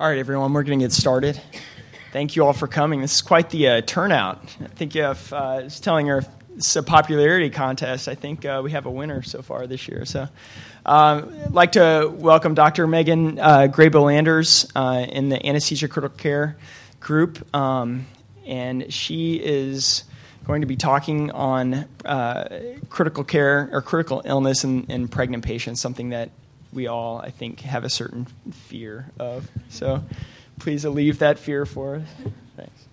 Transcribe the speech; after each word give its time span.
All 0.00 0.08
right, 0.08 0.18
everyone, 0.18 0.52
we're 0.52 0.64
going 0.64 0.80
to 0.80 0.84
get 0.84 0.92
started. 0.92 1.40
Thank 2.12 2.34
you 2.34 2.44
all 2.44 2.52
for 2.52 2.66
coming. 2.66 3.00
This 3.00 3.14
is 3.14 3.22
quite 3.22 3.50
the 3.50 3.68
uh, 3.68 3.80
turnout. 3.82 4.38
I 4.60 4.66
think 4.66 4.96
if 4.96 5.32
uh, 5.32 5.60
it's 5.62 5.78
telling 5.78 6.08
her 6.08 6.24
it's 6.56 6.74
a 6.74 6.82
popularity 6.82 7.48
contest, 7.48 8.08
I 8.08 8.16
think 8.16 8.44
uh, 8.44 8.60
we 8.64 8.72
have 8.72 8.86
a 8.86 8.90
winner 8.90 9.22
so 9.22 9.40
far 9.40 9.68
this 9.68 9.86
year. 9.86 10.04
So, 10.04 10.22
um, 10.84 11.32
I'd 11.44 11.52
like 11.52 11.72
to 11.72 12.12
welcome 12.12 12.54
Dr. 12.54 12.88
Megan 12.88 13.38
uh, 13.38 13.68
Graybill 13.70 14.12
Anders 14.12 14.68
uh, 14.74 15.06
in 15.08 15.28
the 15.28 15.46
anesthesia 15.46 15.86
critical 15.86 16.18
care 16.18 16.56
group, 16.98 17.54
um, 17.54 18.06
and 18.44 18.92
she 18.92 19.36
is 19.36 20.02
going 20.44 20.62
to 20.62 20.66
be 20.66 20.76
talking 20.76 21.30
on 21.30 21.86
uh, 22.04 22.48
critical 22.88 23.22
care 23.22 23.68
or 23.70 23.80
critical 23.80 24.22
illness 24.24 24.64
in, 24.64 24.86
in 24.86 25.06
pregnant 25.06 25.44
patients, 25.44 25.80
something 25.80 26.08
that 26.08 26.30
we 26.74 26.88
all, 26.88 27.18
I 27.18 27.30
think, 27.30 27.60
have 27.60 27.84
a 27.84 27.90
certain 27.90 28.26
fear 28.50 29.10
of. 29.18 29.48
So 29.68 30.02
please 30.58 30.84
alleviate 30.84 31.20
that 31.20 31.38
fear 31.38 31.64
for 31.64 31.96
us. 31.96 32.08
Thanks. 32.56 32.86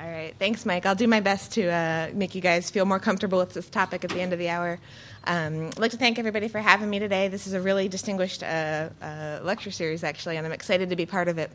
All 0.00 0.10
right. 0.10 0.34
Thanks, 0.38 0.64
Mike. 0.64 0.86
I'll 0.86 0.94
do 0.94 1.08
my 1.08 1.20
best 1.20 1.52
to 1.52 1.68
uh, 1.68 2.10
make 2.14 2.34
you 2.34 2.40
guys 2.40 2.70
feel 2.70 2.84
more 2.84 3.00
comfortable 3.00 3.38
with 3.38 3.54
this 3.54 3.68
topic 3.68 4.04
at 4.04 4.10
the 4.10 4.20
end 4.20 4.32
of 4.32 4.38
the 4.38 4.48
hour. 4.48 4.78
Um, 5.24 5.68
I'd 5.68 5.78
like 5.78 5.90
to 5.90 5.96
thank 5.96 6.18
everybody 6.18 6.48
for 6.48 6.60
having 6.60 6.88
me 6.88 6.98
today. 6.98 7.28
This 7.28 7.46
is 7.46 7.52
a 7.52 7.60
really 7.60 7.88
distinguished 7.88 8.42
uh, 8.42 8.90
uh, 9.02 9.40
lecture 9.42 9.72
series, 9.72 10.04
actually, 10.04 10.36
and 10.36 10.46
I'm 10.46 10.52
excited 10.52 10.90
to 10.90 10.96
be 10.96 11.06
part 11.06 11.28
of 11.28 11.38
it. 11.38 11.50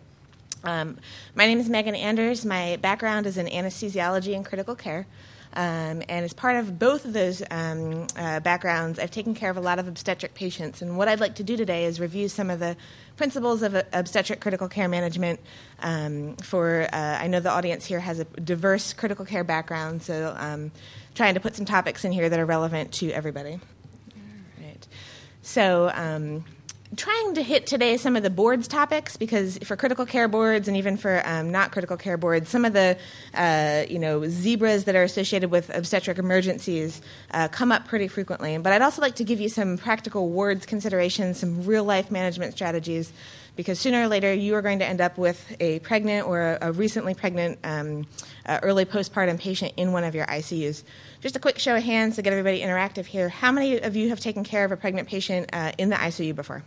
Um, 0.64 0.98
my 1.36 1.46
name 1.48 1.60
is 1.60 1.70
Megan 1.70 1.96
Anders. 1.96 2.46
My 2.46 2.78
background 2.82 3.26
is 3.26 3.38
in 3.38 3.48
anesthesiology 3.48 4.36
and 4.36 4.46
critical 4.46 4.76
care. 4.76 5.08
Um, 5.54 6.02
and 6.08 6.24
as 6.24 6.32
part 6.34 6.56
of 6.56 6.80
both 6.80 7.04
of 7.04 7.14
those 7.14 7.44
um, 7.52 8.08
uh, 8.16 8.40
backgrounds, 8.40 9.00
I've 9.00 9.12
taken 9.12 9.34
care 9.34 9.50
of 9.50 9.58
a 9.58 9.62
lot 9.62 9.80
of 9.80 9.88
obstetric 9.88 10.34
patients. 10.34 10.82
And 10.82 10.98
what 10.98 11.08
I'd 11.08 11.20
like 11.20 11.36
to 11.36 11.44
do 11.44 11.58
today 11.58 11.86
is 11.86 12.00
review 12.00 12.30
some 12.30 12.50
of 12.50 12.60
the 12.60 12.78
principles 13.18 13.62
of 13.62 13.76
uh, 13.76 13.84
obstetric 13.92 14.40
critical 14.40 14.70
care 14.70 14.88
management. 14.88 15.40
Um, 15.80 16.38
for 16.38 16.88
uh, 16.94 17.18
I 17.20 17.28
know 17.28 17.40
the 17.40 17.52
audience 17.52 17.86
here 17.86 18.00
has 18.00 18.20
a 18.20 18.24
diverse 18.24 18.94
critical 18.94 19.26
care 19.26 19.44
background, 19.44 20.04
so 20.04 20.34
um, 20.38 20.72
trying 21.16 21.34
to 21.34 21.40
put 21.40 21.56
some 21.56 21.66
topics 21.66 22.06
in 22.06 22.12
here 22.12 22.30
that 22.30 22.40
are 22.40 22.46
relevant 22.46 22.94
to 22.94 23.12
everybody. 23.12 23.54
All 23.54 24.66
right. 24.66 24.88
So 25.42 25.92
um, 25.94 26.46
trying 26.98 27.36
to 27.36 27.42
hit 27.42 27.68
today 27.68 27.96
some 27.96 28.18
of 28.18 28.24
the 28.24 28.30
boards 28.30 28.68
topics 28.68 29.16
because 29.16 29.58
for 29.60 29.78
critical 29.78 30.06
care 30.06 30.28
boards 30.28 30.68
and 30.68 30.76
even 30.76 30.98
for 30.98 31.22
um, 31.26 31.50
not 31.50 31.72
critical 31.72 31.96
care 31.96 32.18
boards, 32.18 32.50
some 32.50 32.66
of 32.66 32.74
the 32.74 32.98
uh, 33.34 33.84
you 33.90 33.98
know 33.98 34.28
zebras 34.28 34.84
that 34.86 34.96
are 34.96 35.04
associated 35.04 35.52
with 35.52 35.70
obstetric 35.76 36.18
emergencies 36.18 37.02
uh, 37.32 37.48
come 37.48 37.72
up 37.72 37.88
pretty 37.88 38.08
frequently. 38.08 38.58
But 38.58 38.74
I'd 38.74 38.82
also 38.82 39.02
like 39.02 39.16
to 39.16 39.24
give 39.24 39.40
you 39.40 39.48
some 39.48 39.78
practical 39.78 40.30
wards 40.30 40.66
considerations, 40.66 41.40
some 41.40 41.66
real 41.66 41.86
life 41.86 42.12
management 42.12 42.54
strategies. 42.54 43.12
Because 43.58 43.80
sooner 43.80 44.04
or 44.04 44.08
later 44.08 44.34
you 44.34 44.56
are 44.56 44.62
going 44.62 44.80
to 44.80 44.86
end 44.86 45.02
up 45.02 45.18
with 45.18 45.56
a 45.60 45.80
pregnant 45.80 46.26
or 46.26 46.42
a, 46.42 46.70
a 46.70 46.72
recently 46.72 47.14
pregnant 47.14 47.60
um, 47.66 48.08
uh, 48.46 48.60
early 48.64 48.86
postpartum 48.86 49.38
patient 49.38 49.74
in 49.76 49.92
one 49.92 50.06
of 50.06 50.16
your 50.16 50.26
ICUs. 50.26 50.84
Just 51.20 51.36
a 51.36 51.40
quick 51.40 51.60
show 51.60 51.76
of 51.76 51.84
hands 51.84 52.16
to 52.16 52.22
get 52.22 52.32
everybody 52.32 52.62
interactive 52.62 53.06
here. 53.06 53.28
How 53.28 53.52
many 53.52 53.80
of 53.82 53.98
you 53.98 54.08
have 54.10 54.22
taken 54.22 54.46
care 54.46 54.64
of 54.64 54.72
a 54.72 54.78
pregnant 54.78 55.10
patient 55.10 55.50
uh, 55.52 55.74
in 55.78 55.90
the 55.90 55.98
ICU 55.98 56.34
before? 56.34 56.64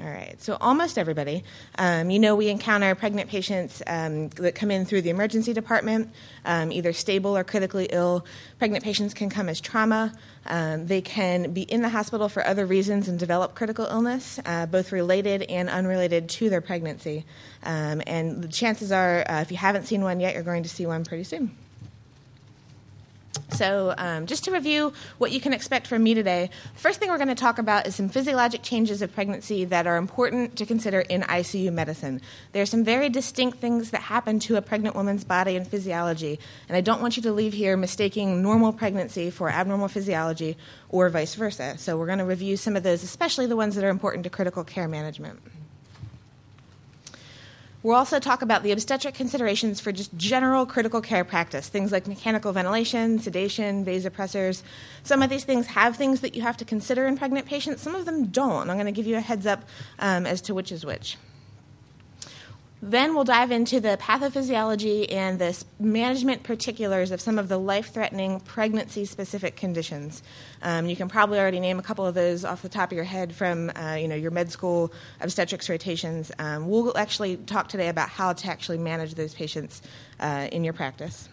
All 0.00 0.08
right, 0.08 0.40
so 0.40 0.56
almost 0.58 0.96
everybody. 0.96 1.44
Um, 1.78 2.08
you 2.10 2.18
know, 2.18 2.34
we 2.34 2.48
encounter 2.48 2.94
pregnant 2.94 3.28
patients 3.28 3.82
um, 3.86 4.30
that 4.30 4.54
come 4.54 4.70
in 4.70 4.86
through 4.86 5.02
the 5.02 5.10
emergency 5.10 5.52
department, 5.52 6.10
um, 6.46 6.72
either 6.72 6.94
stable 6.94 7.36
or 7.36 7.44
critically 7.44 7.88
ill. 7.90 8.24
Pregnant 8.58 8.82
patients 8.82 9.12
can 9.12 9.28
come 9.28 9.50
as 9.50 9.60
trauma. 9.60 10.14
Um, 10.46 10.86
they 10.86 11.02
can 11.02 11.52
be 11.52 11.62
in 11.62 11.82
the 11.82 11.90
hospital 11.90 12.30
for 12.30 12.44
other 12.46 12.64
reasons 12.64 13.06
and 13.06 13.18
develop 13.18 13.54
critical 13.54 13.84
illness, 13.84 14.40
uh, 14.46 14.64
both 14.64 14.92
related 14.92 15.42
and 15.42 15.68
unrelated 15.68 16.30
to 16.30 16.48
their 16.48 16.62
pregnancy. 16.62 17.26
Um, 17.62 18.00
and 18.06 18.42
the 18.42 18.48
chances 18.48 18.92
are, 18.92 19.24
uh, 19.28 19.42
if 19.42 19.50
you 19.50 19.58
haven't 19.58 19.84
seen 19.84 20.02
one 20.02 20.20
yet, 20.20 20.32
you're 20.32 20.42
going 20.42 20.62
to 20.62 20.70
see 20.70 20.86
one 20.86 21.04
pretty 21.04 21.24
soon. 21.24 21.54
So, 23.52 23.94
um, 23.96 24.26
just 24.26 24.44
to 24.44 24.50
review 24.50 24.92
what 25.18 25.30
you 25.30 25.40
can 25.40 25.52
expect 25.52 25.86
from 25.86 26.02
me 26.02 26.14
today, 26.14 26.50
first 26.74 26.98
thing 26.98 27.10
we're 27.10 27.18
going 27.18 27.28
to 27.28 27.34
talk 27.34 27.58
about 27.58 27.86
is 27.86 27.94
some 27.94 28.08
physiologic 28.08 28.62
changes 28.62 29.02
of 29.02 29.14
pregnancy 29.14 29.64
that 29.66 29.86
are 29.86 29.96
important 29.96 30.56
to 30.56 30.66
consider 30.66 31.00
in 31.00 31.22
ICU 31.22 31.72
medicine. 31.72 32.20
There 32.52 32.62
are 32.62 32.66
some 32.66 32.82
very 32.82 33.08
distinct 33.08 33.58
things 33.58 33.90
that 33.90 34.02
happen 34.02 34.38
to 34.40 34.56
a 34.56 34.62
pregnant 34.62 34.96
woman's 34.96 35.24
body 35.24 35.54
and 35.56 35.66
physiology, 35.66 36.40
and 36.68 36.76
I 36.76 36.80
don't 36.80 37.02
want 37.02 37.16
you 37.16 37.22
to 37.24 37.32
leave 37.32 37.52
here 37.52 37.76
mistaking 37.76 38.42
normal 38.42 38.72
pregnancy 38.72 39.30
for 39.30 39.50
abnormal 39.50 39.88
physiology 39.88 40.56
or 40.88 41.08
vice 41.10 41.34
versa. 41.34 41.76
So, 41.78 41.96
we're 41.98 42.06
going 42.06 42.18
to 42.18 42.24
review 42.24 42.56
some 42.56 42.74
of 42.74 42.82
those, 42.82 43.02
especially 43.02 43.46
the 43.46 43.56
ones 43.56 43.74
that 43.74 43.84
are 43.84 43.90
important 43.90 44.24
to 44.24 44.30
critical 44.30 44.64
care 44.64 44.88
management. 44.88 45.40
We'll 47.82 47.96
also 47.96 48.20
talk 48.20 48.42
about 48.42 48.62
the 48.62 48.70
obstetric 48.70 49.14
considerations 49.14 49.80
for 49.80 49.90
just 49.90 50.16
general 50.16 50.66
critical 50.66 51.00
care 51.00 51.24
practice, 51.24 51.68
things 51.68 51.90
like 51.90 52.06
mechanical 52.06 52.52
ventilation, 52.52 53.18
sedation, 53.18 53.84
vasopressors. 53.84 54.62
Some 55.02 55.20
of 55.20 55.30
these 55.30 55.42
things 55.42 55.66
have 55.66 55.96
things 55.96 56.20
that 56.20 56.36
you 56.36 56.42
have 56.42 56.56
to 56.58 56.64
consider 56.64 57.06
in 57.06 57.18
pregnant 57.18 57.46
patients, 57.46 57.82
some 57.82 57.96
of 57.96 58.04
them 58.04 58.26
don't. 58.26 58.70
I'm 58.70 58.76
going 58.76 58.86
to 58.86 58.92
give 58.92 59.06
you 59.06 59.16
a 59.16 59.20
heads 59.20 59.46
up 59.46 59.64
um, 59.98 60.26
as 60.26 60.40
to 60.42 60.54
which 60.54 60.70
is 60.70 60.86
which. 60.86 61.16
Then 62.84 63.14
we'll 63.14 63.22
dive 63.22 63.52
into 63.52 63.78
the 63.78 63.96
pathophysiology 63.96 65.06
and 65.12 65.38
the 65.38 65.64
management 65.78 66.42
particulars 66.42 67.12
of 67.12 67.20
some 67.20 67.38
of 67.38 67.48
the 67.48 67.56
life 67.56 67.94
threatening 67.94 68.40
pregnancy 68.40 69.04
specific 69.04 69.54
conditions. 69.54 70.20
Um, 70.62 70.88
you 70.88 70.96
can 70.96 71.08
probably 71.08 71.38
already 71.38 71.60
name 71.60 71.78
a 71.78 71.82
couple 71.82 72.04
of 72.04 72.16
those 72.16 72.44
off 72.44 72.60
the 72.60 72.68
top 72.68 72.90
of 72.90 72.96
your 72.96 73.04
head 73.04 73.32
from 73.32 73.70
uh, 73.76 73.94
you 73.94 74.08
know, 74.08 74.16
your 74.16 74.32
med 74.32 74.50
school 74.50 74.92
obstetrics 75.20 75.68
rotations. 75.68 76.32
Um, 76.40 76.68
we'll 76.68 76.98
actually 76.98 77.36
talk 77.36 77.68
today 77.68 77.88
about 77.88 78.08
how 78.08 78.32
to 78.32 78.48
actually 78.48 78.78
manage 78.78 79.14
those 79.14 79.32
patients 79.32 79.80
uh, 80.18 80.48
in 80.50 80.64
your 80.64 80.72
practice. 80.72 81.28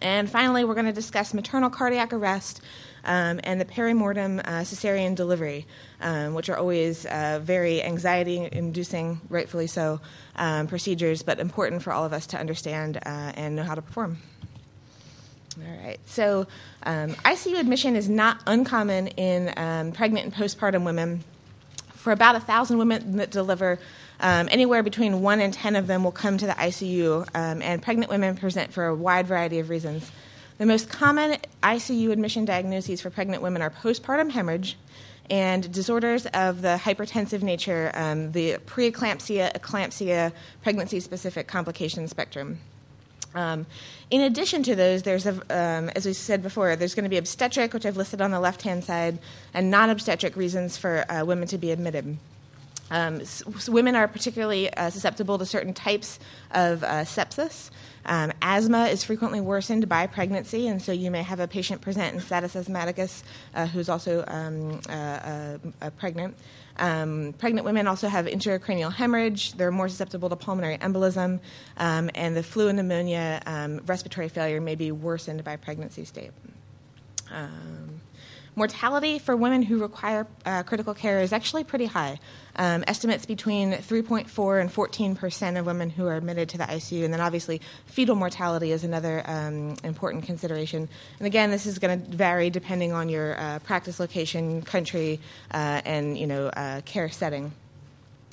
And 0.00 0.30
finally, 0.30 0.64
we're 0.64 0.74
going 0.74 0.86
to 0.86 0.92
discuss 0.92 1.34
maternal 1.34 1.70
cardiac 1.70 2.12
arrest 2.12 2.60
um, 3.04 3.40
and 3.44 3.60
the 3.60 3.64
perimortem 3.64 4.40
uh, 4.40 4.62
cesarean 4.62 5.14
delivery, 5.14 5.66
um, 6.04 6.34
which 6.34 6.48
are 6.50 6.56
always 6.56 7.06
uh, 7.06 7.40
very 7.42 7.82
anxiety 7.82 8.48
inducing, 8.52 9.20
rightfully 9.30 9.66
so, 9.66 10.00
um, 10.36 10.66
procedures, 10.66 11.22
but 11.22 11.40
important 11.40 11.82
for 11.82 11.92
all 11.92 12.04
of 12.04 12.12
us 12.12 12.26
to 12.28 12.38
understand 12.38 12.98
uh, 12.98 13.32
and 13.34 13.56
know 13.56 13.64
how 13.64 13.74
to 13.74 13.82
perform. 13.82 14.18
All 15.58 15.84
right, 15.84 15.98
so 16.06 16.46
um, 16.82 17.10
ICU 17.10 17.58
admission 17.58 17.96
is 17.96 18.08
not 18.08 18.42
uncommon 18.46 19.08
in 19.08 19.52
um, 19.56 19.92
pregnant 19.92 20.26
and 20.26 20.34
postpartum 20.34 20.84
women. 20.84 21.24
For 21.94 22.12
about 22.12 22.36
a 22.36 22.40
thousand 22.40 22.76
women 22.76 23.16
that 23.16 23.30
deliver, 23.30 23.78
um, 24.20 24.48
anywhere 24.50 24.82
between 24.82 25.22
one 25.22 25.40
and 25.40 25.54
ten 25.54 25.74
of 25.74 25.86
them 25.86 26.04
will 26.04 26.12
come 26.12 26.36
to 26.36 26.46
the 26.46 26.52
ICU, 26.52 27.26
um, 27.34 27.62
and 27.62 27.80
pregnant 27.80 28.10
women 28.10 28.36
present 28.36 28.74
for 28.74 28.84
a 28.86 28.94
wide 28.94 29.26
variety 29.26 29.58
of 29.58 29.70
reasons. 29.70 30.10
The 30.58 30.66
most 30.66 30.90
common 30.90 31.38
ICU 31.62 32.10
admission 32.10 32.44
diagnoses 32.44 33.00
for 33.00 33.10
pregnant 33.10 33.42
women 33.42 33.62
are 33.62 33.70
postpartum 33.70 34.30
hemorrhage 34.32 34.76
and 35.30 35.70
disorders 35.72 36.26
of 36.26 36.62
the 36.62 36.78
hypertensive 36.82 37.42
nature, 37.42 37.90
um, 37.94 38.32
the 38.32 38.58
preeclampsia, 38.66 39.52
eclampsia, 39.58 40.32
pregnancy 40.62 41.00
specific 41.00 41.46
complication 41.46 42.08
spectrum. 42.08 42.58
Um, 43.34 43.66
in 44.10 44.20
addition 44.20 44.62
to 44.64 44.76
those, 44.76 45.02
there's, 45.02 45.26
a, 45.26 45.32
um, 45.50 45.88
as 45.96 46.06
we 46.06 46.12
said 46.12 46.42
before, 46.42 46.76
there's 46.76 46.94
going 46.94 47.04
to 47.04 47.10
be 47.10 47.16
obstetric, 47.16 47.72
which 47.72 47.84
I've 47.84 47.96
listed 47.96 48.20
on 48.20 48.30
the 48.30 48.40
left 48.40 48.62
hand 48.62 48.84
side, 48.84 49.18
and 49.52 49.70
non 49.70 49.90
obstetric 49.90 50.36
reasons 50.36 50.76
for 50.76 51.04
uh, 51.10 51.24
women 51.24 51.48
to 51.48 51.58
be 51.58 51.70
admitted. 51.70 52.16
Um, 52.90 53.22
women 53.68 53.96
are 53.96 54.06
particularly 54.06 54.72
uh, 54.74 54.90
susceptible 54.90 55.38
to 55.38 55.46
certain 55.46 55.72
types 55.72 56.18
of 56.50 56.82
uh, 56.82 57.04
sepsis. 57.04 57.70
Um, 58.06 58.32
asthma 58.42 58.86
is 58.86 59.02
frequently 59.02 59.40
worsened 59.40 59.88
by 59.88 60.06
pregnancy, 60.06 60.68
and 60.68 60.80
so 60.80 60.92
you 60.92 61.10
may 61.10 61.22
have 61.22 61.40
a 61.40 61.48
patient 61.48 61.80
present 61.80 62.14
in 62.14 62.20
status 62.20 62.54
asthmaticus 62.54 63.24
uh, 63.54 63.66
who's 63.66 63.88
also 63.88 64.24
um, 64.26 64.80
uh, 64.88 65.58
uh, 65.80 65.90
pregnant. 65.96 66.36
Um, 66.76 67.34
pregnant 67.38 67.64
women 67.64 67.86
also 67.86 68.08
have 68.08 68.26
intracranial 68.26 68.92
hemorrhage. 68.92 69.54
They're 69.54 69.70
more 69.70 69.88
susceptible 69.88 70.28
to 70.28 70.36
pulmonary 70.36 70.76
embolism, 70.78 71.40
um, 71.78 72.10
and 72.14 72.36
the 72.36 72.42
flu 72.42 72.68
and 72.68 72.76
pneumonia, 72.76 73.40
um, 73.46 73.80
respiratory 73.86 74.28
failure 74.28 74.60
may 74.60 74.74
be 74.74 74.92
worsened 74.92 75.42
by 75.42 75.56
pregnancy 75.56 76.04
state. 76.04 76.32
Um, 77.30 78.00
Mortality 78.56 79.18
for 79.18 79.36
women 79.36 79.62
who 79.62 79.80
require 79.80 80.28
uh, 80.46 80.62
critical 80.62 80.94
care 80.94 81.20
is 81.20 81.32
actually 81.32 81.64
pretty 81.64 81.86
high. 81.86 82.20
Um, 82.54 82.84
estimates 82.86 83.26
between 83.26 83.72
3.4 83.72 84.60
and 84.60 84.72
14 84.72 85.16
percent 85.16 85.56
of 85.56 85.66
women 85.66 85.90
who 85.90 86.06
are 86.06 86.14
admitted 86.14 86.48
to 86.50 86.58
the 86.58 86.64
ICU, 86.64 87.04
and 87.04 87.12
then 87.12 87.20
obviously 87.20 87.60
fetal 87.86 88.14
mortality 88.14 88.70
is 88.70 88.84
another 88.84 89.24
um, 89.26 89.74
important 89.82 90.24
consideration. 90.24 90.88
And 91.18 91.26
again, 91.26 91.50
this 91.50 91.66
is 91.66 91.80
going 91.80 92.00
to 92.00 92.16
vary 92.16 92.48
depending 92.48 92.92
on 92.92 93.08
your 93.08 93.36
uh, 93.40 93.58
practice 93.60 93.98
location, 93.98 94.62
country, 94.62 95.18
uh, 95.50 95.82
and 95.84 96.16
you 96.16 96.28
know 96.28 96.46
uh, 96.46 96.82
care 96.82 97.08
setting. 97.08 97.52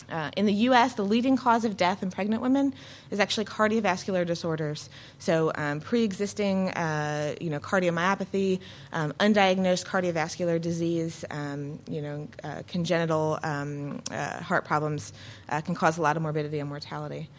Uh, 0.10 0.32
in 0.36 0.46
the 0.46 0.54
U.S., 0.54 0.94
the 0.94 1.06
leading 1.06 1.38
cause 1.38 1.66
of 1.66 1.78
death 1.78 2.04
in 2.04 2.12
pregnant 2.12 2.42
women 2.42 2.74
is 3.10 3.20
actually 3.20 3.46
cardiovascular 3.46 4.26
disorders. 4.26 4.90
So, 5.20 5.52
um, 5.56 5.80
pre-existing, 5.80 6.70
uh, 6.72 7.36
you 7.40 7.50
know, 7.50 7.60
cardiomyopathy, 7.60 8.60
um, 8.94 9.14
undiagnosed 9.20 9.86
cardiovascular 9.86 10.60
disease, 10.60 11.24
um, 11.32 11.80
you 11.90 12.02
know, 12.02 12.28
uh, 12.44 12.64
congenital 12.68 13.40
um, 13.44 14.02
uh, 14.12 14.42
heart 14.42 14.66
problems 14.66 15.14
uh, 15.50 15.62
can 15.62 15.76
cause 15.76 15.98
a 15.98 16.02
lot 16.02 16.18
of 16.18 16.24
morbidity 16.24 16.60
and 16.60 16.70
mortality. 16.70 17.30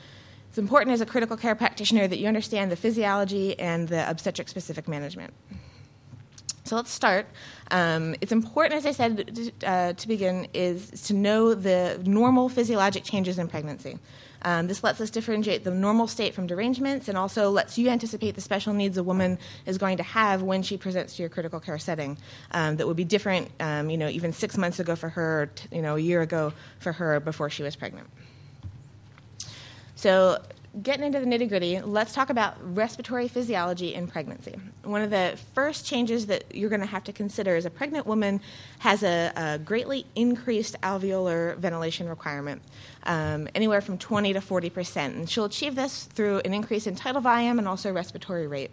It's 0.48 0.58
important 0.58 0.92
as 0.92 1.00
a 1.00 1.06
critical 1.06 1.36
care 1.36 1.54
practitioner 1.54 2.06
that 2.06 2.18
you 2.18 2.28
understand 2.28 2.70
the 2.70 2.76
physiology 2.76 3.58
and 3.58 3.88
the 3.88 4.08
obstetric-specific 4.08 4.86
management. 4.86 5.32
So 6.64 6.76
let's 6.76 6.92
start. 6.92 7.26
Um, 7.70 8.14
it's 8.20 8.30
important, 8.30 8.74
as 8.74 8.86
I 8.86 8.92
said 8.92 9.52
uh, 9.64 9.94
to 9.94 10.08
begin, 10.08 10.46
is 10.54 10.90
to 11.06 11.14
know 11.14 11.54
the 11.54 12.00
normal 12.04 12.48
physiologic 12.48 13.02
changes 13.02 13.38
in 13.38 13.48
pregnancy. 13.48 13.98
Um, 14.42 14.66
this 14.66 14.82
lets 14.82 15.00
us 15.00 15.10
differentiate 15.10 15.64
the 15.64 15.70
normal 15.70 16.06
state 16.06 16.34
from 16.34 16.46
derangements 16.46 17.08
and 17.08 17.16
also 17.16 17.50
lets 17.50 17.78
you 17.78 17.88
anticipate 17.88 18.34
the 18.34 18.40
special 18.40 18.74
needs 18.74 18.98
a 18.98 19.02
woman 19.02 19.38
is 19.66 19.78
going 19.78 19.96
to 19.98 20.02
have 20.02 20.42
when 20.42 20.62
she 20.62 20.76
presents 20.76 21.16
to 21.16 21.22
your 21.22 21.28
critical 21.28 21.60
care 21.60 21.78
setting 21.78 22.18
um, 22.50 22.76
that 22.76 22.86
would 22.86 22.96
be 22.96 23.04
different, 23.04 23.50
um, 23.60 23.88
you 23.88 23.96
know, 23.96 24.08
even 24.08 24.32
six 24.32 24.56
months 24.56 24.80
ago 24.80 24.96
for 24.96 25.08
her, 25.10 25.50
you 25.70 25.82
know, 25.82 25.94
a 25.96 26.00
year 26.00 26.22
ago 26.22 26.52
for 26.80 26.92
her 26.92 27.20
before 27.20 27.50
she 27.50 27.62
was 27.62 27.76
pregnant. 27.76 28.08
So 29.94 30.42
getting 30.80 31.04
into 31.04 31.20
the 31.20 31.26
nitty 31.26 31.48
gritty, 31.48 31.80
let's 31.80 32.14
talk 32.14 32.30
about 32.30 32.56
respiratory 32.74 33.28
physiology 33.28 33.94
in 33.94 34.06
pregnancy. 34.06 34.54
One 34.84 35.02
of 35.02 35.10
the 35.10 35.36
first 35.54 35.84
changes 35.84 36.26
that 36.26 36.54
you're 36.54 36.70
going 36.70 36.80
to 36.80 36.86
have 36.86 37.04
to 37.04 37.12
consider 37.12 37.56
is 37.56 37.66
a 37.66 37.70
pregnant 37.70 38.06
woman 38.06 38.40
has 38.78 39.02
a, 39.02 39.32
a 39.36 39.58
greatly 39.58 40.06
increased 40.14 40.80
alveolar 40.80 41.56
ventilation 41.58 42.08
requirement, 42.08 42.62
um, 43.02 43.48
anywhere 43.54 43.82
from 43.82 43.98
20 43.98 44.32
to 44.32 44.40
40 44.40 44.70
percent. 44.70 45.14
And 45.14 45.28
she'll 45.28 45.44
achieve 45.44 45.74
this 45.74 46.04
through 46.04 46.38
an 46.40 46.54
increase 46.54 46.86
in 46.86 46.96
tidal 46.96 47.20
volume 47.20 47.58
and 47.58 47.68
also 47.68 47.92
respiratory 47.92 48.46
rate. 48.46 48.70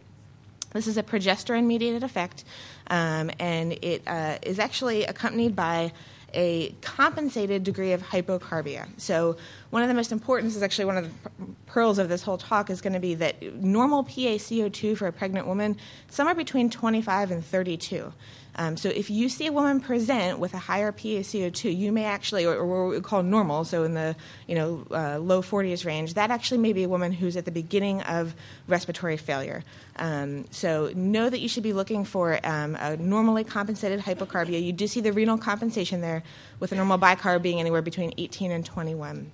This 0.71 0.87
is 0.87 0.97
a 0.97 1.03
progesterone 1.03 1.65
mediated 1.65 2.03
effect, 2.03 2.43
um, 2.87 3.31
and 3.39 3.73
it 3.73 4.03
uh, 4.07 4.37
is 4.43 4.59
actually 4.59 5.03
accompanied 5.03 5.55
by 5.55 5.91
a 6.33 6.75
compensated 6.81 7.63
degree 7.63 7.93
of 7.93 8.01
hypocarbia. 8.01 8.87
So, 8.97 9.37
one 9.69 9.81
of 9.81 9.87
the 9.87 9.93
most 9.93 10.11
important, 10.11 10.55
is 10.55 10.63
actually 10.63 10.85
one 10.85 10.97
of 10.97 11.05
the 11.05 11.45
pearls 11.65 11.99
of 11.99 12.09
this 12.09 12.23
whole 12.23 12.37
talk, 12.37 12.69
is 12.69 12.81
going 12.81 12.93
to 12.93 12.99
be 12.99 13.15
that 13.15 13.41
normal 13.55 14.03
PaCO2 14.03 14.97
for 14.97 15.07
a 15.07 15.11
pregnant 15.11 15.47
woman, 15.47 15.77
somewhere 16.09 16.35
between 16.35 16.69
25 16.69 17.31
and 17.31 17.45
32. 17.45 18.11
Um, 18.59 18.75
so 18.75 18.89
if 18.89 19.09
you 19.09 19.29
see 19.29 19.47
a 19.47 19.53
woman 19.53 19.79
present 19.79 20.37
with 20.37 20.53
a 20.53 20.57
higher 20.57 20.91
PaCO2, 20.91 21.75
you 21.75 21.93
may 21.93 22.03
actually, 22.03 22.45
or, 22.45 22.55
or 22.55 22.87
what 22.87 22.93
we 22.93 22.99
call 22.99 23.23
normal, 23.23 23.63
so 23.63 23.83
in 23.85 23.93
the 23.93 24.17
you 24.47 24.55
know 24.55 24.85
uh, 24.91 25.17
low 25.17 25.41
40s 25.41 25.85
range, 25.85 26.15
that 26.15 26.29
actually 26.29 26.57
may 26.57 26.73
be 26.73 26.83
a 26.83 26.89
woman 26.89 27.13
who's 27.13 27.37
at 27.37 27.45
the 27.45 27.51
beginning 27.51 28.01
of 28.01 28.35
respiratory 28.67 29.15
failure. 29.15 29.63
Um, 29.95 30.43
so 30.51 30.91
know 30.93 31.29
that 31.29 31.39
you 31.39 31.47
should 31.47 31.63
be 31.63 31.71
looking 31.71 32.03
for 32.03 32.37
um, 32.45 32.75
a 32.75 32.97
normally 32.97 33.45
compensated 33.45 34.01
hypocarbia. 34.01 34.61
You 34.61 34.73
do 34.73 34.87
see 34.87 34.99
the 34.99 35.13
renal 35.13 35.37
compensation 35.37 36.01
there, 36.01 36.21
with 36.59 36.73
a 36.73 36.75
normal 36.75 36.97
bicarb 36.97 37.41
being 37.41 37.61
anywhere 37.61 37.81
between 37.81 38.13
18 38.17 38.51
and 38.51 38.65
21. 38.65 39.31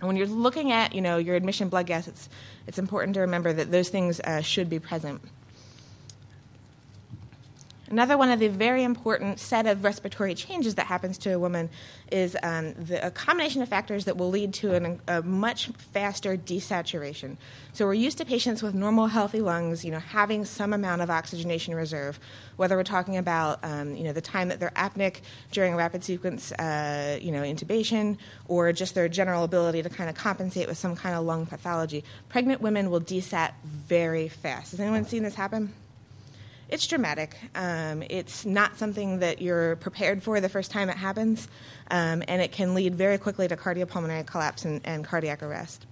And 0.00 0.08
when 0.08 0.16
you're 0.16 0.26
looking 0.26 0.72
at 0.72 0.92
you 0.92 1.00
know 1.00 1.18
your 1.18 1.36
admission 1.36 1.68
blood 1.68 1.86
gas, 1.86 2.08
it's 2.08 2.28
it's 2.66 2.80
important 2.80 3.14
to 3.14 3.20
remember 3.20 3.52
that 3.52 3.70
those 3.70 3.90
things 3.90 4.18
uh, 4.18 4.40
should 4.40 4.68
be 4.68 4.80
present. 4.80 5.20
Another 7.88 8.18
one 8.18 8.30
of 8.30 8.40
the 8.40 8.48
very 8.48 8.82
important 8.82 9.38
set 9.38 9.66
of 9.66 9.84
respiratory 9.84 10.34
changes 10.34 10.74
that 10.74 10.86
happens 10.86 11.18
to 11.18 11.32
a 11.32 11.38
woman 11.38 11.70
is 12.10 12.36
um, 12.42 12.74
the, 12.74 13.06
a 13.06 13.10
combination 13.12 13.62
of 13.62 13.68
factors 13.68 14.06
that 14.06 14.16
will 14.16 14.28
lead 14.28 14.52
to 14.54 14.74
an, 14.74 15.00
a 15.06 15.22
much 15.22 15.68
faster 15.92 16.36
desaturation. 16.36 17.36
So 17.72 17.86
we're 17.86 17.94
used 17.94 18.18
to 18.18 18.24
patients 18.24 18.60
with 18.60 18.74
normal, 18.74 19.06
healthy 19.06 19.40
lungs, 19.40 19.84
you 19.84 19.92
know, 19.92 20.00
having 20.00 20.44
some 20.44 20.72
amount 20.72 21.02
of 21.02 21.10
oxygenation 21.10 21.74
reserve. 21.74 22.18
Whether 22.56 22.76
we're 22.76 22.82
talking 22.82 23.18
about, 23.18 23.60
um, 23.62 23.94
you 23.94 24.02
know, 24.02 24.12
the 24.12 24.20
time 24.20 24.48
that 24.48 24.58
they're 24.58 24.70
apneic 24.70 25.20
during 25.52 25.74
a 25.74 25.76
rapid 25.76 26.02
sequence, 26.02 26.50
uh, 26.52 27.18
you 27.22 27.30
know, 27.30 27.42
intubation, 27.42 28.18
or 28.48 28.72
just 28.72 28.96
their 28.96 29.08
general 29.08 29.44
ability 29.44 29.82
to 29.82 29.90
kind 29.90 30.10
of 30.10 30.16
compensate 30.16 30.66
with 30.66 30.78
some 30.78 30.96
kind 30.96 31.14
of 31.14 31.24
lung 31.24 31.46
pathology. 31.46 32.02
Pregnant 32.28 32.60
women 32.60 32.90
will 32.90 33.00
desat 33.00 33.52
very 33.64 34.28
fast. 34.28 34.72
Has 34.72 34.80
anyone 34.80 35.04
seen 35.04 35.22
this 35.22 35.36
happen? 35.36 35.72
It's 36.68 36.86
dramatic. 36.86 37.36
Um, 37.54 38.02
it's 38.08 38.44
not 38.44 38.76
something 38.76 39.20
that 39.20 39.40
you're 39.40 39.76
prepared 39.76 40.22
for 40.22 40.40
the 40.40 40.48
first 40.48 40.70
time 40.70 40.88
it 40.88 40.96
happens, 40.96 41.48
um, 41.90 42.22
and 42.26 42.42
it 42.42 42.52
can 42.52 42.74
lead 42.74 42.94
very 42.94 43.18
quickly 43.18 43.46
to 43.48 43.56
cardiopulmonary 43.56 44.26
collapse 44.26 44.64
and, 44.64 44.80
and 44.84 45.04
cardiac 45.04 45.42
arrest. 45.42 45.86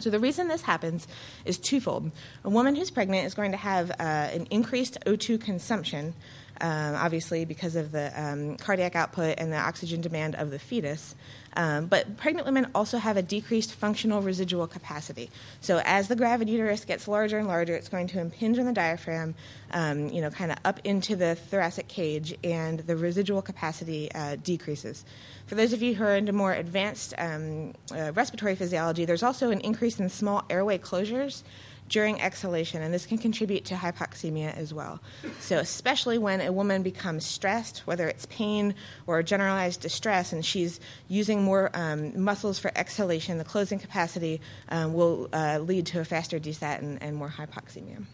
So, 0.00 0.10
the 0.10 0.18
reason 0.18 0.48
this 0.48 0.62
happens 0.62 1.06
is 1.44 1.56
twofold. 1.56 2.10
A 2.44 2.50
woman 2.50 2.74
who's 2.74 2.90
pregnant 2.90 3.26
is 3.26 3.34
going 3.34 3.52
to 3.52 3.56
have 3.56 3.90
uh, 3.92 3.94
an 4.00 4.46
increased 4.50 4.98
O2 5.06 5.40
consumption, 5.40 6.14
um, 6.60 6.94
obviously, 6.96 7.44
because 7.44 7.76
of 7.76 7.92
the 7.92 8.12
um, 8.20 8.56
cardiac 8.56 8.96
output 8.96 9.38
and 9.38 9.52
the 9.52 9.56
oxygen 9.56 10.00
demand 10.00 10.34
of 10.34 10.50
the 10.50 10.58
fetus. 10.58 11.14
Um, 11.56 11.86
but 11.86 12.16
pregnant 12.16 12.46
women 12.46 12.66
also 12.74 12.98
have 12.98 13.16
a 13.16 13.22
decreased 13.22 13.74
functional 13.74 14.22
residual 14.22 14.66
capacity. 14.66 15.30
So 15.60 15.80
as 15.84 16.08
the 16.08 16.16
gravid 16.16 16.48
uterus 16.48 16.84
gets 16.84 17.06
larger 17.06 17.38
and 17.38 17.46
larger, 17.46 17.74
it's 17.74 17.88
going 17.88 18.08
to 18.08 18.20
impinge 18.20 18.58
on 18.58 18.66
the 18.66 18.72
diaphragm, 18.72 19.34
um, 19.72 20.08
you 20.08 20.20
know, 20.20 20.30
kind 20.30 20.50
of 20.50 20.58
up 20.64 20.80
into 20.84 21.16
the 21.16 21.34
thoracic 21.34 21.88
cage, 21.88 22.36
and 22.42 22.80
the 22.80 22.96
residual 22.96 23.42
capacity 23.42 24.10
uh, 24.12 24.36
decreases. 24.42 25.04
For 25.46 25.54
those 25.54 25.72
of 25.72 25.82
you 25.82 25.94
who 25.94 26.04
are 26.04 26.16
into 26.16 26.32
more 26.32 26.52
advanced 26.52 27.14
um, 27.18 27.74
uh, 27.94 28.12
respiratory 28.12 28.54
physiology, 28.56 29.04
there's 29.04 29.22
also 29.22 29.50
an 29.50 29.60
increase 29.60 30.00
in 30.00 30.08
small 30.08 30.44
airway 30.50 30.78
closures 30.78 31.42
during 31.88 32.20
exhalation, 32.20 32.82
and 32.82 32.94
this 32.94 33.06
can 33.06 33.18
contribute 33.18 33.64
to 33.66 33.74
hypoxemia 33.74 34.56
as 34.56 34.72
well. 34.72 35.00
So, 35.40 35.58
especially 35.58 36.18
when 36.18 36.40
a 36.40 36.50
woman 36.52 36.82
becomes 36.82 37.26
stressed, 37.26 37.80
whether 37.80 38.08
it's 38.08 38.26
pain 38.26 38.74
or 39.06 39.22
generalized 39.22 39.80
distress, 39.80 40.32
and 40.32 40.44
she's 40.44 40.80
using 41.08 41.42
more 41.42 41.70
um, 41.74 42.18
muscles 42.20 42.58
for 42.58 42.70
exhalation, 42.74 43.38
the 43.38 43.44
closing 43.44 43.78
capacity 43.78 44.40
um, 44.70 44.94
will 44.94 45.28
uh, 45.32 45.58
lead 45.58 45.86
to 45.86 46.00
a 46.00 46.04
faster 46.04 46.38
desat 46.38 46.78
and, 46.78 47.02
and 47.02 47.16
more 47.16 47.28
hypoxemia. 47.28 48.04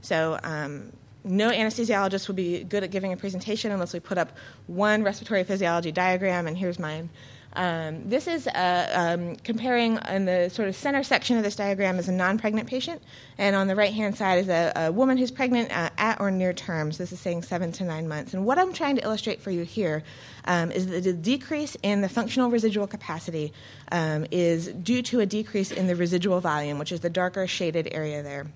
So, 0.00 0.38
um, 0.42 0.92
no 1.24 1.50
anesthesiologist 1.50 2.28
would 2.28 2.36
be 2.36 2.62
good 2.62 2.84
at 2.84 2.92
giving 2.92 3.12
a 3.12 3.16
presentation 3.16 3.72
unless 3.72 3.92
we 3.92 3.98
put 3.98 4.16
up 4.16 4.30
one 4.68 5.02
respiratory 5.02 5.42
physiology 5.42 5.90
diagram, 5.90 6.46
and 6.46 6.56
here's 6.56 6.78
mine. 6.78 7.10
Um, 7.56 8.06
this 8.06 8.26
is 8.26 8.46
uh, 8.46 8.90
um, 8.92 9.36
comparing 9.36 9.98
in 10.08 10.26
the 10.26 10.50
sort 10.50 10.68
of 10.68 10.76
center 10.76 11.02
section 11.02 11.38
of 11.38 11.42
this 11.42 11.56
diagram 11.56 11.98
is 11.98 12.06
a 12.06 12.12
non-pregnant 12.12 12.68
patient, 12.68 13.02
and 13.38 13.56
on 13.56 13.66
the 13.66 13.74
right-hand 13.74 14.14
side 14.14 14.40
is 14.40 14.48
a, 14.50 14.72
a 14.76 14.92
woman 14.92 15.16
who's 15.16 15.30
pregnant 15.30 15.74
uh, 15.74 15.88
at 15.96 16.20
or 16.20 16.30
near 16.30 16.52
term. 16.52 16.92
So 16.92 17.02
this 17.02 17.12
is 17.12 17.18
saying 17.18 17.42
seven 17.42 17.72
to 17.72 17.84
nine 17.84 18.08
months. 18.08 18.34
And 18.34 18.44
what 18.44 18.58
I'm 18.58 18.74
trying 18.74 18.96
to 18.96 19.02
illustrate 19.02 19.40
for 19.40 19.50
you 19.50 19.62
here 19.62 20.02
um, 20.44 20.70
is 20.70 20.86
that 20.88 21.04
the 21.04 21.14
decrease 21.14 21.78
in 21.82 22.02
the 22.02 22.10
functional 22.10 22.50
residual 22.50 22.86
capacity 22.86 23.54
um, 23.90 24.26
is 24.30 24.68
due 24.68 25.00
to 25.02 25.20
a 25.20 25.26
decrease 25.26 25.72
in 25.72 25.86
the 25.86 25.96
residual 25.96 26.40
volume, 26.40 26.78
which 26.78 26.92
is 26.92 27.00
the 27.00 27.10
darker 27.10 27.46
shaded 27.46 27.88
area 27.90 28.22
there. 28.22 28.46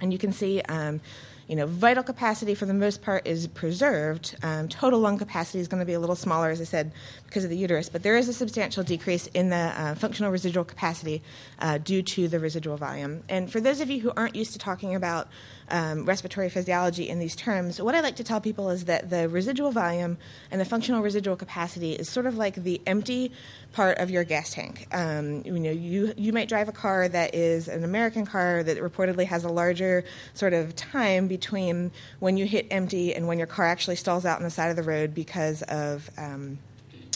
And 0.00 0.12
you 0.12 0.18
can 0.18 0.32
see 0.32 0.60
um, 0.62 1.00
you 1.48 1.56
know, 1.56 1.66
vital 1.66 2.02
capacity 2.02 2.54
for 2.54 2.66
the 2.66 2.74
most 2.74 3.02
part 3.02 3.26
is 3.26 3.46
preserved. 3.48 4.36
Um, 4.42 4.68
total 4.68 5.00
lung 5.00 5.18
capacity 5.18 5.58
is 5.58 5.68
going 5.68 5.80
to 5.80 5.86
be 5.86 5.92
a 5.92 6.00
little 6.00 6.16
smaller, 6.16 6.50
as 6.50 6.60
I 6.60 6.64
said, 6.64 6.92
because 7.26 7.44
of 7.44 7.50
the 7.50 7.56
uterus, 7.56 7.88
but 7.88 8.02
there 8.02 8.16
is 8.16 8.28
a 8.28 8.32
substantial 8.32 8.82
decrease 8.82 9.26
in 9.28 9.48
the 9.48 9.56
uh, 9.56 9.94
functional 9.94 10.30
residual 10.30 10.64
capacity 10.64 11.22
uh, 11.58 11.78
due 11.78 12.02
to 12.02 12.28
the 12.28 12.38
residual 12.38 12.76
volume. 12.76 13.22
And 13.28 13.50
for 13.50 13.60
those 13.60 13.80
of 13.80 13.90
you 13.90 14.00
who 14.00 14.12
aren't 14.16 14.36
used 14.36 14.52
to 14.52 14.58
talking 14.58 14.94
about 14.94 15.28
um, 15.72 16.04
respiratory 16.04 16.50
physiology 16.50 17.08
in 17.08 17.18
these 17.18 17.34
terms, 17.34 17.80
what 17.80 17.94
I 17.94 18.00
like 18.00 18.16
to 18.16 18.24
tell 18.24 18.40
people 18.40 18.68
is 18.68 18.84
that 18.84 19.08
the 19.08 19.28
residual 19.28 19.72
volume 19.72 20.18
and 20.50 20.60
the 20.60 20.66
functional 20.66 21.00
residual 21.02 21.34
capacity 21.34 21.94
is 21.94 22.10
sort 22.10 22.26
of 22.26 22.36
like 22.36 22.56
the 22.56 22.80
empty 22.86 23.32
part 23.72 23.96
of 23.98 24.10
your 24.10 24.22
gas 24.22 24.52
tank. 24.52 24.86
Um, 24.92 25.42
you 25.46 25.58
know, 25.58 25.70
you 25.70 26.12
you 26.18 26.32
might 26.32 26.48
drive 26.48 26.68
a 26.68 26.72
car 26.72 27.08
that 27.08 27.34
is 27.34 27.68
an 27.68 27.84
American 27.84 28.26
car 28.26 28.62
that 28.62 28.76
reportedly 28.78 29.24
has 29.24 29.44
a 29.44 29.48
larger 29.48 30.04
sort 30.34 30.52
of 30.52 30.76
time 30.76 31.26
between 31.26 31.90
when 32.20 32.36
you 32.36 32.44
hit 32.44 32.66
empty 32.70 33.14
and 33.14 33.26
when 33.26 33.38
your 33.38 33.46
car 33.46 33.66
actually 33.66 33.96
stalls 33.96 34.26
out 34.26 34.36
on 34.36 34.44
the 34.44 34.50
side 34.50 34.68
of 34.68 34.76
the 34.76 34.82
road 34.82 35.14
because 35.14 35.62
of 35.62 36.10
um, 36.18 36.58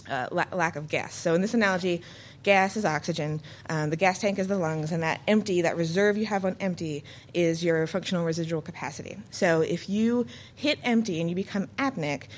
uh, 0.08 0.28
la- 0.30 0.46
lack 0.52 0.76
of 0.76 0.88
gas. 0.88 1.14
So 1.14 1.34
in 1.34 1.42
this 1.42 1.52
analogy, 1.52 2.00
gas 2.46 2.76
is 2.76 2.84
oxygen, 2.84 3.40
um, 3.68 3.90
the 3.90 3.96
gas 3.96 4.20
tank 4.20 4.38
is 4.38 4.46
the 4.46 4.56
lungs, 4.56 4.92
and 4.92 5.02
that 5.02 5.20
empty, 5.26 5.62
that 5.62 5.76
reserve 5.76 6.16
you 6.16 6.26
have 6.26 6.44
on 6.44 6.56
empty, 6.60 7.02
is 7.34 7.64
your 7.64 7.88
functional 7.88 8.24
residual 8.24 8.62
capacity. 8.62 9.18
So 9.32 9.62
if 9.62 9.88
you 9.88 10.26
hit 10.54 10.78
empty 10.84 11.20
and 11.20 11.28
you 11.28 11.34
become 11.34 11.66
apneic, 11.76 12.28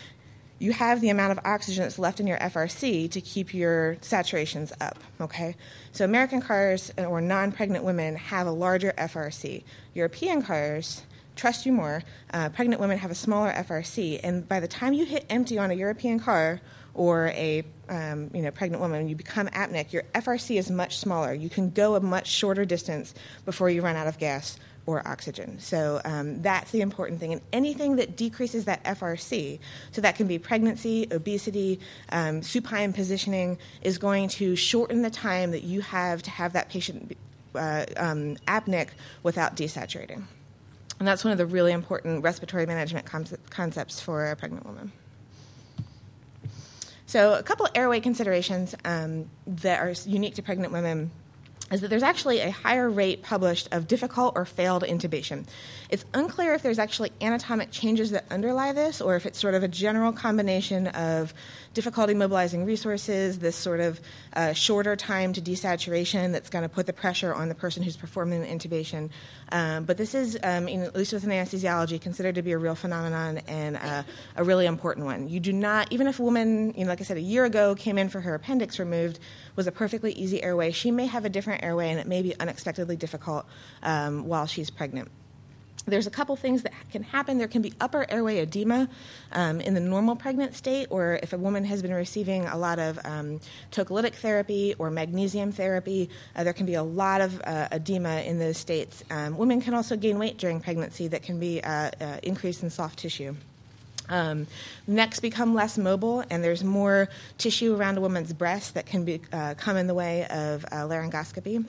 you 0.58 0.72
have 0.72 1.02
the 1.02 1.10
amount 1.10 1.32
of 1.32 1.38
oxygen 1.44 1.82
that's 1.82 1.98
left 1.98 2.20
in 2.20 2.26
your 2.26 2.38
FRC 2.38 3.10
to 3.10 3.20
keep 3.20 3.52
your 3.52 3.96
saturations 3.96 4.72
up, 4.80 4.98
okay? 5.20 5.54
So 5.92 6.06
American 6.06 6.40
cars 6.40 6.90
or 6.96 7.20
non-pregnant 7.20 7.84
women 7.84 8.16
have 8.16 8.46
a 8.46 8.50
larger 8.50 8.94
FRC. 8.96 9.62
European 9.92 10.40
cars, 10.40 11.02
trust 11.36 11.66
you 11.66 11.72
more, 11.72 12.02
uh, 12.32 12.48
pregnant 12.48 12.80
women 12.80 12.96
have 12.96 13.10
a 13.10 13.14
smaller 13.14 13.52
FRC, 13.52 14.20
and 14.24 14.48
by 14.48 14.58
the 14.58 14.68
time 14.68 14.94
you 14.94 15.04
hit 15.04 15.26
empty 15.28 15.58
on 15.58 15.70
a 15.70 15.74
European 15.74 16.18
car 16.18 16.62
or 16.98 17.28
a 17.28 17.64
um, 17.88 18.28
you 18.34 18.42
know 18.42 18.50
pregnant 18.50 18.82
woman, 18.82 19.08
you 19.08 19.14
become 19.14 19.46
apneic, 19.48 19.92
your 19.92 20.02
FRC 20.14 20.58
is 20.58 20.70
much 20.70 20.98
smaller. 20.98 21.32
You 21.32 21.48
can 21.48 21.70
go 21.70 21.94
a 21.94 22.00
much 22.00 22.26
shorter 22.26 22.64
distance 22.64 23.14
before 23.46 23.70
you 23.70 23.80
run 23.80 23.96
out 23.96 24.08
of 24.08 24.18
gas 24.18 24.58
or 24.84 25.06
oxygen. 25.06 25.58
So 25.60 26.00
um, 26.04 26.42
that's 26.42 26.70
the 26.72 26.80
important 26.80 27.20
thing. 27.20 27.32
And 27.32 27.40
anything 27.52 27.96
that 27.96 28.16
decreases 28.16 28.64
that 28.64 28.82
FRC, 28.84 29.60
so 29.92 30.00
that 30.00 30.16
can 30.16 30.26
be 30.26 30.38
pregnancy, 30.38 31.06
obesity, 31.12 31.78
um, 32.10 32.42
supine 32.42 32.92
positioning, 32.92 33.58
is 33.82 33.96
going 33.96 34.28
to 34.30 34.56
shorten 34.56 35.02
the 35.02 35.10
time 35.10 35.52
that 35.52 35.62
you 35.62 35.80
have 35.82 36.22
to 36.22 36.30
have 36.30 36.54
that 36.54 36.68
patient 36.68 37.16
uh, 37.54 37.84
um, 37.96 38.36
apneic 38.48 38.88
without 39.22 39.56
desaturating. 39.56 40.24
And 40.98 41.06
that's 41.06 41.22
one 41.22 41.32
of 41.32 41.38
the 41.38 41.46
really 41.46 41.72
important 41.72 42.24
respiratory 42.24 42.66
management 42.66 43.06
concepts 43.50 44.00
for 44.00 44.30
a 44.30 44.36
pregnant 44.36 44.66
woman. 44.66 44.90
So, 47.08 47.32
a 47.32 47.42
couple 47.42 47.66
airway 47.74 48.00
considerations 48.00 48.74
um, 48.84 49.30
that 49.46 49.80
are 49.80 49.94
unique 50.06 50.34
to 50.34 50.42
pregnant 50.42 50.74
women 50.74 51.10
is 51.72 51.80
that 51.80 51.88
there's 51.88 52.02
actually 52.02 52.40
a 52.40 52.50
higher 52.50 52.90
rate 52.90 53.22
published 53.22 53.66
of 53.72 53.88
difficult 53.88 54.34
or 54.36 54.44
failed 54.44 54.82
intubation. 54.82 55.46
It's 55.88 56.04
unclear 56.12 56.52
if 56.52 56.62
there's 56.62 56.78
actually 56.78 57.12
anatomic 57.22 57.70
changes 57.70 58.10
that 58.10 58.26
underlie 58.30 58.72
this 58.72 59.00
or 59.00 59.16
if 59.16 59.24
it's 59.24 59.38
sort 59.38 59.54
of 59.54 59.62
a 59.62 59.68
general 59.68 60.12
combination 60.12 60.88
of 60.88 61.32
difficulty 61.78 62.12
mobilizing 62.12 62.64
resources, 62.64 63.38
this 63.38 63.54
sort 63.54 63.78
of 63.78 64.00
uh, 64.32 64.52
shorter 64.52 64.96
time 64.96 65.32
to 65.32 65.40
desaturation 65.40 66.32
that's 66.32 66.50
going 66.50 66.64
to 66.64 66.68
put 66.68 66.86
the 66.86 66.92
pressure 66.92 67.32
on 67.32 67.48
the 67.48 67.54
person 67.54 67.84
who's 67.84 67.96
performing 67.96 68.40
the 68.40 68.48
intubation. 68.48 69.10
Um, 69.52 69.84
but 69.84 69.96
this 69.96 70.12
is, 70.12 70.36
um, 70.42 70.66
in, 70.66 70.82
at 70.82 70.96
least 70.96 71.12
within 71.12 71.30
anesthesiology, 71.30 72.00
considered 72.00 72.34
to 72.34 72.42
be 72.42 72.50
a 72.50 72.58
real 72.58 72.74
phenomenon 72.74 73.38
and 73.46 73.76
uh, 73.76 74.02
a 74.34 74.42
really 74.42 74.66
important 74.66 75.06
one. 75.06 75.28
You 75.28 75.38
do 75.38 75.52
not, 75.52 75.92
even 75.92 76.08
if 76.08 76.18
a 76.18 76.22
woman, 76.24 76.74
you 76.76 76.82
know, 76.82 76.90
like 76.90 77.00
I 77.00 77.04
said, 77.04 77.16
a 77.16 77.20
year 77.20 77.44
ago 77.44 77.76
came 77.76 77.96
in 77.96 78.08
for 78.08 78.20
her 78.22 78.34
appendix 78.34 78.80
removed, 78.80 79.20
was 79.54 79.68
a 79.68 79.72
perfectly 79.72 80.10
easy 80.14 80.42
airway, 80.42 80.72
she 80.72 80.90
may 80.90 81.06
have 81.06 81.24
a 81.24 81.28
different 81.28 81.62
airway 81.62 81.90
and 81.90 82.00
it 82.00 82.08
may 82.08 82.22
be 82.22 82.34
unexpectedly 82.40 82.96
difficult 82.96 83.46
um, 83.84 84.26
while 84.26 84.46
she's 84.46 84.68
pregnant. 84.68 85.12
There's 85.88 86.06
a 86.06 86.10
couple 86.10 86.36
things 86.36 86.62
that 86.62 86.72
can 86.90 87.02
happen. 87.02 87.38
There 87.38 87.48
can 87.48 87.62
be 87.62 87.72
upper 87.80 88.06
airway 88.08 88.38
edema 88.38 88.88
um, 89.32 89.60
in 89.60 89.74
the 89.74 89.80
normal 89.80 90.16
pregnant 90.16 90.54
state, 90.54 90.88
or 90.90 91.18
if 91.22 91.32
a 91.32 91.38
woman 91.38 91.64
has 91.64 91.82
been 91.82 91.94
receiving 91.94 92.46
a 92.46 92.56
lot 92.56 92.78
of 92.78 92.98
um, 93.04 93.40
tocolytic 93.72 94.14
therapy 94.14 94.74
or 94.78 94.90
magnesium 94.90 95.52
therapy, 95.52 96.10
uh, 96.36 96.44
there 96.44 96.52
can 96.52 96.66
be 96.66 96.74
a 96.74 96.82
lot 96.82 97.20
of 97.20 97.40
uh, 97.44 97.68
edema 97.72 98.20
in 98.20 98.38
those 98.38 98.56
states. 98.56 99.02
Um, 99.10 99.36
women 99.36 99.60
can 99.60 99.74
also 99.74 99.96
gain 99.96 100.18
weight 100.18 100.38
during 100.38 100.60
pregnancy 100.60 101.08
that 101.08 101.22
can 101.22 101.38
be 101.38 101.62
uh, 101.62 101.90
uh 102.00 102.18
increase 102.22 102.62
in 102.62 102.70
soft 102.70 102.98
tissue. 102.98 103.34
Um, 104.08 104.46
necks 104.86 105.20
become 105.20 105.54
less 105.54 105.76
mobile, 105.76 106.24
and 106.30 106.42
there's 106.42 106.64
more 106.64 107.08
tissue 107.36 107.74
around 107.74 107.98
a 107.98 108.00
woman's 108.00 108.32
breast 108.32 108.74
that 108.74 108.86
can 108.86 109.04
be, 109.04 109.20
uh, 109.32 109.54
come 109.58 109.76
in 109.76 109.86
the 109.86 109.94
way 109.94 110.26
of 110.26 110.64
uh, 110.64 110.86
laryngoscopy. 110.86 111.64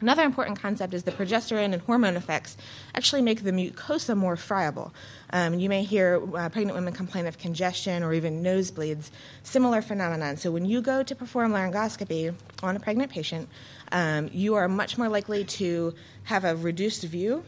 Another 0.00 0.22
important 0.22 0.58
concept 0.58 0.94
is 0.94 1.02
the 1.02 1.12
progesterone 1.12 1.74
and 1.74 1.82
hormone 1.82 2.16
effects 2.16 2.56
actually 2.94 3.20
make 3.20 3.44
the 3.44 3.52
mucosa 3.52 4.16
more 4.16 4.34
friable. 4.34 4.94
Um, 5.30 5.58
you 5.58 5.68
may 5.68 5.82
hear 5.82 6.22
uh, 6.34 6.48
pregnant 6.48 6.74
women 6.74 6.94
complain 6.94 7.26
of 7.26 7.36
congestion 7.36 8.02
or 8.02 8.14
even 8.14 8.42
nosebleeds, 8.42 9.10
similar 9.42 9.82
phenomenon. 9.82 10.38
So 10.38 10.50
when 10.50 10.64
you 10.64 10.80
go 10.80 11.02
to 11.02 11.14
perform 11.14 11.52
laryngoscopy 11.52 12.34
on 12.62 12.76
a 12.76 12.80
pregnant 12.80 13.12
patient, 13.12 13.50
um, 13.92 14.30
you 14.32 14.54
are 14.54 14.68
much 14.68 14.96
more 14.96 15.08
likely 15.08 15.44
to 15.44 15.94
have 16.24 16.44
a 16.44 16.56
reduced 16.56 17.02
view 17.04 17.44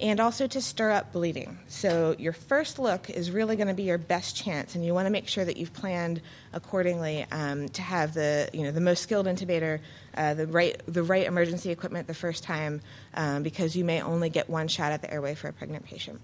and 0.00 0.20
also 0.20 0.46
to 0.46 0.60
stir 0.60 0.90
up 0.90 1.12
bleeding. 1.12 1.58
So 1.68 2.14
your 2.18 2.32
first 2.32 2.78
look 2.78 3.08
is 3.08 3.30
really 3.30 3.56
going 3.56 3.68
to 3.68 3.74
be 3.74 3.84
your 3.84 3.98
best 3.98 4.36
chance, 4.36 4.74
and 4.74 4.84
you 4.84 4.92
want 4.92 5.06
to 5.06 5.10
make 5.10 5.28
sure 5.28 5.44
that 5.44 5.56
you've 5.56 5.72
planned 5.72 6.20
accordingly 6.52 7.26
um, 7.30 7.68
to 7.70 7.82
have 7.82 8.14
the 8.14 8.48
you 8.52 8.62
know 8.62 8.70
the 8.70 8.80
most 8.80 9.02
skilled 9.02 9.26
intubator, 9.26 9.80
uh, 10.16 10.34
the 10.34 10.46
right 10.46 10.80
the 10.86 11.02
right 11.02 11.26
emergency 11.26 11.70
equipment 11.70 12.06
the 12.06 12.14
first 12.14 12.44
time, 12.44 12.80
um, 13.14 13.42
because 13.42 13.74
you 13.76 13.84
may 13.84 14.02
only 14.02 14.28
get 14.28 14.50
one 14.50 14.68
shot 14.68 14.92
at 14.92 15.00
the 15.00 15.10
airway 15.12 15.34
for 15.34 15.48
a 15.48 15.52
pregnant 15.52 15.84
patient. 15.84 16.20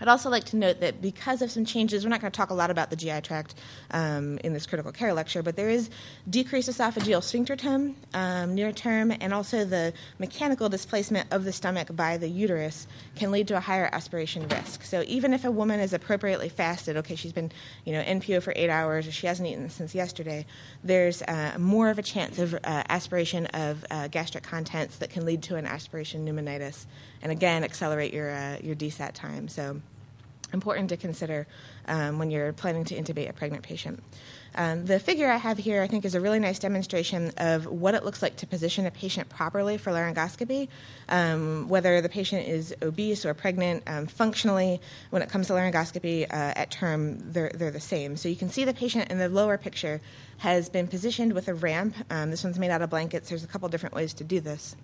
I'd 0.00 0.08
also 0.08 0.30
like 0.30 0.44
to 0.44 0.56
note 0.56 0.80
that 0.80 1.02
because 1.02 1.42
of 1.42 1.50
some 1.50 1.64
changes, 1.64 2.04
we're 2.04 2.10
not 2.10 2.20
going 2.20 2.30
to 2.30 2.36
talk 2.36 2.50
a 2.50 2.54
lot 2.54 2.70
about 2.70 2.90
the 2.90 2.96
GI 2.96 3.20
tract 3.22 3.54
um, 3.90 4.38
in 4.44 4.52
this 4.52 4.66
critical 4.66 4.92
care 4.92 5.12
lecture, 5.12 5.42
but 5.42 5.56
there 5.56 5.68
is 5.68 5.90
decreased 6.28 6.68
esophageal 6.68 7.22
sphincter 7.22 7.56
tone 7.56 7.96
um, 8.14 8.54
near 8.54 8.72
term, 8.72 9.12
and 9.20 9.34
also 9.34 9.64
the 9.64 9.92
mechanical 10.18 10.68
displacement 10.68 11.32
of 11.32 11.44
the 11.44 11.52
stomach 11.52 11.94
by 11.94 12.16
the 12.16 12.28
uterus 12.28 12.86
can 13.16 13.30
lead 13.30 13.48
to 13.48 13.56
a 13.56 13.60
higher 13.60 13.88
aspiration 13.92 14.46
risk. 14.48 14.84
So 14.84 15.02
even 15.06 15.32
if 15.32 15.44
a 15.44 15.50
woman 15.50 15.80
is 15.80 15.92
appropriately 15.92 16.48
fasted, 16.48 16.96
okay, 16.98 17.16
she's 17.16 17.32
been 17.32 17.50
you 17.84 17.92
know 17.92 18.02
NPO 18.02 18.42
for 18.42 18.52
eight 18.56 18.70
hours 18.70 19.06
or 19.06 19.12
she 19.12 19.26
hasn't 19.26 19.48
eaten 19.48 19.68
since 19.68 19.94
yesterday, 19.94 20.46
there's 20.84 21.22
uh, 21.22 21.56
more 21.58 21.90
of 21.90 21.98
a 21.98 22.02
chance 22.02 22.38
of 22.38 22.54
uh, 22.54 22.58
aspiration 22.88 23.46
of 23.46 23.84
uh, 23.90 24.08
gastric 24.08 24.44
contents 24.44 24.96
that 24.98 25.10
can 25.10 25.24
lead 25.24 25.42
to 25.42 25.56
an 25.56 25.66
aspiration 25.66 26.26
pneumonitis, 26.26 26.86
and 27.22 27.32
again 27.32 27.64
accelerate 27.64 28.12
your 28.12 28.30
uh, 28.30 28.58
your 28.62 28.76
desat 28.76 29.12
time. 29.12 29.48
So 29.48 29.80
important 30.52 30.88
to 30.90 30.96
consider 30.96 31.46
um, 31.86 32.18
when 32.18 32.30
you're 32.30 32.52
planning 32.52 32.84
to 32.84 32.94
intubate 32.94 33.28
a 33.28 33.32
pregnant 33.32 33.62
patient. 33.62 34.02
Um, 34.54 34.86
the 34.86 34.98
figure 34.98 35.30
I 35.30 35.36
have 35.36 35.58
here, 35.58 35.82
I 35.82 35.86
think, 35.86 36.04
is 36.04 36.14
a 36.14 36.20
really 36.20 36.40
nice 36.40 36.58
demonstration 36.58 37.32
of 37.36 37.66
what 37.66 37.94
it 37.94 38.02
looks 38.02 38.22
like 38.22 38.36
to 38.36 38.46
position 38.46 38.86
a 38.86 38.90
patient 38.90 39.28
properly 39.28 39.76
for 39.76 39.92
laryngoscopy, 39.92 40.68
um, 41.08 41.68
whether 41.68 42.00
the 42.00 42.08
patient 42.08 42.48
is 42.48 42.74
obese 42.82 43.26
or 43.26 43.34
pregnant. 43.34 43.82
Um, 43.86 44.06
functionally, 44.06 44.80
when 45.10 45.22
it 45.22 45.28
comes 45.28 45.48
to 45.48 45.52
laryngoscopy 45.52 46.24
uh, 46.24 46.54
at 46.56 46.70
term, 46.70 47.18
they're, 47.32 47.52
they're 47.54 47.70
the 47.70 47.80
same. 47.80 48.16
So 48.16 48.28
you 48.28 48.36
can 48.36 48.48
see 48.48 48.64
the 48.64 48.74
patient 48.74 49.10
in 49.10 49.18
the 49.18 49.28
lower 49.28 49.58
picture 49.58 50.00
has 50.38 50.68
been 50.68 50.88
positioned 50.88 51.34
with 51.34 51.48
a 51.48 51.54
ramp. 51.54 51.94
Um, 52.10 52.30
this 52.30 52.42
one's 52.42 52.58
made 52.58 52.70
out 52.70 52.80
of 52.80 52.90
blankets. 52.90 53.28
There's 53.28 53.44
a 53.44 53.48
couple 53.48 53.68
different 53.68 53.94
ways 53.94 54.14
to 54.14 54.24
do 54.24 54.40
this. 54.40 54.76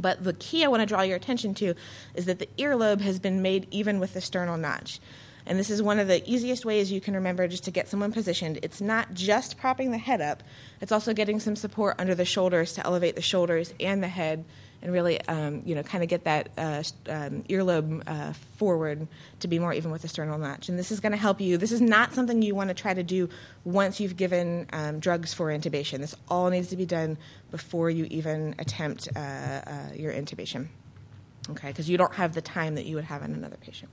But 0.00 0.24
the 0.24 0.32
key 0.32 0.64
I 0.64 0.68
want 0.68 0.80
to 0.80 0.86
draw 0.86 1.02
your 1.02 1.16
attention 1.16 1.54
to 1.54 1.74
is 2.14 2.26
that 2.26 2.38
the 2.38 2.48
earlobe 2.58 3.00
has 3.00 3.18
been 3.18 3.42
made 3.42 3.66
even 3.70 4.00
with 4.00 4.14
the 4.14 4.20
sternal 4.20 4.56
notch. 4.56 5.00
And 5.46 5.58
this 5.58 5.70
is 5.70 5.82
one 5.82 5.98
of 5.98 6.06
the 6.06 6.22
easiest 6.30 6.64
ways 6.64 6.92
you 6.92 7.00
can 7.00 7.14
remember 7.14 7.48
just 7.48 7.64
to 7.64 7.70
get 7.70 7.88
someone 7.88 8.12
positioned. 8.12 8.58
It's 8.62 8.80
not 8.80 9.14
just 9.14 9.58
propping 9.58 9.90
the 9.90 9.98
head 9.98 10.20
up, 10.20 10.42
it's 10.80 10.92
also 10.92 11.12
getting 11.12 11.40
some 11.40 11.56
support 11.56 11.96
under 11.98 12.14
the 12.14 12.24
shoulders 12.24 12.72
to 12.74 12.86
elevate 12.86 13.16
the 13.16 13.22
shoulders 13.22 13.74
and 13.80 14.02
the 14.02 14.08
head 14.08 14.44
and 14.82 14.92
really, 14.92 15.20
um, 15.26 15.62
you 15.64 15.74
know, 15.74 15.82
kind 15.82 16.02
of 16.02 16.08
get 16.08 16.24
that 16.24 16.48
uh, 16.56 16.82
um, 17.08 17.42
earlobe 17.44 18.02
uh, 18.06 18.32
forward 18.56 19.06
to 19.40 19.48
be 19.48 19.58
more 19.58 19.72
even 19.72 19.90
with 19.90 20.02
the 20.02 20.08
sternal 20.08 20.38
notch. 20.38 20.68
And 20.68 20.78
this 20.78 20.90
is 20.90 21.00
going 21.00 21.12
to 21.12 21.18
help 21.18 21.40
you. 21.40 21.56
This 21.56 21.72
is 21.72 21.80
not 21.80 22.14
something 22.14 22.40
you 22.42 22.54
want 22.54 22.68
to 22.68 22.74
try 22.74 22.94
to 22.94 23.02
do 23.02 23.28
once 23.64 24.00
you've 24.00 24.16
given 24.16 24.66
um, 24.72 24.98
drugs 24.98 25.34
for 25.34 25.48
intubation. 25.48 25.98
This 25.98 26.14
all 26.28 26.48
needs 26.50 26.68
to 26.68 26.76
be 26.76 26.86
done 26.86 27.18
before 27.50 27.90
you 27.90 28.06
even 28.10 28.54
attempt 28.58 29.08
uh, 29.14 29.18
uh 29.18 29.62
your 29.94 30.12
intubation. 30.12 30.68
Okay, 31.50 31.68
because 31.68 31.88
you 31.88 31.98
don't 31.98 32.14
have 32.14 32.34
the 32.34 32.42
time 32.42 32.74
that 32.76 32.84
you 32.84 32.96
would 32.96 33.04
have 33.04 33.22
in 33.22 33.34
another 33.34 33.56
patient. 33.56 33.90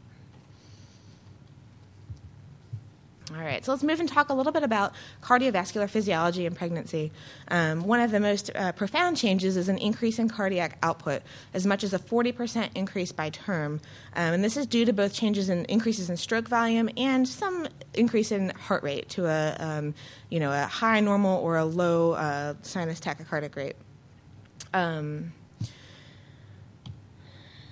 All 3.35 3.43
right, 3.43 3.63
so 3.63 3.73
let's 3.73 3.83
move 3.83 3.99
and 3.99 4.07
talk 4.07 4.29
a 4.29 4.33
little 4.33 4.53
bit 4.53 4.63
about 4.63 4.93
cardiovascular 5.21 5.89
physiology 5.89 6.45
in 6.45 6.55
pregnancy. 6.55 7.11
Um, 7.49 7.81
one 7.81 7.99
of 7.99 8.11
the 8.11 8.21
most 8.21 8.51
uh, 8.55 8.71
profound 8.71 9.17
changes 9.17 9.57
is 9.57 9.67
an 9.67 9.77
increase 9.79 10.17
in 10.17 10.29
cardiac 10.29 10.77
output, 10.81 11.23
as 11.53 11.65
much 11.65 11.83
as 11.83 11.93
a 11.93 11.99
40% 11.99 12.69
increase 12.73 13.11
by 13.11 13.29
term. 13.29 13.81
Um, 14.15 14.35
and 14.35 14.43
this 14.43 14.55
is 14.55 14.65
due 14.65 14.85
to 14.85 14.93
both 14.93 15.13
changes 15.13 15.49
in 15.49 15.65
increases 15.65 16.09
in 16.09 16.15
stroke 16.15 16.47
volume 16.47 16.89
and 16.95 17.27
some 17.27 17.67
increase 17.93 18.31
in 18.31 18.51
heart 18.51 18.83
rate 18.83 19.09
to 19.09 19.25
a, 19.25 19.57
um, 19.59 19.93
you 20.29 20.39
know, 20.39 20.51
a 20.51 20.65
high 20.65 21.01
normal 21.01 21.43
or 21.43 21.57
a 21.57 21.65
low 21.65 22.13
uh, 22.13 22.53
sinus 22.61 23.01
tachycardic 23.01 23.57
rate. 23.57 23.75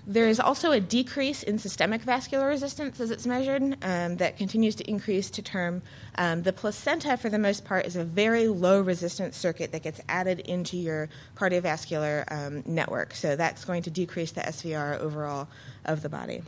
There 0.07 0.27
is 0.27 0.39
also 0.39 0.71
a 0.71 0.79
decrease 0.79 1.41
in 1.41 1.57
systemic 1.57 2.01
vascular 2.03 2.47
resistance 2.47 2.99
as 2.99 3.09
it's 3.09 3.25
measured 3.25 3.63
um, 3.83 4.17
that 4.17 4.37
continues 4.37 4.75
to 4.75 4.87
increase 4.87 5.31
to 5.31 5.41
term. 5.41 5.81
Um, 6.19 6.43
the 6.43 6.53
placenta, 6.53 7.17
for 7.17 7.29
the 7.29 7.39
most 7.39 7.65
part, 7.65 7.87
is 7.87 7.95
a 7.95 8.03
very 8.03 8.47
low 8.47 8.81
resistance 8.81 9.35
circuit 9.35 9.71
that 9.71 9.81
gets 9.81 9.99
added 10.07 10.41
into 10.41 10.77
your 10.77 11.09
cardiovascular 11.35 12.31
um, 12.31 12.61
network. 12.67 13.15
So 13.15 13.35
that's 13.35 13.65
going 13.65 13.81
to 13.83 13.89
decrease 13.89 14.31
the 14.31 14.41
SVR 14.41 14.99
overall 14.99 15.47
of 15.85 16.03
the 16.03 16.09
body. 16.09 16.43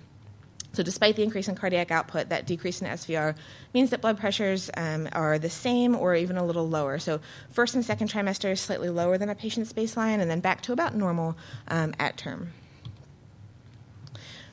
So, 0.73 0.83
despite 0.83 1.15
the 1.15 1.23
increase 1.23 1.47
in 1.47 1.55
cardiac 1.55 1.89
output, 1.89 2.29
that 2.29 2.45
decrease 2.45 2.83
in 2.83 2.87
SVR 2.87 3.35
means 3.73 3.89
that 3.89 4.01
blood 4.01 4.19
pressures 4.19 4.69
um, 4.77 5.09
are 5.13 5.39
the 5.39 5.49
same 5.49 5.95
or 5.95 6.13
even 6.13 6.37
a 6.37 6.45
little 6.45 6.69
lower. 6.69 6.99
So, 6.99 7.19
first 7.49 7.73
and 7.73 7.83
second 7.83 8.11
trimester 8.11 8.51
is 8.51 8.61
slightly 8.61 8.89
lower 8.89 9.17
than 9.17 9.29
a 9.29 9.33
patient's 9.33 9.73
baseline, 9.73 10.19
and 10.19 10.29
then 10.29 10.41
back 10.41 10.61
to 10.63 10.73
about 10.73 10.93
normal 10.93 11.35
um, 11.69 11.95
at 11.97 12.17
term. 12.17 12.53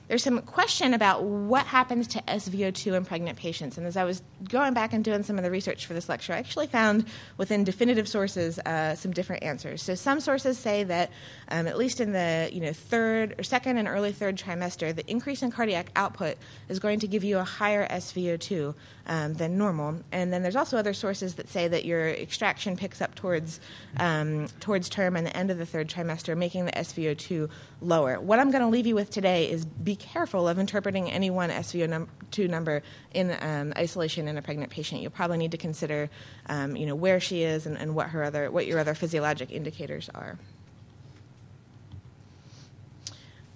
There's 0.08 0.22
some 0.22 0.40
question 0.42 0.92
about 0.92 1.24
what 1.24 1.66
happens 1.66 2.06
to 2.08 2.22
SVO2 2.22 2.96
in 2.96 3.04
pregnant 3.04 3.38
patients. 3.38 3.78
And 3.78 3.86
as 3.86 3.96
I 3.96 4.04
was 4.04 4.22
going 4.48 4.74
back 4.74 4.92
and 4.92 5.02
doing 5.02 5.22
some 5.22 5.38
of 5.38 5.44
the 5.44 5.50
research 5.50 5.86
for 5.86 5.94
this 5.94 6.08
lecture, 6.08 6.34
I 6.34 6.38
actually 6.38 6.66
found 6.66 7.06
within 7.38 7.64
definitive 7.64 8.06
sources 8.06 8.58
uh, 8.60 8.94
some 8.94 9.12
different 9.12 9.42
answers. 9.42 9.82
So 9.82 9.94
some 9.94 10.20
sources 10.20 10.58
say 10.58 10.84
that 10.84 11.10
um, 11.48 11.66
at 11.66 11.78
least 11.78 12.00
in 12.00 12.12
the 12.12 12.50
you 12.52 12.60
know 12.60 12.72
third 12.72 13.34
or 13.38 13.42
second 13.42 13.78
and 13.78 13.88
early 13.88 14.12
third 14.12 14.36
trimester, 14.36 14.94
the 14.94 15.08
increase 15.10 15.42
in 15.42 15.50
cardiac 15.50 15.90
output 15.96 16.36
is 16.68 16.78
going 16.78 17.00
to 17.00 17.06
give 17.06 17.24
you 17.24 17.38
a 17.38 17.44
higher 17.44 17.88
SVO2 17.88 18.74
um, 19.06 19.34
than 19.34 19.58
normal. 19.58 20.00
And 20.12 20.32
then 20.32 20.42
there's 20.42 20.56
also 20.56 20.76
other 20.76 20.94
sources 20.94 21.34
that 21.34 21.48
say 21.48 21.68
that 21.68 21.84
your 21.84 22.08
extraction 22.08 22.76
picks 22.76 23.00
up 23.00 23.14
towards 23.14 23.60
um, 23.98 24.48
towards 24.60 24.88
term 24.88 25.16
and 25.16 25.26
the 25.26 25.36
end 25.36 25.50
of 25.50 25.58
the 25.58 25.66
third 25.66 25.88
trimester, 25.88 26.36
making 26.36 26.66
the 26.66 26.72
SVO2 26.72 27.50
lower. 27.80 28.20
What 28.20 28.38
I'm 28.38 28.50
going 28.50 28.62
to 28.62 28.68
leave 28.68 28.86
you 28.86 28.94
with 28.94 29.10
today 29.10 29.50
is 29.50 29.64
be 29.64 29.96
careful 29.96 30.48
of 30.48 30.58
interpreting 30.58 31.10
any 31.10 31.30
one 31.30 31.50
SVO2 31.50 32.48
number 32.48 32.82
in 33.12 33.36
um, 33.40 33.72
isolation 33.76 34.28
in 34.28 34.38
a 34.38 34.42
pregnant 34.42 34.70
patient. 34.70 35.02
You'll 35.02 35.10
probably 35.10 35.38
need 35.38 35.52
to 35.52 35.58
consider, 35.58 36.10
um, 36.46 36.76
you 36.76 36.86
know, 36.86 36.94
where 36.94 37.20
she 37.20 37.42
is 37.42 37.66
and, 37.66 37.76
and 37.76 37.94
what 37.94 38.08
her 38.08 38.24
other 38.24 38.50
what 38.50 38.66
your 38.66 38.78
other 38.78 38.94
physiologic 38.94 39.50
indicators 39.50 40.08
are. 40.14 40.38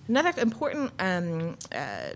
Another 0.08 0.32
important 0.40 0.90
um, 0.98 1.58
uh, 1.70 2.10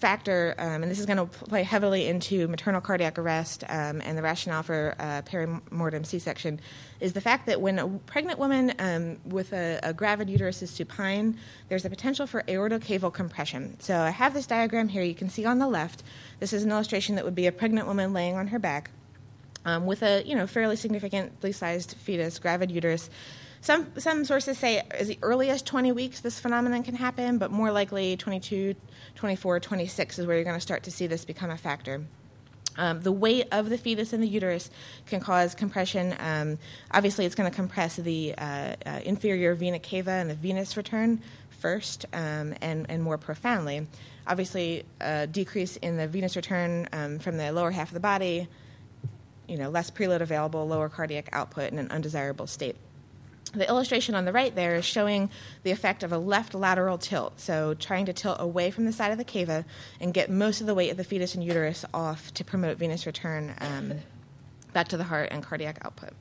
factor, 0.00 0.54
um, 0.58 0.82
and 0.82 0.90
this 0.90 0.98
is 0.98 1.06
going 1.06 1.18
to 1.18 1.26
play 1.26 1.62
heavily 1.62 2.08
into 2.08 2.48
maternal 2.48 2.80
cardiac 2.80 3.18
arrest 3.18 3.64
um, 3.68 4.00
and 4.02 4.16
the 4.16 4.22
rationale 4.22 4.62
for 4.62 4.94
uh, 4.98 5.22
perimortem 5.22 6.06
C-section, 6.06 6.60
is 7.00 7.12
the 7.12 7.20
fact 7.20 7.46
that 7.46 7.60
when 7.60 7.78
a 7.78 7.88
pregnant 7.88 8.38
woman 8.38 8.72
um, 8.78 9.18
with 9.24 9.52
a, 9.52 9.78
a, 9.82 9.92
gravid 9.92 10.30
uterus 10.30 10.62
is 10.62 10.70
supine, 10.70 11.38
there's 11.68 11.84
a 11.84 11.90
potential 11.90 12.26
for 12.26 12.42
aortocaval 12.42 13.12
compression. 13.12 13.76
So 13.80 13.98
I 13.98 14.10
have 14.10 14.34
this 14.34 14.46
diagram 14.46 14.88
here. 14.88 15.02
You 15.02 15.14
can 15.14 15.28
see 15.28 15.44
on 15.44 15.58
the 15.58 15.68
left. 15.68 16.02
This 16.40 16.52
is 16.52 16.64
an 16.64 16.70
illustration 16.70 17.16
that 17.16 17.24
would 17.24 17.34
be 17.34 17.46
a 17.46 17.52
pregnant 17.52 17.86
woman 17.86 18.12
laying 18.12 18.36
on 18.36 18.48
her 18.48 18.58
back 18.58 18.90
um, 19.64 19.86
with 19.86 20.02
a 20.02 20.22
you 20.24 20.34
know 20.34 20.46
fairly 20.46 20.76
significantly 20.76 21.52
sized 21.52 21.94
fetus, 21.98 22.38
gravid 22.38 22.70
uterus. 22.70 23.10
Some 23.62 23.98
some 23.98 24.24
sources 24.24 24.56
say 24.56 24.82
as 24.90 25.12
early 25.20 25.50
as 25.50 25.60
20 25.60 25.92
weeks 25.92 26.20
this 26.20 26.40
phenomenon 26.40 26.82
can 26.82 26.94
happen, 26.94 27.36
but 27.36 27.50
more 27.50 27.70
likely 27.70 28.16
22, 28.16 28.74
24, 29.14 29.60
26 29.60 30.18
is 30.18 30.26
where 30.26 30.36
you're 30.36 30.44
going 30.44 30.56
to 30.56 30.60
start 30.60 30.84
to 30.84 30.90
see 30.90 31.06
this 31.06 31.26
become 31.26 31.50
a 31.50 31.58
factor. 31.58 32.02
Um, 32.76 33.02
the 33.02 33.12
weight 33.12 33.48
of 33.52 33.68
the 33.68 33.76
fetus 33.76 34.14
in 34.14 34.22
the 34.22 34.28
uterus 34.28 34.70
can 35.06 35.20
cause 35.20 35.54
compression. 35.54 36.14
Um, 36.18 36.58
obviously, 36.90 37.26
it's 37.26 37.34
going 37.34 37.50
to 37.50 37.54
compress 37.54 37.96
the 37.96 38.34
uh, 38.38 38.76
uh, 38.86 39.00
inferior 39.04 39.54
vena 39.54 39.78
cava 39.78 40.12
and 40.12 40.30
the 40.30 40.34
venous 40.34 40.76
return 40.76 41.20
first 41.50 42.06
um, 42.14 42.54
and, 42.62 42.86
and 42.88 43.02
more 43.02 43.18
profoundly. 43.18 43.86
Obviously, 44.26 44.84
a 45.00 45.26
decrease 45.26 45.76
in 45.76 45.98
the 45.98 46.08
venous 46.08 46.36
return 46.36 46.88
um, 46.92 47.18
from 47.18 47.36
the 47.36 47.52
lower 47.52 47.72
half 47.72 47.88
of 47.88 47.94
the 47.94 48.00
body, 48.00 48.48
you 49.46 49.58
know, 49.58 49.68
less 49.68 49.90
preload 49.90 50.20
available, 50.20 50.66
lower 50.66 50.88
cardiac 50.88 51.28
output, 51.32 51.70
and 51.70 51.78
an 51.78 51.90
undesirable 51.90 52.46
state. 52.46 52.76
The 53.52 53.68
illustration 53.68 54.14
on 54.14 54.24
the 54.24 54.32
right 54.32 54.54
there 54.54 54.76
is 54.76 54.84
showing 54.84 55.28
the 55.64 55.72
effect 55.72 56.02
of 56.02 56.12
a 56.12 56.18
left 56.18 56.54
lateral 56.54 56.98
tilt. 56.98 57.40
So, 57.40 57.74
trying 57.74 58.06
to 58.06 58.12
tilt 58.12 58.36
away 58.40 58.70
from 58.70 58.84
the 58.84 58.92
side 58.92 59.10
of 59.10 59.18
the 59.18 59.24
cava 59.24 59.64
and 60.00 60.14
get 60.14 60.30
most 60.30 60.60
of 60.60 60.66
the 60.66 60.74
weight 60.74 60.90
of 60.90 60.96
the 60.96 61.04
fetus 61.04 61.34
and 61.34 61.42
uterus 61.42 61.84
off 61.92 62.32
to 62.34 62.44
promote 62.44 62.78
venous 62.78 63.06
return 63.06 63.54
um, 63.60 63.94
back 64.72 64.88
to 64.88 64.96
the 64.96 65.04
heart 65.04 65.30
and 65.32 65.42
cardiac 65.42 65.78
output. 65.84 66.12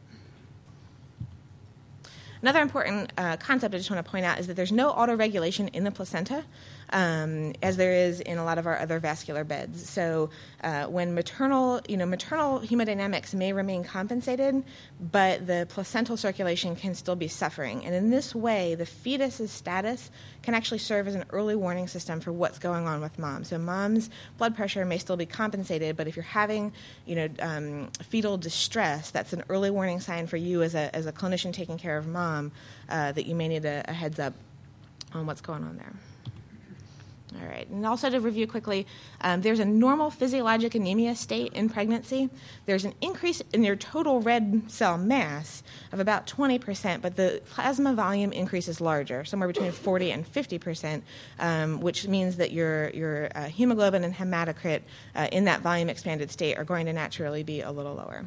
Another 2.42 2.62
important 2.62 3.12
uh, 3.18 3.36
concept 3.38 3.76
I 3.76 3.78
just 3.78 3.92
want 3.92 4.04
to 4.04 4.10
point 4.10 4.26
out 4.26 4.40
is 4.40 4.48
that 4.48 4.56
there's 4.56 4.72
no 4.72 4.94
autoregulation 4.94 5.74
in 5.74 5.84
the 5.84 5.92
placenta 5.92 6.46
um, 6.92 7.54
as 7.62 7.78
there 7.78 7.94
is 7.94 8.20
in 8.22 8.38
a 8.38 8.44
lot 8.44 8.58
of 8.58 8.66
our 8.66 8.78
other 8.80 9.00
vascular 9.00 9.44
beds. 9.44 9.90
So 9.90 10.30
uh, 10.64 10.86
when 10.86 11.14
maternal, 11.14 11.82
you 11.88 11.98
know, 11.98 12.06
maternal 12.06 12.60
hemodynamics 12.60 13.34
may 13.34 13.54
remain 13.54 13.84
compensated, 13.84 14.64
but 15.00 15.46
the 15.46 15.68
placental 15.70 16.18
circulation 16.18 16.76
can 16.76 16.96
still 16.96 17.16
be 17.16 17.28
suffering. 17.28 17.86
And 17.86 17.94
in 17.94 18.10
this 18.10 18.34
way, 18.34 18.76
the 18.76 18.86
fetus's 18.86 19.52
status 19.52 20.10
can 20.42 20.54
actually 20.54 20.80
serve 20.80 21.08
as 21.08 21.16
an 21.16 21.26
early 21.32 21.56
warning 21.56 21.88
system 21.88 22.20
for 22.20 22.32
what's 22.32 22.60
going 22.60 22.88
on 22.88 23.02
with 23.02 23.20
mom. 23.20 23.44
So 23.44 23.58
mom's 23.58 24.10
blood 24.38 24.56
pressure 24.56 24.86
may 24.86 24.98
still 24.98 25.18
be 25.18 25.26
compensated, 25.26 25.96
but 25.96 26.08
if 26.08 26.16
you're 26.16 26.24
having, 26.24 26.74
you 27.06 27.16
know, 27.16 27.30
um, 27.40 27.90
fetal 28.04 28.38
distress, 28.38 29.12
that's 29.12 29.34
an 29.34 29.44
early 29.50 29.70
warning 29.70 30.00
sign 30.00 30.28
for 30.28 30.38
you 30.38 30.64
as 30.64 30.76
a, 30.76 30.94
as 30.96 31.06
a 31.06 31.12
clinician 31.12 31.54
taking 31.54 31.78
care 31.78 31.98
of 31.98 32.08
mom 32.08 32.52
uh, 32.90 33.12
that 33.12 33.26
you 33.26 33.36
may 33.36 33.48
need 33.48 33.66
a, 33.66 33.84
a 33.88 33.94
heads 33.94 34.20
up 34.20 34.34
on 35.14 35.26
what's 35.26 35.42
going 35.42 35.64
on 35.64 35.78
there. 35.78 35.94
All 37.36 37.48
right, 37.48 37.68
and 37.70 37.86
also 37.86 38.10
to 38.10 38.20
review 38.20 38.48
quickly, 38.48 38.88
um, 39.22 39.42
there's 39.42 39.60
a 39.60 39.66
normal 39.66 40.10
physiologic 40.10 40.74
anemia 40.74 41.14
state 41.14 41.54
in 41.54 41.70
pregnancy. 41.70 42.28
There's 42.66 42.86
an 42.86 42.96
increase 43.02 43.40
in 43.54 43.64
your 43.64 43.76
total 43.76 44.20
red 44.20 44.64
cell 44.68 44.98
mass 44.98 45.62
of 45.92 46.00
about 46.00 46.26
20%, 46.26 47.02
but 47.04 47.16
the 47.16 47.40
plasma 47.52 47.94
volume 47.94 48.32
increase 48.32 48.68
is 48.68 48.82
larger, 48.82 49.26
somewhere 49.26 49.48
between 49.48 49.72
40 49.72 50.12
and 50.12 50.34
50%, 50.34 51.04
um, 51.40 51.80
which 51.82 52.08
means 52.08 52.38
that 52.38 52.52
your, 52.52 52.90
your 52.92 53.30
uh, 53.36 53.44
hemoglobin 53.44 54.04
and 54.04 54.16
hematocrit 54.16 54.82
uh, 55.16 55.28
in 55.32 55.46
that 55.46 55.62
volume 55.62 55.88
expanded 55.88 56.32
state 56.32 56.58
are 56.58 56.64
going 56.64 56.88
to 56.88 56.94
naturally 56.94 57.44
be 57.44 57.62
a 57.62 57.72
little 57.72 57.94
lower. 57.94 58.26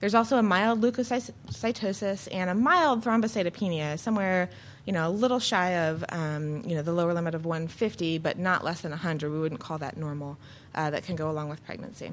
There's 0.00 0.14
also 0.14 0.36
a 0.36 0.42
mild 0.42 0.82
leukocytosis 0.82 2.28
and 2.30 2.50
a 2.50 2.54
mild 2.54 3.04
thrombocytopenia, 3.04 3.98
somewhere 3.98 4.50
you 4.86 4.92
know, 4.92 5.08
a 5.08 5.10
little 5.10 5.40
shy 5.40 5.70
of, 5.88 6.04
um, 6.10 6.62
you 6.64 6.76
know, 6.76 6.82
the 6.82 6.92
lower 6.92 7.12
limit 7.12 7.34
of 7.34 7.44
150, 7.44 8.18
but 8.18 8.38
not 8.38 8.64
less 8.64 8.80
than 8.80 8.92
100. 8.92 9.30
We 9.30 9.38
wouldn't 9.38 9.60
call 9.60 9.78
that 9.78 9.96
normal. 9.96 10.38
Uh, 10.74 10.90
that 10.90 11.04
can 11.04 11.16
go 11.16 11.30
along 11.30 11.48
with 11.48 11.64
pregnancy. 11.64 12.12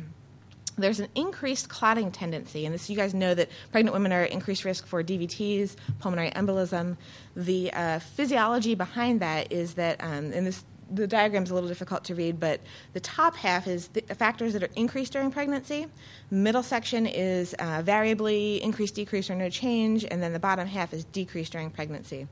There's 0.77 0.99
an 0.99 1.09
increased 1.13 1.69
clotting 1.69 2.11
tendency, 2.11 2.65
and 2.65 2.73
this 2.73 2.89
you 2.89 2.95
guys 2.95 3.13
know 3.13 3.35
that 3.35 3.49
pregnant 3.71 3.93
women 3.93 4.11
are 4.11 4.21
at 4.21 4.31
increased 4.31 4.65
risk 4.65 4.87
for 4.87 5.03
DVTs, 5.03 5.75
pulmonary 5.99 6.31
embolism. 6.31 6.97
The 7.35 7.71
uh, 7.73 7.99
physiology 7.99 8.73
behind 8.73 9.19
that 9.19 9.51
is 9.51 9.75
that, 9.75 10.03
um, 10.03 10.31
and 10.33 10.47
this 10.47 10.63
the 10.93 11.07
diagram's 11.07 11.49
a 11.49 11.53
little 11.53 11.69
difficult 11.69 12.03
to 12.05 12.15
read, 12.15 12.39
but 12.39 12.61
the 12.93 12.99
top 12.99 13.35
half 13.35 13.67
is 13.67 13.87
the 13.89 14.01
factors 14.01 14.53
that 14.53 14.63
are 14.63 14.69
increased 14.75 15.13
during 15.13 15.31
pregnancy. 15.31 15.87
Middle 16.29 16.63
section 16.63 17.07
is 17.07 17.53
uh, 17.55 17.81
variably 17.83 18.61
increased, 18.61 18.95
decreased, 18.95 19.29
or 19.29 19.35
no 19.35 19.49
change, 19.49 20.05
and 20.05 20.21
then 20.21 20.33
the 20.33 20.39
bottom 20.39 20.67
half 20.67 20.93
is 20.93 21.03
decreased 21.05 21.51
during 21.51 21.69
pregnancy. 21.69 22.27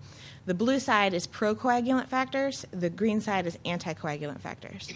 The 0.46 0.54
blue 0.54 0.80
side 0.80 1.14
is 1.14 1.28
procoagulant 1.28 2.08
factors, 2.08 2.66
the 2.72 2.90
green 2.90 3.22
side 3.22 3.46
is 3.46 3.58
anticoagulant 3.66 4.40
factors. 4.42 4.92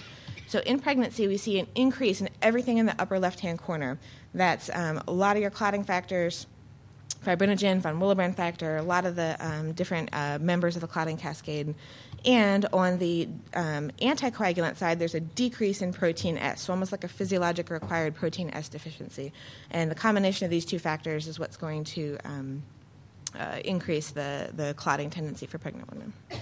So 0.47 0.59
in 0.59 0.79
pregnancy, 0.79 1.27
we 1.27 1.37
see 1.37 1.59
an 1.59 1.67
increase 1.75 2.21
in 2.21 2.29
everything 2.41 2.77
in 2.77 2.85
the 2.85 2.99
upper 2.99 3.19
left 3.19 3.39
hand 3.39 3.59
corner. 3.59 3.99
That's 4.33 4.69
um, 4.73 5.01
a 5.07 5.11
lot 5.11 5.35
of 5.35 5.41
your 5.41 5.51
clotting 5.51 5.83
factors, 5.83 6.47
fibrinogen, 7.25 7.79
von 7.79 7.99
Willebrand 7.99 8.35
factor, 8.35 8.77
a 8.77 8.83
lot 8.83 9.05
of 9.05 9.15
the 9.15 9.35
um, 9.39 9.73
different 9.73 10.09
uh, 10.13 10.37
members 10.39 10.75
of 10.75 10.81
the 10.81 10.87
clotting 10.87 11.17
cascade. 11.17 11.73
And 12.23 12.65
on 12.73 12.97
the 12.97 13.27
um, 13.53 13.91
anticoagulant 14.01 14.77
side, 14.77 14.97
there's 14.97 15.15
a 15.15 15.19
decrease 15.19 15.81
in 15.81 15.93
protein 15.93 16.37
S, 16.37 16.61
so 16.61 16.73
almost 16.73 16.91
like 16.91 17.03
a 17.03 17.07
physiologic 17.07 17.69
required 17.69 18.15
protein 18.15 18.49
S 18.51 18.67
deficiency. 18.67 19.31
And 19.69 19.91
the 19.91 19.95
combination 19.95 20.45
of 20.45 20.51
these 20.51 20.65
two 20.65 20.79
factors 20.79 21.27
is 21.27 21.39
what's 21.39 21.57
going 21.57 21.83
to 21.85 22.17
um, 22.23 22.63
uh, 23.35 23.59
increase 23.63 24.11
the, 24.11 24.49
the 24.53 24.73
clotting 24.75 25.09
tendency 25.09 25.45
for 25.45 25.57
pregnant 25.57 25.91
women. 25.91 26.13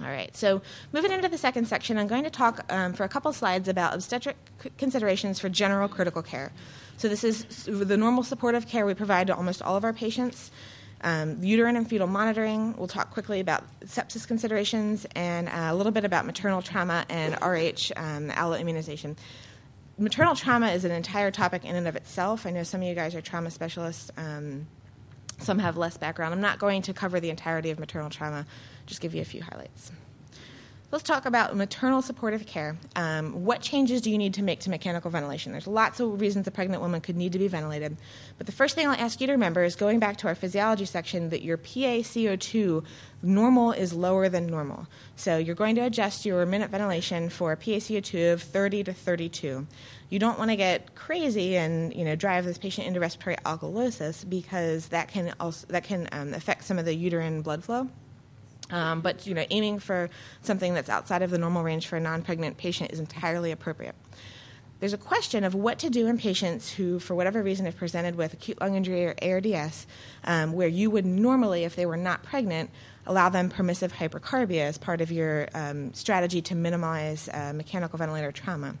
All 0.00 0.06
right, 0.06 0.34
so 0.34 0.62
moving 0.92 1.12
into 1.12 1.28
the 1.28 1.36
second 1.36 1.66
section, 1.68 1.98
I'm 1.98 2.06
going 2.06 2.24
to 2.24 2.30
talk 2.30 2.64
um, 2.72 2.94
for 2.94 3.04
a 3.04 3.08
couple 3.08 3.32
slides 3.34 3.68
about 3.68 3.92
obstetric 3.92 4.36
considerations 4.78 5.38
for 5.38 5.50
general 5.50 5.88
critical 5.88 6.22
care. 6.22 6.52
So, 6.96 7.08
this 7.08 7.22
is 7.22 7.66
the 7.66 7.96
normal 7.96 8.22
supportive 8.22 8.66
care 8.66 8.86
we 8.86 8.94
provide 8.94 9.26
to 9.26 9.36
almost 9.36 9.60
all 9.60 9.76
of 9.76 9.84
our 9.84 9.92
patients. 9.92 10.50
Um, 11.02 11.42
uterine 11.42 11.76
and 11.76 11.88
fetal 11.88 12.06
monitoring. 12.06 12.76
We'll 12.76 12.88
talk 12.88 13.10
quickly 13.10 13.40
about 13.40 13.64
sepsis 13.86 14.26
considerations 14.26 15.06
and 15.16 15.48
uh, 15.48 15.68
a 15.70 15.74
little 15.74 15.92
bit 15.92 16.04
about 16.04 16.26
maternal 16.26 16.60
trauma 16.60 17.06
and 17.08 17.34
RH 17.34 17.92
um, 17.96 18.28
alloimmunization. 18.28 19.16
Maternal 19.96 20.34
trauma 20.34 20.68
is 20.68 20.84
an 20.84 20.92
entire 20.92 21.30
topic 21.30 21.64
in 21.64 21.74
and 21.74 21.88
of 21.88 21.96
itself. 21.96 22.46
I 22.46 22.50
know 22.50 22.62
some 22.64 22.82
of 22.82 22.86
you 22.86 22.94
guys 22.94 23.14
are 23.14 23.22
trauma 23.22 23.50
specialists. 23.50 24.10
Um, 24.16 24.66
some 25.40 25.58
have 25.58 25.76
less 25.76 25.96
background. 25.96 26.34
I'm 26.34 26.40
not 26.40 26.58
going 26.58 26.82
to 26.82 26.92
cover 26.92 27.20
the 27.20 27.30
entirety 27.30 27.70
of 27.70 27.78
maternal 27.78 28.10
trauma, 28.10 28.46
just 28.86 29.00
give 29.00 29.14
you 29.14 29.22
a 29.22 29.24
few 29.24 29.42
highlights. 29.42 29.92
Let's 30.92 31.04
talk 31.04 31.24
about 31.24 31.54
maternal 31.54 32.02
supportive 32.02 32.46
care. 32.46 32.76
Um, 32.96 33.44
what 33.44 33.60
changes 33.60 34.00
do 34.00 34.10
you 34.10 34.18
need 34.18 34.34
to 34.34 34.42
make 34.42 34.58
to 34.60 34.70
mechanical 34.70 35.08
ventilation? 35.08 35.52
There's 35.52 35.68
lots 35.68 36.00
of 36.00 36.20
reasons 36.20 36.48
a 36.48 36.50
pregnant 36.50 36.82
woman 36.82 37.00
could 37.00 37.14
need 37.14 37.32
to 37.32 37.38
be 37.38 37.46
ventilated. 37.46 37.96
But 38.38 38.46
the 38.46 38.52
first 38.52 38.74
thing 38.74 38.88
I'll 38.88 38.94
ask 38.94 39.20
you 39.20 39.28
to 39.28 39.32
remember 39.32 39.62
is 39.62 39.76
going 39.76 40.00
back 40.00 40.16
to 40.16 40.26
our 40.26 40.34
physiology 40.34 40.84
section 40.84 41.30
that 41.30 41.42
your 41.42 41.56
PaCO2 41.58 42.84
normal 43.22 43.70
is 43.70 43.92
lower 43.92 44.28
than 44.28 44.48
normal. 44.48 44.88
So 45.14 45.36
you're 45.36 45.54
going 45.54 45.76
to 45.76 45.82
adjust 45.82 46.26
your 46.26 46.44
minute 46.44 46.70
ventilation 46.70 47.28
for 47.28 47.52
a 47.52 47.56
PaCO2 47.56 48.32
of 48.32 48.42
30 48.42 48.84
to 48.84 48.92
32 48.92 49.68
you 50.08 50.18
don't 50.18 50.40
want 50.40 50.50
to 50.50 50.56
get 50.56 50.96
crazy 50.96 51.56
and 51.56 51.94
you 51.94 52.04
know 52.04 52.16
drive 52.16 52.44
this 52.44 52.58
patient 52.58 52.84
into 52.88 52.98
respiratory 52.98 53.36
alkalosis 53.46 54.28
because 54.28 54.88
that 54.88 55.06
can 55.06 55.32
also 55.38 55.64
that 55.68 55.84
can 55.84 56.08
um, 56.10 56.34
affect 56.34 56.64
some 56.64 56.80
of 56.80 56.84
the 56.84 56.94
uterine 56.94 57.42
blood 57.42 57.62
flow. 57.62 57.88
Um, 58.70 59.00
but 59.00 59.26
you 59.26 59.34
know, 59.34 59.44
aiming 59.50 59.78
for 59.78 60.10
something 60.42 60.74
that's 60.74 60.88
outside 60.88 61.22
of 61.22 61.30
the 61.30 61.38
normal 61.38 61.62
range 61.62 61.86
for 61.86 61.96
a 61.96 62.00
non-pregnant 62.00 62.56
patient 62.56 62.92
is 62.92 63.00
entirely 63.00 63.50
appropriate. 63.50 63.94
There's 64.80 64.94
a 64.94 64.98
question 64.98 65.44
of 65.44 65.54
what 65.54 65.78
to 65.80 65.90
do 65.90 66.06
in 66.06 66.16
patients 66.16 66.72
who, 66.72 66.98
for 66.98 67.14
whatever 67.14 67.42
reason, 67.42 67.66
have 67.66 67.76
presented 67.76 68.14
with 68.16 68.32
acute 68.32 68.60
lung 68.62 68.76
injury 68.76 69.04
or 69.04 69.14
ARDS, 69.20 69.86
um, 70.24 70.54
where 70.54 70.68
you 70.68 70.90
would 70.90 71.04
normally, 71.04 71.64
if 71.64 71.76
they 71.76 71.84
were 71.84 71.98
not 71.98 72.22
pregnant, 72.22 72.70
allow 73.06 73.28
them 73.28 73.50
permissive 73.50 73.92
hypercarbia 73.92 74.62
as 74.62 74.78
part 74.78 75.02
of 75.02 75.12
your 75.12 75.48
um, 75.54 75.92
strategy 75.92 76.40
to 76.40 76.54
minimize 76.54 77.28
uh, 77.28 77.52
mechanical 77.54 77.98
ventilator 77.98 78.32
trauma. 78.32 78.74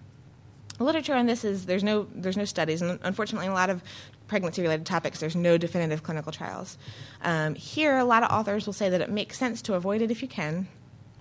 Literature 0.78 1.14
on 1.14 1.26
this 1.26 1.44
is 1.44 1.66
there's 1.66 1.84
no 1.84 2.06
there's 2.14 2.38
no 2.38 2.46
studies, 2.46 2.80
and 2.80 2.98
unfortunately, 3.02 3.48
a 3.48 3.52
lot 3.52 3.68
of 3.68 3.82
pregnancy-related 4.30 4.86
topics 4.86 5.18
there's 5.18 5.36
no 5.36 5.58
definitive 5.58 6.04
clinical 6.04 6.30
trials. 6.30 6.78
Um, 7.22 7.56
here, 7.56 7.98
a 7.98 8.04
lot 8.04 8.22
of 8.22 8.30
authors 8.30 8.64
will 8.64 8.72
say 8.72 8.88
that 8.88 9.00
it 9.00 9.10
makes 9.10 9.36
sense 9.36 9.60
to 9.62 9.74
avoid 9.74 10.00
it 10.02 10.10
if 10.12 10.22
you 10.22 10.28
can, 10.28 10.68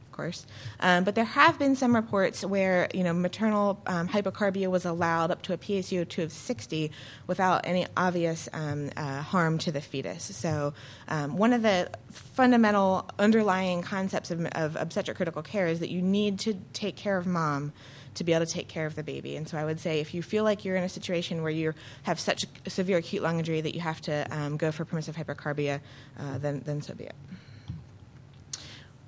of 0.05 0.11
course. 0.11 0.45
Um, 0.79 1.03
but 1.03 1.15
there 1.15 1.25
have 1.25 1.57
been 1.57 1.75
some 1.75 1.95
reports 1.95 2.45
where 2.45 2.87
you 2.93 3.03
know 3.03 3.11
maternal 3.11 3.81
um, 3.87 4.07
hypocarbia 4.07 4.69
was 4.69 4.85
allowed 4.85 5.31
up 5.31 5.41
to 5.41 5.53
a 5.53 5.57
PaCO2 5.57 6.23
of 6.23 6.31
60 6.31 6.91
without 7.25 7.65
any 7.65 7.87
obvious 7.97 8.47
um, 8.53 8.91
uh, 8.95 9.21
harm 9.23 9.57
to 9.57 9.71
the 9.71 9.81
fetus. 9.81 10.23
So 10.35 10.75
um, 11.07 11.35
one 11.35 11.51
of 11.51 11.63
the 11.63 11.89
fundamental 12.11 13.09
underlying 13.17 13.81
concepts 13.81 14.29
of, 14.29 14.45
of 14.45 14.75
obstetric 14.75 15.17
critical 15.17 15.41
care 15.41 15.65
is 15.65 15.79
that 15.79 15.89
you 15.89 16.03
need 16.03 16.37
to 16.41 16.53
take 16.73 16.95
care 16.95 17.17
of 17.17 17.25
mom 17.25 17.73
to 18.15 18.23
be 18.23 18.33
able 18.33 18.45
to 18.45 18.51
take 18.51 18.67
care 18.67 18.85
of 18.85 18.95
the 18.95 19.03
baby. 19.03 19.35
And 19.35 19.47
so 19.47 19.57
I 19.57 19.65
would 19.65 19.79
say 19.79 19.99
if 19.99 20.13
you 20.13 20.21
feel 20.21 20.43
like 20.43 20.65
you're 20.65 20.75
in 20.75 20.83
a 20.83 20.89
situation 20.89 21.41
where 21.41 21.51
you 21.51 21.73
have 22.03 22.19
such 22.19 22.45
severe 22.67 22.97
acute 22.97 23.23
lung 23.23 23.39
injury 23.39 23.61
that 23.61 23.73
you 23.75 23.81
have 23.81 24.01
to 24.01 24.27
um, 24.31 24.57
go 24.57 24.71
for 24.71 24.85
permissive 24.85 25.15
hypercarbia, 25.15 25.79
uh, 26.19 26.37
then, 26.37 26.61
then 26.65 26.81
so 26.81 26.93
be 26.93 27.05
it. 27.05 27.15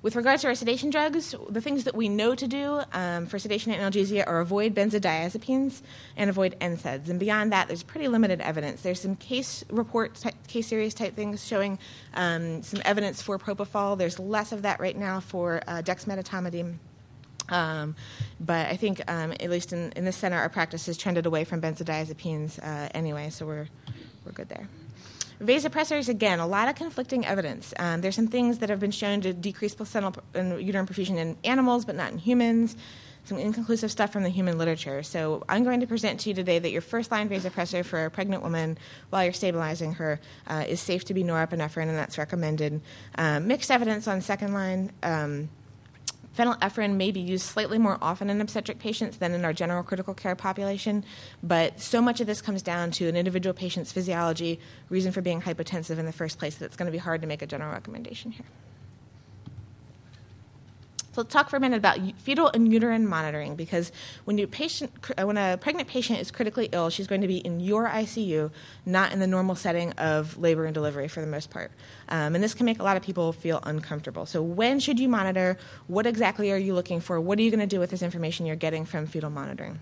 With 0.02 0.16
regards 0.16 0.42
to 0.42 0.48
our 0.48 0.56
sedation 0.56 0.90
drugs, 0.90 1.32
the 1.48 1.60
things 1.60 1.84
that 1.84 1.94
we 1.94 2.08
know 2.08 2.34
to 2.34 2.48
do 2.48 2.82
um, 2.92 3.26
for 3.26 3.38
sedation 3.38 3.70
and 3.70 3.80
analgesia 3.80 4.26
are 4.26 4.40
avoid 4.40 4.74
benzodiazepines 4.74 5.80
and 6.16 6.28
avoid 6.28 6.58
NSAIDs. 6.60 7.08
And 7.08 7.20
beyond 7.20 7.52
that, 7.52 7.68
there's 7.68 7.84
pretty 7.84 8.08
limited 8.08 8.40
evidence. 8.40 8.82
There's 8.82 9.00
some 9.00 9.14
case 9.14 9.64
report, 9.70 10.16
type, 10.16 10.34
case 10.48 10.66
series 10.66 10.92
type 10.92 11.14
things 11.14 11.46
showing 11.46 11.78
um, 12.14 12.64
some 12.64 12.82
evidence 12.84 13.22
for 13.22 13.38
propofol. 13.38 13.96
There's 13.96 14.18
less 14.18 14.50
of 14.50 14.62
that 14.62 14.80
right 14.80 14.96
now 14.96 15.20
for 15.20 15.62
uh, 15.68 15.82
dexmedetomidine. 15.82 16.78
Um, 17.52 17.94
but 18.40 18.66
I 18.66 18.76
think, 18.76 19.00
um, 19.08 19.32
at 19.32 19.50
least 19.50 19.72
in, 19.72 19.92
in 19.92 20.04
this 20.04 20.16
center, 20.16 20.38
our 20.38 20.48
practice 20.48 20.86
has 20.86 20.96
trended 20.96 21.26
away 21.26 21.44
from 21.44 21.60
benzodiazepines 21.60 22.58
uh, 22.62 22.88
anyway, 22.94 23.30
so 23.30 23.46
we're, 23.46 23.68
we're 24.24 24.32
good 24.32 24.48
there. 24.48 24.68
Vasopressors, 25.40 26.08
again, 26.08 26.38
a 26.38 26.46
lot 26.46 26.68
of 26.68 26.76
conflicting 26.76 27.26
evidence. 27.26 27.74
Um, 27.78 28.00
there's 28.00 28.14
some 28.14 28.28
things 28.28 28.58
that 28.58 28.70
have 28.70 28.78
been 28.78 28.92
shown 28.92 29.20
to 29.22 29.32
decrease 29.32 29.74
placental 29.74 30.14
and 30.34 30.62
uterine 30.62 30.86
perfusion 30.86 31.16
in 31.16 31.36
animals, 31.44 31.84
but 31.84 31.96
not 31.96 32.12
in 32.12 32.18
humans. 32.18 32.76
Some 33.24 33.38
inconclusive 33.38 33.90
stuff 33.90 34.12
from 34.12 34.22
the 34.22 34.28
human 34.28 34.56
literature. 34.56 35.02
So 35.02 35.44
I'm 35.48 35.62
going 35.62 35.80
to 35.80 35.86
present 35.86 36.20
to 36.20 36.28
you 36.28 36.34
today 36.34 36.58
that 36.58 36.70
your 36.70 36.80
first 36.80 37.10
line 37.10 37.28
vasopressor 37.28 37.84
for 37.84 38.04
a 38.04 38.10
pregnant 38.10 38.42
woman 38.42 38.78
while 39.10 39.24
you're 39.24 39.32
stabilizing 39.32 39.94
her 39.94 40.20
uh, 40.46 40.64
is 40.66 40.80
safe 40.80 41.04
to 41.06 41.14
be 41.14 41.22
norepinephrine, 41.22 41.88
and 41.88 41.96
that's 41.96 42.18
recommended. 42.18 42.80
Um, 43.16 43.46
mixed 43.46 43.70
evidence 43.70 44.08
on 44.08 44.20
second 44.20 44.54
line. 44.54 44.92
Um, 45.02 45.48
Phenylephrine 46.36 46.94
may 46.96 47.10
be 47.10 47.20
used 47.20 47.44
slightly 47.44 47.78
more 47.78 47.98
often 48.00 48.30
in 48.30 48.40
obstetric 48.40 48.78
patients 48.78 49.18
than 49.18 49.32
in 49.32 49.44
our 49.44 49.52
general 49.52 49.82
critical 49.82 50.14
care 50.14 50.34
population, 50.34 51.04
but 51.42 51.80
so 51.80 52.00
much 52.00 52.20
of 52.20 52.26
this 52.26 52.40
comes 52.40 52.62
down 52.62 52.90
to 52.92 53.08
an 53.08 53.16
individual 53.16 53.52
patient's 53.52 53.92
physiology, 53.92 54.58
reason 54.88 55.12
for 55.12 55.20
being 55.20 55.42
hypotensive 55.42 55.98
in 55.98 56.06
the 56.06 56.12
first 56.12 56.38
place, 56.38 56.56
that 56.56 56.64
it's 56.66 56.76
going 56.76 56.86
to 56.86 56.92
be 56.92 56.98
hard 56.98 57.20
to 57.20 57.26
make 57.26 57.42
a 57.42 57.46
general 57.46 57.72
recommendation 57.72 58.30
here. 58.30 58.46
So 61.12 61.20
let's 61.20 61.32
talk 61.32 61.50
for 61.50 61.56
a 61.56 61.60
minute 61.60 61.76
about 61.76 61.98
fetal 62.20 62.50
and 62.54 62.72
uterine 62.72 63.06
monitoring 63.06 63.54
because 63.54 63.92
when, 64.24 64.44
patient, 64.46 64.90
uh, 65.18 65.24
when 65.24 65.36
a 65.36 65.58
pregnant 65.58 65.86
patient 65.86 66.20
is 66.20 66.30
critically 66.30 66.70
ill, 66.72 66.88
she's 66.88 67.06
going 67.06 67.20
to 67.20 67.28
be 67.28 67.36
in 67.36 67.60
your 67.60 67.86
ICU, 67.86 68.50
not 68.86 69.12
in 69.12 69.18
the 69.18 69.26
normal 69.26 69.54
setting 69.54 69.92
of 69.92 70.38
labor 70.38 70.64
and 70.64 70.72
delivery 70.72 71.08
for 71.08 71.20
the 71.20 71.26
most 71.26 71.50
part. 71.50 71.70
Um, 72.08 72.34
and 72.34 72.42
this 72.42 72.54
can 72.54 72.64
make 72.64 72.80
a 72.80 72.82
lot 72.82 72.96
of 72.96 73.02
people 73.02 73.30
feel 73.34 73.60
uncomfortable. 73.64 74.24
So, 74.24 74.40
when 74.40 74.80
should 74.80 74.98
you 74.98 75.08
monitor? 75.08 75.58
What 75.86 76.06
exactly 76.06 76.50
are 76.50 76.56
you 76.56 76.72
looking 76.72 77.00
for? 77.00 77.20
What 77.20 77.38
are 77.38 77.42
you 77.42 77.50
going 77.50 77.60
to 77.60 77.66
do 77.66 77.78
with 77.78 77.90
this 77.90 78.02
information 78.02 78.46
you're 78.46 78.56
getting 78.56 78.86
from 78.86 79.06
fetal 79.06 79.28
monitoring? 79.28 79.80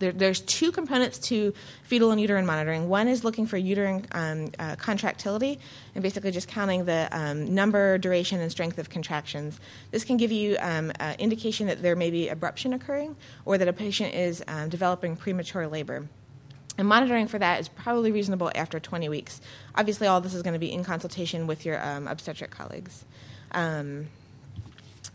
There, 0.00 0.12
there's 0.12 0.40
two 0.40 0.72
components 0.72 1.18
to 1.18 1.54
fetal 1.84 2.10
and 2.10 2.20
uterine 2.20 2.46
monitoring. 2.46 2.88
One 2.88 3.06
is 3.06 3.22
looking 3.22 3.46
for 3.46 3.56
uterine 3.56 4.06
um, 4.12 4.50
uh, 4.58 4.74
contractility 4.76 5.60
and 5.94 6.02
basically 6.02 6.32
just 6.32 6.48
counting 6.48 6.86
the 6.86 7.08
um, 7.12 7.54
number, 7.54 7.98
duration, 7.98 8.40
and 8.40 8.50
strength 8.50 8.78
of 8.78 8.90
contractions. 8.90 9.60
This 9.92 10.04
can 10.04 10.16
give 10.16 10.32
you 10.32 10.56
um, 10.60 10.90
indication 11.18 11.68
that 11.68 11.82
there 11.82 11.94
may 11.94 12.10
be 12.10 12.28
abruption 12.28 12.74
occurring 12.74 13.14
or 13.44 13.58
that 13.58 13.68
a 13.68 13.72
patient 13.72 14.14
is 14.14 14.42
um, 14.48 14.68
developing 14.68 15.16
premature 15.16 15.68
labor. 15.68 16.08
And 16.78 16.88
monitoring 16.88 17.28
for 17.28 17.38
that 17.38 17.60
is 17.60 17.68
probably 17.68 18.10
reasonable 18.10 18.50
after 18.54 18.80
20 18.80 19.08
weeks. 19.10 19.40
Obviously, 19.74 20.06
all 20.06 20.22
this 20.22 20.32
is 20.32 20.42
going 20.42 20.54
to 20.54 20.58
be 20.58 20.72
in 20.72 20.82
consultation 20.82 21.46
with 21.46 21.66
your 21.66 21.78
um, 21.86 22.08
obstetric 22.08 22.50
colleagues. 22.50 23.04
Um, 23.52 24.08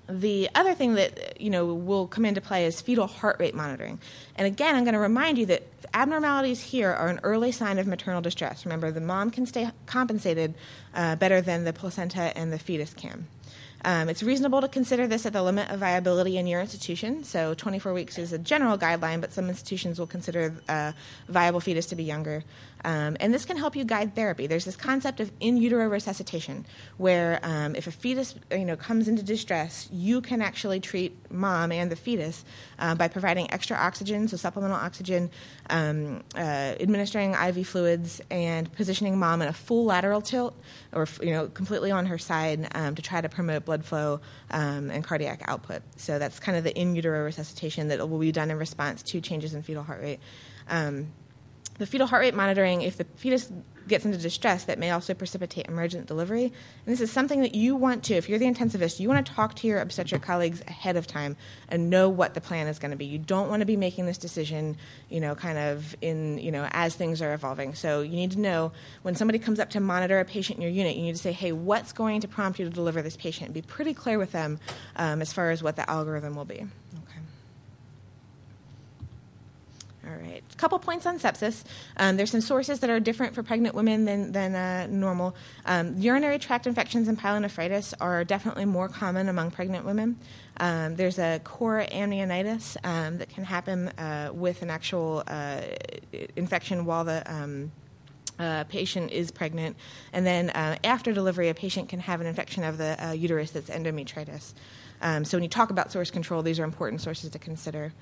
the 0.08 0.50
other 0.56 0.74
thing 0.74 0.96
that 0.96 1.39
you 1.41 1.50
know 1.50 1.65
will 1.65 2.08
come 2.08 2.26
into 2.26 2.41
play 2.41 2.65
is 2.65 2.82
fetal 2.82 3.08
heart 3.08 3.38
rate 3.39 3.56
monitoring. 3.56 4.00
And 4.36 4.48
again, 4.48 4.76
I'm 4.76 4.84
going 4.84 4.94
to 4.94 5.00
remind 5.00 5.38
you 5.38 5.46
that 5.48 5.63
abnormalities 5.94 6.62
here 6.62 6.91
are 6.91 7.08
an 7.08 7.20
early 7.24 7.52
sign 7.52 7.80
of 7.80 7.88
maternal 7.88 8.22
distress. 8.22 8.65
Remember, 8.65 8.91
the 8.91 9.02
mom 9.02 9.32
can 9.32 9.46
stay 9.46 9.70
compensated 9.86 10.54
uh, 10.94 11.15
better 11.15 11.41
than 11.41 11.63
the 11.63 11.74
placenta 11.74 12.38
and 12.38 12.52
the 12.52 12.60
fetus 12.60 12.94
can. 12.94 13.28
Um, 13.86 14.10
it's 14.10 14.24
reasonable 14.24 14.62
to 14.62 14.68
consider 14.68 15.06
this 15.06 15.28
at 15.28 15.34
the 15.34 15.44
limit 15.44 15.70
of 15.70 15.80
viability 15.80 16.38
in 16.38 16.48
your 16.48 16.60
institution. 16.60 17.24
So, 17.24 17.54
24 17.54 17.94
weeks 17.94 18.18
is 18.18 18.34
a 18.34 18.39
general 18.39 18.80
guideline, 18.80 19.22
but 19.22 19.32
some 19.32 19.48
institutions 19.48 20.00
will 20.00 20.08
consider 20.08 20.56
a 20.68 20.72
uh, 20.72 20.91
viable 21.30 21.60
fetus 21.60 21.86
to 21.88 21.96
be 21.96 22.04
younger. 22.04 22.44
Um, 22.86 23.17
and 23.19 23.34
this 23.34 23.45
can 23.45 23.58
help 23.58 23.76
you 23.76 23.84
guide 23.84 24.13
therapy. 24.13 24.45
There's 24.45 24.63
this 24.63 24.76
concept 24.76 25.19
of 25.19 25.32
in 25.39 25.58
utero 25.58 25.88
resuscitation, 25.88 26.67
where 26.98 27.39
um, 27.41 27.76
if 27.76 27.88
a 27.88 27.91
fetus 27.91 28.36
you 28.52 28.63
know 28.63 28.76
comes 28.76 29.08
into 29.08 29.24
distress, 29.24 29.89
you 29.91 30.21
can 30.21 30.39
actually 30.39 30.80
treat 30.80 31.17
mom 31.32 31.71
and 31.71 31.91
the 31.91 31.95
fetus 31.95 32.45
uh, 32.78 32.93
by 32.93 33.08
providing 33.08 33.52
extra 33.52 33.76
oxygen, 33.76 34.28
so 34.28 34.38
supplemental 34.38 34.78
oxygen, 34.78 35.32
um, 35.71 36.21
uh, 36.36 36.76
administering 36.80 37.34
IV 37.34 37.67
fluids, 37.67 38.21
and 38.30 38.71
positioning 38.74 39.17
mom 39.17 39.41
in 39.41 39.48
a 39.48 39.54
full 39.54 39.86
lateral 39.86 40.21
tilt, 40.21 40.56
or 40.93 41.08
you 41.24 41.32
know 41.32 41.48
completely 41.48 41.89
on 41.89 42.06
her 42.06 42.19
side 42.19 42.67
um, 42.76 42.93
to 42.93 43.02
try 43.02 43.19
to 43.19 43.30
promote 43.30 43.65
blood 43.65 43.84
flow 43.84 44.21
um, 44.52 44.91
and 44.91 45.04
cardiac 45.04 45.41
output. 45.48 45.82
So 45.98 46.19
that's 46.19 46.39
kind 46.39 46.56
of 46.56 46.63
the 46.63 46.78
in 46.80 46.95
utero 46.95 47.26
resuscitation 47.26 47.88
that 47.88 48.08
will 48.08 48.19
be 48.19 48.32
done 48.32 48.52
in 48.52 48.60
response 48.60 49.02
to 49.04 49.21
changes 49.21 49.56
in 49.56 49.63
fetal 49.63 49.82
heart 49.82 50.02
rate. 50.02 50.19
Um, 50.69 51.08
the 51.78 51.86
fetal 51.86 52.08
heart 52.08 52.22
rate 52.22 52.34
monitoring, 52.34 52.82
if 52.82 52.98
the 52.98 53.04
fetus 53.16 53.52
gets 53.88 54.06
into 54.06 54.18
distress, 54.18 54.64
that 54.64 54.80
may 54.80 54.90
also 54.92 55.14
precipitate 55.14 55.68
emergent 55.68 56.08
delivery. 56.08 56.46
And 56.46 56.54
this 56.86 57.02
is 57.02 57.12
something 57.12 57.42
that 57.42 57.54
you 57.54 57.76
want 57.76 58.04
to, 58.06 58.16
if 58.16 58.28
you're 58.28 58.40
the 58.40 58.46
intensivist, 58.46 59.00
you 59.00 59.08
want 59.08 59.26
to 59.26 59.32
talk 59.32 59.56
to 59.58 59.68
your 59.68 59.80
obstetric 59.80 60.22
colleagues 60.22 60.62
ahead 60.68 60.96
of 60.96 61.06
time 61.06 61.38
and 61.70 61.90
know 61.90 62.10
what 62.10 62.34
the 62.34 62.42
plan 62.42 62.68
is 62.68 62.80
going 62.80 62.92
to 62.92 62.98
be. 62.98 63.06
You 63.06 63.20
don't 63.20 63.50
want 63.50 63.60
to 63.60 63.66
be 63.66 63.78
making 63.78 64.06
this 64.08 64.18
decision, 64.18 64.78
you 65.10 65.20
know, 65.20 65.36
kind 65.36 65.58
of 65.58 65.96
in, 66.02 66.40
you 66.40 66.52
know, 66.52 66.68
as 66.72 66.96
things 66.96 67.22
are 67.22 67.34
evolving. 67.34 67.76
So 67.76 68.02
you 68.02 68.16
need 68.16 68.32
to 68.32 68.40
know 68.40 68.72
when 69.04 69.16
somebody 69.16 69.38
comes 69.38 69.60
up 69.60 69.70
to 69.72 69.80
monitor 69.80 70.20
a 70.20 70.26
patient 70.26 70.58
in 70.58 70.64
your 70.64 70.72
unit, 70.72 70.96
you 70.96 71.04
need 71.04 71.16
to 71.16 71.22
say, 71.22 71.32
hey, 71.32 71.52
what's 71.52 71.94
going 71.94 72.22
to 72.22 72.28
prompt 72.28 72.58
you 72.58 72.66
to 72.66 72.72
deliver 72.72 73.02
this 73.02 73.18
patient? 73.18 73.54
Be 73.54 73.62
pretty 73.62 73.94
clear 73.94 74.18
with 74.18 74.32
them 74.32 74.60
um, 74.96 75.22
as 75.22 75.32
far 75.32 75.52
as 75.52 75.62
what 75.62 75.76
the 75.76 75.88
algorithm 75.90 76.36
will 76.36 76.46
be. 76.46 76.66
All 80.08 80.15
right. 80.26 80.44
A 80.52 80.56
couple 80.56 80.80
points 80.80 81.06
on 81.06 81.20
sepsis. 81.20 81.64
Um, 81.98 82.18
there's 82.18 82.32
some 82.32 82.42
sources 82.42 82.80
that 82.80 82.90
are 82.90 83.00
different 83.00 83.36
for 83.36 83.44
pregnant 83.44 83.76
women 83.76 84.06
than, 84.06 84.32
than 84.32 84.56
uh, 84.56 84.88
normal. 84.90 85.36
Um, 85.66 85.96
urinary 85.98 86.40
tract 86.40 86.68
infections 86.68 87.08
and 87.08 87.20
pyelonephritis 87.20 87.94
are 88.00 88.24
definitely 88.24 88.66
more 88.66 88.90
common 88.90 89.30
among 89.30 89.52
pregnant 89.52 89.86
women. 89.86 90.18
Um, 90.58 90.96
there's 90.96 91.20
a 91.20 91.42
chorioamnionitis 91.44 92.78
um, 92.84 93.18
that 93.18 93.30
can 93.30 93.44
happen 93.44 93.90
uh, 93.90 94.32
with 94.34 94.62
an 94.62 94.70
actual 94.70 95.24
uh, 95.28 95.62
infection 96.36 96.86
while 96.86 97.04
the 97.04 97.24
um, 97.32 97.72
uh, 98.40 98.64
patient 98.66 99.12
is 99.12 99.32
pregnant. 99.32 99.76
And 100.14 100.26
then 100.26 100.50
uh, 100.50 100.78
after 100.84 101.14
delivery, 101.14 101.50
a 101.50 101.54
patient 101.54 101.90
can 101.90 102.00
have 102.00 102.22
an 102.22 102.28
infection 102.28 102.64
of 102.64 102.78
the 102.78 103.08
uh, 103.08 103.12
uterus 103.12 103.52
that's 103.52 103.70
endometritis. 103.70 104.54
Um, 105.02 105.26
so 105.26 105.38
when 105.38 105.44
you 105.44 105.50
talk 105.50 105.70
about 105.70 105.92
source 105.92 106.10
control, 106.10 106.42
these 106.42 106.60
are 106.60 106.64
important 106.64 107.02
sources 107.02 107.30
to 107.32 107.40
consider. 107.40 107.94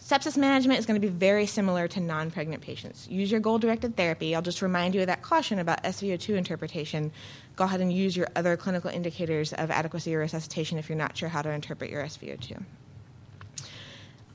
Sepsis 0.00 0.36
management 0.36 0.78
is 0.78 0.86
going 0.86 1.00
to 1.00 1.06
be 1.06 1.12
very 1.12 1.44
similar 1.44 1.88
to 1.88 2.00
non 2.00 2.30
pregnant 2.30 2.62
patients. 2.62 3.08
Use 3.10 3.30
your 3.30 3.40
goal 3.40 3.58
directed 3.58 3.96
therapy. 3.96 4.34
I'll 4.34 4.42
just 4.42 4.62
remind 4.62 4.94
you 4.94 5.00
of 5.00 5.08
that 5.08 5.22
caution 5.22 5.58
about 5.58 5.82
SVO2 5.82 6.36
interpretation. 6.36 7.10
Go 7.56 7.64
ahead 7.64 7.80
and 7.80 7.92
use 7.92 8.16
your 8.16 8.28
other 8.36 8.56
clinical 8.56 8.90
indicators 8.90 9.52
of 9.52 9.70
adequacy 9.70 10.14
or 10.14 10.20
resuscitation 10.20 10.78
if 10.78 10.88
you're 10.88 10.96
not 10.96 11.16
sure 11.16 11.28
how 11.28 11.42
to 11.42 11.50
interpret 11.50 11.90
your 11.90 12.04
SVO2. 12.04 12.62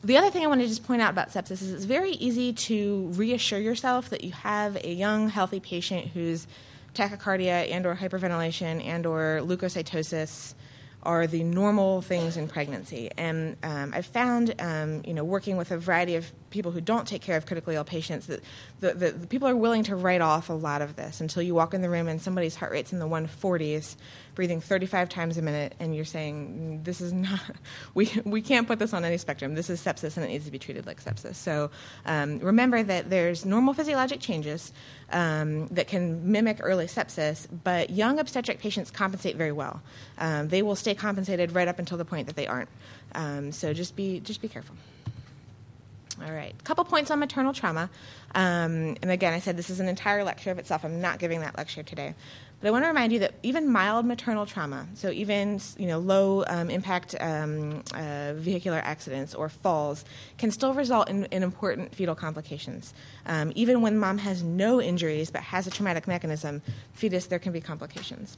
The 0.04 0.18
other 0.18 0.30
thing 0.30 0.44
I 0.44 0.48
want 0.48 0.60
to 0.60 0.68
just 0.68 0.86
point 0.86 1.02
out 1.02 1.12
about 1.12 1.30
sepsis 1.30 1.62
is 1.62 1.72
it's 1.72 1.86
very 1.86 2.12
easy 2.12 2.52
to 2.52 3.08
reassure 3.14 3.60
yourself 3.60 4.10
that 4.10 4.22
you 4.26 4.34
have 4.34 4.76
a 4.84 4.94
young, 4.94 5.30
healthy 5.30 5.62
patient 5.62 6.08
whose 6.08 6.46
tachycardia 6.94 7.72
and 7.72 7.86
or 7.86 7.96
hyperventilation 7.96 8.86
and 8.86 9.06
or 9.06 9.40
leukocytosis 9.42 10.56
are 11.04 11.28
the 11.28 11.44
normal 11.44 12.02
things 12.02 12.38
in 12.38 12.48
pregnancy. 12.48 13.10
And 13.18 13.56
um, 13.64 13.94
I've 13.94 14.06
found, 14.06 14.56
um, 14.60 15.02
you 15.06 15.14
know, 15.14 15.24
working 15.24 15.58
with 15.58 15.72
a 15.72 15.78
variety 15.78 16.16
of 16.16 16.32
people 16.50 16.72
who 16.72 16.82
don't 16.82 17.08
take 17.08 17.22
care 17.22 17.38
of 17.38 17.46
critically 17.46 17.76
ill 17.76 17.84
patients, 17.84 18.28
that 18.28 18.42
the, 18.80 18.94
the, 18.94 19.12
the, 19.12 19.28
people 19.28 19.48
are 19.48 19.56
willing 19.56 19.84
to 19.84 19.96
write 19.96 20.22
off 20.22 20.50
a 20.50 20.54
lot 20.54 20.82
of 20.82 20.96
this 20.96 21.22
until 21.22 21.42
you 21.44 21.56
walk 21.56 21.74
in 21.74 21.82
the 21.82 21.90
room 21.90 22.08
and 22.08 22.22
somebody's 22.22 22.56
heart 22.56 22.72
rate's 22.72 22.94
in 22.94 23.00
the 23.00 23.08
140s, 23.08 23.96
breathing 24.36 24.62
35 24.62 25.10
times 25.10 25.38
a 25.38 25.42
minute, 25.42 25.76
and 25.80 25.96
you're 25.96 26.06
saying, 26.06 26.82
this 26.84 27.02
is 27.02 27.14
not, 27.14 27.40
we, 27.94 28.12
we 28.26 28.42
can't 28.42 28.68
put 28.68 28.80
this 28.80 28.94
on 28.94 29.06
any 29.06 29.18
spectrum. 29.18 29.56
This 29.56 29.70
is 29.70 29.82
sepsis 29.82 30.18
and 30.18 30.26
it 30.26 30.30
needs 30.30 30.46
to 30.46 30.52
be 30.52 30.60
treated 30.60 30.86
like 30.86 31.04
sepsis. 31.04 31.36
So 31.36 31.72
um, 32.06 32.40
remember 32.40 32.84
that 32.84 33.10
there's 33.10 33.46
normal 33.46 33.74
physiologic 33.74 34.20
changes 34.20 34.74
um, 35.12 35.68
that 35.68 35.88
can 35.88 36.32
mimic 36.32 36.58
early 36.62 36.86
sepsis, 36.86 37.48
but 37.64 37.90
young 37.90 38.20
obstetric 38.20 38.60
patients 38.60 38.92
compensate 38.92 39.36
very 39.36 39.52
well. 39.52 39.82
Um, 40.18 40.48
they 40.48 40.62
will 40.62 40.76
stay 40.76 40.96
compensated 40.96 41.54
right 41.54 41.68
up 41.68 41.80
until 41.80 41.98
the 41.98 42.06
point 42.06 42.28
that 42.28 42.36
they 42.36 42.48
aren't. 42.48 42.70
Um, 43.16 43.52
so 43.52 43.74
just 43.74 43.96
be, 43.96 44.20
just 44.20 44.42
be 44.42 44.48
careful. 44.48 44.76
All 46.26 46.32
right, 46.32 46.56
a 46.58 46.64
couple 46.64 46.86
points 46.86 47.12
on 47.12 47.20
maternal 47.20 47.52
trauma. 47.52 47.90
Um, 48.34 48.96
and 49.02 49.12
again, 49.12 49.34
I 49.34 49.40
said 49.40 49.58
this 49.58 49.70
is 49.70 49.82
an 49.82 49.90
entire 49.90 50.24
lecture 50.24 50.52
of 50.52 50.60
itself. 50.60 50.86
I'm 50.86 51.02
not 51.02 51.20
giving 51.20 51.42
that 51.42 51.58
lecture 51.58 51.84
today. 51.84 52.16
But 52.62 52.70
I 52.70 52.72
want 52.72 52.86
to 52.86 52.88
remind 52.88 53.12
you 53.12 53.20
that 53.20 53.34
even 53.44 53.70
mild 53.70 54.06
maternal 54.06 54.46
trauma, 54.46 54.88
so 54.94 55.12
even 55.12 55.60
you 55.78 55.86
know 55.86 56.00
low 56.00 56.46
um, 56.48 56.70
impact 56.70 57.14
um, 57.20 57.84
uh, 57.94 58.34
vehicular 58.36 58.78
accidents 58.78 59.36
or 59.36 59.50
falls, 59.50 60.06
can 60.38 60.50
still 60.50 60.74
result 60.74 61.10
in, 61.10 61.26
in 61.26 61.44
important 61.44 61.94
fetal 61.94 62.16
complications. 62.16 62.94
Um, 63.26 63.52
even 63.56 63.82
when 63.82 63.98
mom 63.98 64.18
has 64.20 64.44
no 64.44 64.82
injuries 64.82 65.30
but 65.30 65.42
has 65.42 65.68
a 65.68 65.72
traumatic 65.72 66.08
mechanism, 66.08 66.62
fetus 66.94 67.26
there 67.26 67.40
can 67.40 67.52
be 67.52 67.60
complications. 67.60 68.38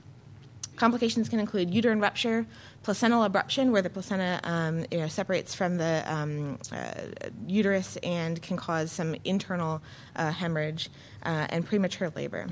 Complications 0.75 1.29
can 1.29 1.39
include 1.39 1.73
uterine 1.73 1.99
rupture, 1.99 2.45
placental 2.83 3.27
abruption, 3.27 3.71
where 3.71 3.81
the 3.81 3.89
placenta 3.89 4.39
um, 4.43 4.85
you 4.91 4.97
know, 4.97 5.07
separates 5.07 5.55
from 5.55 5.77
the 5.77 6.03
um, 6.05 6.59
uh, 6.71 6.91
uterus 7.47 7.97
and 7.97 8.41
can 8.41 8.57
cause 8.57 8.91
some 8.91 9.15
internal 9.23 9.81
uh, 10.15 10.31
hemorrhage, 10.31 10.89
uh, 11.23 11.47
and 11.49 11.65
premature 11.65 12.11
labor. 12.15 12.47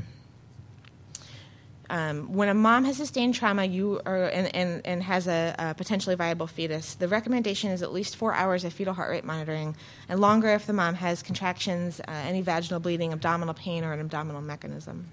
Um, 1.90 2.34
when 2.34 2.50
a 2.50 2.54
mom 2.54 2.86
has 2.86 2.98
sustained 2.98 3.36
trauma 3.36 3.66
you 3.66 4.02
are, 4.06 4.24
and, 4.24 4.56
and, 4.56 4.82
and 4.86 5.04
has 5.04 5.28
a, 5.28 5.54
a, 5.60 5.74
potentially 5.74 6.16
viable 6.16 6.48
fetus, 6.48 6.96
the 6.96 7.08
recommendation 7.08 7.72
is 7.72 7.84
at 7.84 7.92
least 7.92 8.16
four 8.16 8.34
hours 8.34 8.64
of 8.64 8.74
fetal 8.74 8.94
heart 8.94 9.12
rate 9.12 9.26
monitoring, 9.26 9.76
and 10.08 10.20
longer 10.20 10.50
if 10.50 10.66
the 10.66 10.74
mom 10.74 10.96
has 10.96 11.22
contractions, 11.22 12.00
uh, 12.00 12.04
any 12.08 12.42
vaginal 12.42 12.80
bleeding, 12.80 13.12
abdominal 13.12 13.54
pain, 13.54 13.84
or 13.84 13.92
an 13.92 14.00
abdominal 14.00 14.42
mechanism. 14.42 15.12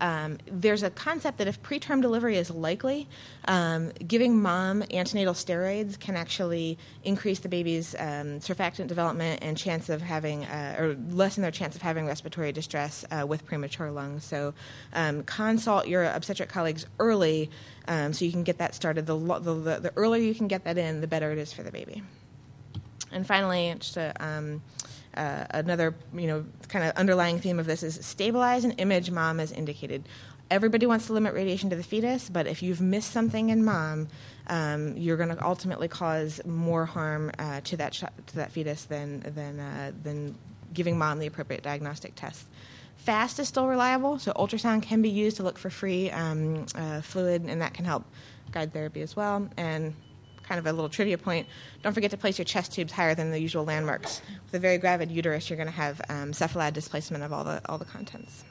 Um, 0.00 0.38
there's 0.46 0.82
a 0.82 0.90
concept 0.90 1.38
that 1.38 1.46
if 1.46 1.62
preterm 1.62 2.00
delivery 2.00 2.36
is 2.36 2.50
likely, 2.50 3.08
um, 3.46 3.92
giving 4.06 4.40
mom 4.40 4.82
antenatal 4.90 5.34
steroids 5.34 5.98
can 5.98 6.16
actually 6.16 6.78
increase 7.04 7.40
the 7.40 7.48
baby's 7.48 7.94
um, 7.96 8.40
surfactant 8.40 8.86
development 8.86 9.42
and 9.42 9.56
chance 9.56 9.88
of 9.88 10.00
having, 10.00 10.44
uh, 10.44 10.76
or 10.78 10.96
lessen 11.10 11.42
their 11.42 11.50
chance 11.50 11.76
of 11.76 11.82
having 11.82 12.06
respiratory 12.06 12.52
distress 12.52 13.04
uh, 13.10 13.26
with 13.26 13.44
premature 13.44 13.90
lungs. 13.90 14.24
So, 14.24 14.54
um, 14.94 15.22
consult 15.24 15.86
your 15.86 16.04
obstetric 16.04 16.48
colleagues 16.48 16.86
early 16.98 17.50
um, 17.88 18.12
so 18.12 18.24
you 18.24 18.32
can 18.32 18.44
get 18.44 18.58
that 18.58 18.74
started. 18.74 19.06
The, 19.06 19.18
the, 19.18 19.54
the, 19.80 19.92
earlier 19.96 20.22
you 20.22 20.34
can 20.34 20.48
get 20.48 20.64
that 20.64 20.78
in, 20.78 21.00
the 21.00 21.06
better 21.06 21.30
it 21.32 21.38
is 21.38 21.52
for 21.52 21.62
the 21.62 21.72
baby. 21.72 22.02
And 23.12 23.26
finally, 23.26 23.74
just 23.78 23.96
a 23.96 24.14
uh, 25.16 25.44
another 25.50 25.94
you 26.14 26.26
know 26.26 26.44
kind 26.68 26.84
of 26.84 26.96
underlying 26.96 27.38
theme 27.40 27.58
of 27.58 27.66
this 27.66 27.82
is 27.82 28.04
stabilize 28.04 28.64
and 28.64 28.80
image 28.80 29.10
mom 29.10 29.40
as 29.40 29.52
indicated. 29.52 30.08
Everybody 30.50 30.84
wants 30.84 31.06
to 31.06 31.12
limit 31.12 31.34
radiation 31.34 31.70
to 31.70 31.76
the 31.76 31.82
fetus 31.82 32.28
but 32.28 32.46
if 32.46 32.62
you've 32.62 32.80
missed 32.80 33.12
something 33.12 33.50
in 33.50 33.64
mom 33.64 34.08
um, 34.48 34.96
you're 34.96 35.16
going 35.16 35.28
to 35.28 35.44
ultimately 35.44 35.86
cause 35.86 36.40
more 36.44 36.84
harm 36.84 37.30
uh, 37.38 37.60
to 37.62 37.76
that 37.76 37.94
sh- 37.94 38.04
to 38.26 38.36
that 38.36 38.50
fetus 38.50 38.84
than 38.84 39.20
than 39.20 39.60
uh, 39.60 39.92
than 40.02 40.36
giving 40.74 40.98
mom 40.98 41.18
the 41.18 41.26
appropriate 41.26 41.62
diagnostic 41.62 42.14
test. 42.14 42.46
Fast 42.96 43.38
is 43.38 43.48
still 43.48 43.66
reliable 43.66 44.18
so 44.18 44.32
ultrasound 44.32 44.82
can 44.82 45.02
be 45.02 45.08
used 45.08 45.36
to 45.38 45.42
look 45.42 45.56
for 45.56 45.70
free 45.70 46.10
um, 46.10 46.66
uh, 46.74 47.00
fluid 47.00 47.44
and 47.46 47.62
that 47.62 47.72
can 47.72 47.84
help 47.84 48.04
guide 48.52 48.72
therapy 48.72 49.00
as 49.02 49.16
well. 49.16 49.48
And 49.56 49.94
kind 50.50 50.58
of 50.58 50.66
a 50.66 50.72
little 50.72 50.88
trivia 50.88 51.16
point, 51.16 51.46
don't 51.84 51.92
forget 51.92 52.10
to 52.10 52.16
place 52.16 52.36
your 52.36 52.44
chest 52.44 52.72
tubes 52.72 52.92
higher 52.92 53.14
than 53.14 53.30
the 53.30 53.38
usual 53.38 53.64
landmarks. 53.64 54.20
With 54.46 54.54
a 54.54 54.58
very 54.58 54.78
gravid 54.78 55.08
uterus, 55.08 55.48
you're 55.48 55.56
going 55.56 55.68
to 55.68 55.72
have 55.72 56.00
um, 56.08 56.32
cephalad 56.32 56.72
displacement 56.72 57.22
of 57.22 57.32
all 57.32 57.44
the, 57.44 57.62
all 57.68 57.78
the 57.78 57.84
contents 57.84 58.42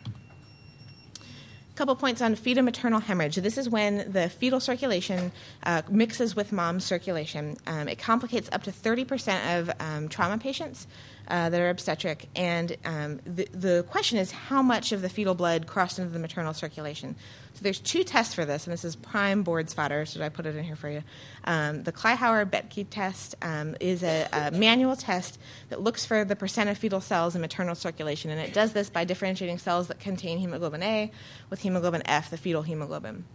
A 1.18 1.76
couple 1.76 1.94
points 1.98 2.22
on 2.22 2.36
fetal 2.36 2.64
maternal 2.64 3.02
hemorrhage. 3.02 3.36
This 3.36 3.58
is 3.58 3.68
when 3.68 4.10
the 4.14 4.30
fetal 4.30 4.62
circulation 4.62 5.34
uh, 5.64 5.82
mixes 5.90 6.38
with 6.38 6.54
mom's 6.54 6.86
circulation. 6.86 7.58
Um, 7.68 7.90
it 7.90 8.00
complicates 8.00 8.48
up 8.54 8.64
to 8.64 8.72
30% 8.72 9.60
of 9.60 9.70
um, 9.82 10.08
trauma 10.08 10.38
patients 10.38 10.88
uh, 11.30 11.50
that 11.50 11.62
are 11.62 11.70
obstetric. 11.70 12.28
And 12.36 12.76
um, 12.86 13.20
the, 13.26 13.48
the 13.52 13.86
question 13.90 14.18
is 14.18 14.32
how 14.32 14.62
much 14.62 14.92
of 14.92 15.02
the 15.02 15.10
fetal 15.10 15.36
blood 15.36 15.68
crossed 15.68 16.00
into 16.00 16.12
the 16.12 16.20
maternal 16.20 16.54
circulation. 16.54 17.16
So 17.54 17.64
there's 17.64 17.80
two 17.80 18.04
tests 18.04 18.34
for 18.34 18.46
this, 18.46 18.66
and 18.66 18.74
this 18.74 18.86
is 18.86 18.96
prime 18.96 19.44
board's 19.44 19.74
fodder, 19.74 20.06
so 20.06 20.24
I 20.24 20.30
put 20.30 20.46
it 20.46 20.56
in 20.56 20.64
here 20.64 20.76
for 20.76 20.90
you. 20.90 21.04
Um, 21.44 21.84
the 21.84 21.92
Kleihauer-Betke 21.92 22.88
test 22.90 23.36
um, 23.42 23.76
is 23.80 24.04
a, 24.04 24.28
a, 24.32 24.52
manual 24.52 24.96
test 24.96 25.40
that 25.70 25.82
looks 25.82 26.06
for 26.06 26.24
the 26.24 26.36
percent 26.36 26.70
of 26.70 26.78
fetal 26.78 27.02
cells 27.02 27.36
in 27.36 27.42
maternal 27.42 27.76
circulation, 27.76 28.32
and 28.32 28.40
it 28.40 28.54
does 28.54 28.74
this 28.74 28.90
by 28.90 29.04
differentiating 29.04 29.58
cells 29.58 29.88
that 29.88 30.00
contain 30.00 30.38
hemoglobin 30.38 30.84
A 30.84 31.12
with 31.50 31.62
hemoglobin 31.62 32.04
F, 32.06 32.30
the 32.30 32.38
fetal 32.38 32.62
hemoglobin. 32.62 33.26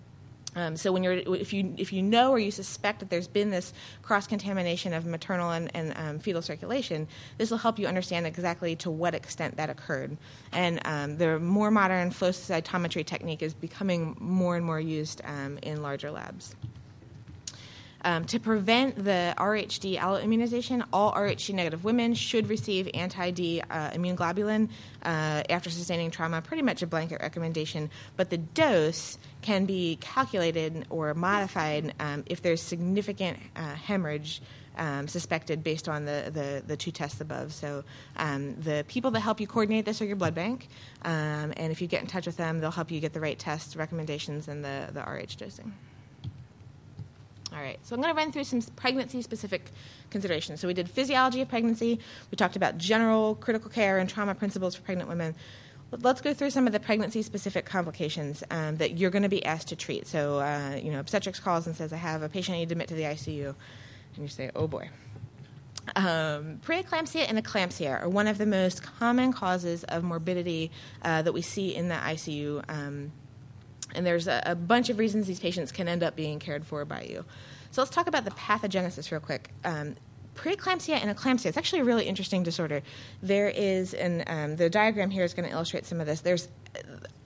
Um, 0.56 0.76
so 0.76 0.92
when 0.92 1.02
you're, 1.02 1.14
if 1.14 1.52
you 1.52 1.74
if 1.76 1.92
you 1.92 2.02
know 2.02 2.30
or 2.30 2.38
you 2.38 2.50
suspect 2.50 3.00
that 3.00 3.10
there's 3.10 3.28
been 3.28 3.50
this 3.50 3.72
cross 4.02 4.26
contamination 4.26 4.92
of 4.92 5.06
maternal 5.06 5.50
and, 5.50 5.70
and 5.74 5.92
um, 5.96 6.18
fetal 6.18 6.42
circulation, 6.42 7.08
this 7.38 7.50
will 7.50 7.58
help 7.58 7.78
you 7.78 7.86
understand 7.86 8.26
exactly 8.26 8.76
to 8.76 8.90
what 8.90 9.14
extent 9.14 9.56
that 9.56 9.70
occurred. 9.70 10.16
And 10.52 10.80
um, 10.84 11.18
the 11.18 11.38
more 11.38 11.70
modern 11.70 12.10
flow 12.10 12.30
cytometry 12.30 13.04
technique 13.04 13.42
is 13.42 13.54
becoming 13.54 14.16
more 14.20 14.56
and 14.56 14.64
more 14.64 14.80
used 14.80 15.20
um, 15.24 15.58
in 15.62 15.82
larger 15.82 16.10
labs. 16.10 16.54
Um, 18.04 18.26
to 18.26 18.38
prevent 18.38 19.02
the 19.02 19.34
RHD 19.38 19.98
alloimmunization, 19.98 20.84
all 20.92 21.12
RHD 21.14 21.54
negative 21.54 21.84
women 21.84 22.14
should 22.14 22.50
receive 22.50 22.88
anti 22.92 23.30
D 23.30 23.62
uh, 23.62 23.90
immune 23.94 24.14
globulin 24.14 24.68
uh, 25.02 25.42
after 25.48 25.70
sustaining 25.70 26.10
trauma, 26.10 26.42
pretty 26.42 26.62
much 26.62 26.82
a 26.82 26.86
blanket 26.86 27.22
recommendation. 27.22 27.88
But 28.18 28.28
the 28.28 28.36
dose 28.36 29.16
can 29.40 29.64
be 29.64 29.96
calculated 30.02 30.86
or 30.90 31.14
modified 31.14 31.94
um, 31.98 32.24
if 32.26 32.42
there's 32.42 32.60
significant 32.60 33.38
uh, 33.56 33.74
hemorrhage. 33.74 34.42
Um, 34.76 35.06
suspected 35.06 35.62
based 35.62 35.88
on 35.88 36.04
the, 36.04 36.32
the, 36.34 36.64
the, 36.66 36.76
two 36.76 36.90
tests 36.90 37.20
above. 37.20 37.52
So, 37.52 37.84
um, 38.16 38.56
the 38.56 38.84
people 38.88 39.12
that 39.12 39.20
help 39.20 39.40
you 39.40 39.46
coordinate 39.46 39.84
this 39.84 40.02
are 40.02 40.04
your 40.04 40.16
blood 40.16 40.34
bank, 40.34 40.66
um, 41.02 41.52
and 41.56 41.70
if 41.70 41.80
you 41.80 41.86
get 41.86 42.00
in 42.00 42.08
touch 42.08 42.26
with 42.26 42.36
them, 42.36 42.58
they'll 42.58 42.72
help 42.72 42.90
you 42.90 42.98
get 42.98 43.12
the 43.12 43.20
right 43.20 43.38
test 43.38 43.76
recommendations 43.76 44.48
and 44.48 44.64
the, 44.64 44.88
the 44.92 45.00
RH 45.00 45.36
dosing. 45.38 45.72
All 47.54 47.60
right, 47.60 47.78
so 47.82 47.94
I'm 47.94 48.02
going 48.02 48.12
to 48.12 48.20
run 48.20 48.32
through 48.32 48.44
some 48.44 48.60
pregnancy 48.74 49.22
specific 49.22 49.70
considerations. 50.10 50.60
So 50.60 50.66
we 50.66 50.74
did 50.74 50.90
physiology 50.90 51.40
of 51.40 51.48
pregnancy, 51.48 52.00
we 52.32 52.36
talked 52.36 52.56
about 52.56 52.78
general 52.78 53.36
critical 53.36 53.70
care 53.70 53.98
and 53.98 54.10
trauma 54.10 54.34
principles 54.34 54.74
for 54.74 54.82
pregnant 54.82 55.08
women. 55.08 55.36
Let's 55.92 56.20
go 56.20 56.34
through 56.34 56.50
some 56.50 56.66
of 56.66 56.72
the 56.72 56.80
pregnancy 56.80 57.22
specific 57.22 57.64
complications 57.64 58.42
um, 58.50 58.78
that 58.78 58.98
you're 58.98 59.10
going 59.10 59.22
to 59.22 59.28
be 59.28 59.44
asked 59.44 59.68
to 59.68 59.76
treat. 59.76 60.08
So, 60.08 60.40
uh, 60.40 60.80
you 60.82 60.90
know, 60.90 60.98
obstetrics 60.98 61.38
calls 61.38 61.68
and 61.68 61.76
says, 61.76 61.92
I 61.92 61.96
have 61.96 62.22
a 62.22 62.28
patient 62.28 62.56
I 62.56 62.58
need 62.60 62.70
to 62.70 62.72
admit 62.72 62.88
to 62.88 62.94
the 62.94 63.02
ICU. 63.02 63.54
And 64.16 64.22
you 64.22 64.28
say, 64.28 64.50
oh 64.56 64.66
boy. 64.66 64.90
Um, 65.94 66.60
preeclampsia 66.66 67.26
and 67.28 67.38
eclampsia 67.38 68.02
are 68.02 68.08
one 68.08 68.26
of 68.26 68.38
the 68.38 68.46
most 68.46 68.82
common 68.82 69.32
causes 69.32 69.84
of 69.84 70.02
morbidity 70.02 70.72
uh, 71.02 71.22
that 71.22 71.32
we 71.32 71.42
see 71.42 71.76
in 71.76 71.88
the 71.88 71.94
ICU. 71.94 72.64
Um, 72.68 73.12
and 73.94 74.06
there's 74.06 74.26
a, 74.26 74.42
a, 74.46 74.54
bunch 74.54 74.90
of 74.90 74.98
reasons 74.98 75.26
these 75.26 75.40
patients 75.40 75.72
can 75.72 75.88
end 75.88 76.02
up 76.02 76.16
being 76.16 76.38
cared 76.38 76.66
for 76.66 76.84
by 76.84 77.02
you. 77.02 77.24
So 77.70 77.82
let's 77.82 77.94
talk 77.94 78.06
about 78.06 78.24
the 78.24 78.30
pathogenesis 78.32 79.10
real 79.10 79.20
quick. 79.20 79.50
Um, 79.64 79.96
preeclampsia 80.34 81.00
and 81.00 81.16
eclampsia 81.16 81.46
it's 81.46 81.56
actually 81.56 81.78
a 81.78 81.84
really 81.84 82.06
interesting 82.06 82.42
disorder 82.42 82.82
there 83.22 83.48
is 83.48 83.94
and 83.94 84.24
um, 84.26 84.56
the 84.56 84.68
diagram 84.68 85.08
here 85.08 85.22
is 85.22 85.32
going 85.32 85.48
to 85.48 85.54
illustrate 85.54 85.86
some 85.86 86.00
of 86.00 86.06
this 86.06 86.22
there's 86.22 86.48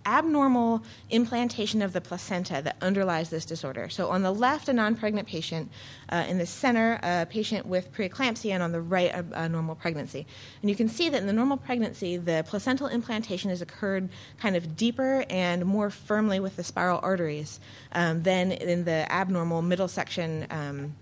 abnormal 0.09 0.83
implantation 1.11 1.83
of 1.83 1.93
the 1.93 2.01
placenta 2.01 2.63
that 2.63 2.77
underlies 2.81 3.29
this 3.29 3.45
disorder. 3.45 3.89
So, 3.91 4.09
on 4.09 4.23
the 4.23 4.33
left, 4.33 4.69
a 4.69 4.73
non 4.73 4.97
pregnant 4.97 5.29
patient, 5.29 5.71
uh, 6.09 6.25
in 6.27 6.39
the 6.39 6.47
center, 6.47 6.99
a 7.03 7.27
patient 7.27 7.67
with 7.67 7.93
preeclampsia, 7.93 8.53
and 8.53 8.63
on 8.63 8.73
the 8.73 8.81
right, 8.81 9.11
a, 9.13 9.25
a, 9.35 9.49
normal 9.49 9.75
pregnancy. 9.75 10.27
And 10.63 10.71
you 10.71 10.77
can 10.77 10.89
see 10.89 11.11
that 11.11 11.21
in 11.21 11.27
the 11.27 11.33
normal 11.33 11.59
pregnancy, 11.59 12.17
the 12.17 12.45
placental 12.49 12.89
implantation 12.89 13.51
has 13.51 13.61
occurred 13.61 14.09
kind 14.39 14.57
of 14.57 14.77
deeper 14.77 15.25
and 15.29 15.67
more 15.67 15.91
firmly 15.91 16.41
with 16.41 16.57
the 16.57 16.65
spiral 16.65 17.01
arteries 17.03 17.61
um, 17.93 18.23
than 18.23 18.53
in 18.53 18.85
the 18.85 19.11
abnormal 19.13 19.63
middle 19.63 19.89
section. 19.89 20.47
Um, 20.51 20.95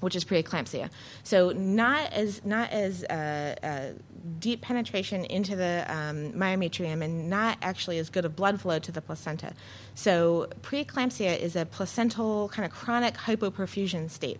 which 0.00 0.14
is 0.14 0.24
preeclampsia. 0.24 0.90
So 1.24 1.50
not 1.50 2.12
as 2.12 2.44
not 2.44 2.70
as 2.70 3.04
uh, 3.04 3.56
uh, 3.62 3.98
deep 4.40 4.60
penetration 4.60 5.24
into 5.24 5.56
the 5.56 5.84
um, 5.88 6.32
myometrium 6.32 7.02
and 7.02 7.28
not 7.28 7.58
actually 7.62 7.98
as 7.98 8.10
good 8.10 8.24
of 8.24 8.36
blood 8.36 8.60
flow 8.60 8.78
to 8.78 8.92
the 8.92 9.00
placenta. 9.00 9.54
So, 9.94 10.48
preeclampsia 10.62 11.38
is 11.38 11.56
a 11.56 11.66
placental 11.66 12.48
kind 12.48 12.66
of 12.66 12.72
chronic 12.72 13.14
hypoperfusion 13.14 14.10
state. 14.10 14.38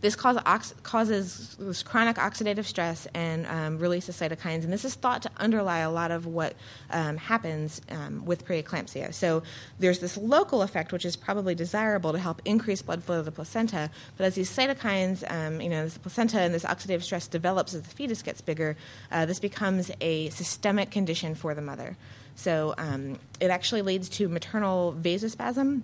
This 0.00 0.14
cause, 0.14 0.38
ox- 0.44 0.74
causes 0.82 1.56
this 1.58 1.82
chronic 1.82 2.16
oxidative 2.16 2.64
stress 2.66 3.06
and 3.14 3.46
um, 3.46 3.78
release 3.78 4.08
of 4.08 4.14
cytokines, 4.14 4.62
and 4.62 4.72
this 4.72 4.84
is 4.84 4.94
thought 4.94 5.22
to 5.22 5.30
underlie 5.38 5.78
a 5.78 5.90
lot 5.90 6.10
of 6.10 6.26
what 6.26 6.54
um, 6.90 7.16
happens 7.16 7.80
um, 7.90 8.24
with 8.24 8.46
preeclampsia. 8.46 9.14
So 9.14 9.42
there's 9.78 10.00
this 10.00 10.16
local 10.16 10.62
effect, 10.62 10.92
which 10.92 11.04
is 11.04 11.16
probably 11.16 11.54
desirable 11.54 12.12
to 12.12 12.18
help 12.18 12.42
increase 12.44 12.82
blood 12.82 13.02
flow 13.02 13.18
to 13.18 13.22
the 13.22 13.32
placenta, 13.32 13.90
but 14.16 14.24
as 14.24 14.34
these 14.34 14.54
cytokines, 14.54 15.28
um, 15.30 15.60
you 15.60 15.70
know, 15.70 15.88
the 15.88 15.98
placenta 15.98 16.40
and 16.40 16.52
this 16.52 16.64
oxidative 16.64 17.02
stress 17.02 17.26
develops 17.26 17.72
as 17.72 17.82
the 17.82 17.90
fetus 17.90 18.22
gets 18.22 18.40
bigger, 18.40 18.76
uh, 19.10 19.24
this 19.24 19.40
becomes 19.40 19.90
a 20.00 20.28
systemic 20.30 20.90
condition 20.90 21.34
for 21.34 21.54
the 21.54 21.62
mother. 21.62 21.96
So 22.34 22.74
um, 22.76 23.18
it 23.40 23.48
actually 23.50 23.80
leads 23.80 24.10
to 24.10 24.28
maternal 24.28 24.94
vasospasm 25.00 25.82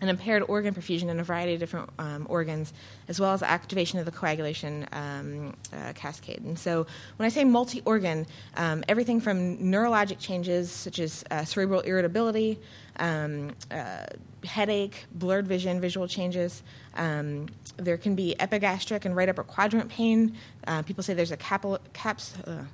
and 0.00 0.08
impaired 0.08 0.42
organ 0.48 0.74
perfusion 0.74 1.08
in 1.08 1.20
a 1.20 1.24
variety 1.24 1.54
of 1.54 1.60
different 1.60 1.90
um, 1.98 2.26
organs, 2.28 2.72
as 3.08 3.20
well 3.20 3.32
as 3.32 3.42
activation 3.42 3.98
of 3.98 4.04
the 4.04 4.10
coagulation 4.10 4.86
um, 4.92 5.54
uh, 5.72 5.92
cascade. 5.94 6.42
And 6.42 6.58
so, 6.58 6.86
when 7.16 7.26
I 7.26 7.28
say 7.28 7.44
multi 7.44 7.82
organ, 7.84 8.26
um, 8.56 8.82
everything 8.88 9.20
from 9.20 9.58
neurologic 9.58 10.18
changes 10.18 10.70
such 10.70 10.98
as 10.98 11.24
uh, 11.30 11.44
cerebral 11.44 11.80
irritability, 11.80 12.58
um, 12.96 13.52
uh, 13.70 14.06
headache, 14.44 15.04
blurred 15.14 15.46
vision, 15.46 15.80
visual 15.80 16.08
changes. 16.08 16.62
Um, 16.94 17.48
there 17.76 17.96
can 17.96 18.14
be 18.14 18.38
epigastric 18.40 19.04
and 19.04 19.14
right 19.14 19.28
upper 19.28 19.44
quadrant 19.44 19.90
pain. 19.90 20.36
Uh, 20.66 20.82
people 20.82 21.02
say 21.02 21.14
there's 21.14 21.32
a 21.32 21.36
capil- 21.36 21.80
caps- 21.92 22.36
uh, 22.46 22.64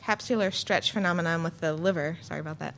capsular 0.00 0.52
stretch 0.52 0.92
phenomenon 0.92 1.42
with 1.42 1.60
the 1.60 1.72
liver. 1.72 2.18
Sorry 2.22 2.40
about 2.40 2.58
that. 2.60 2.74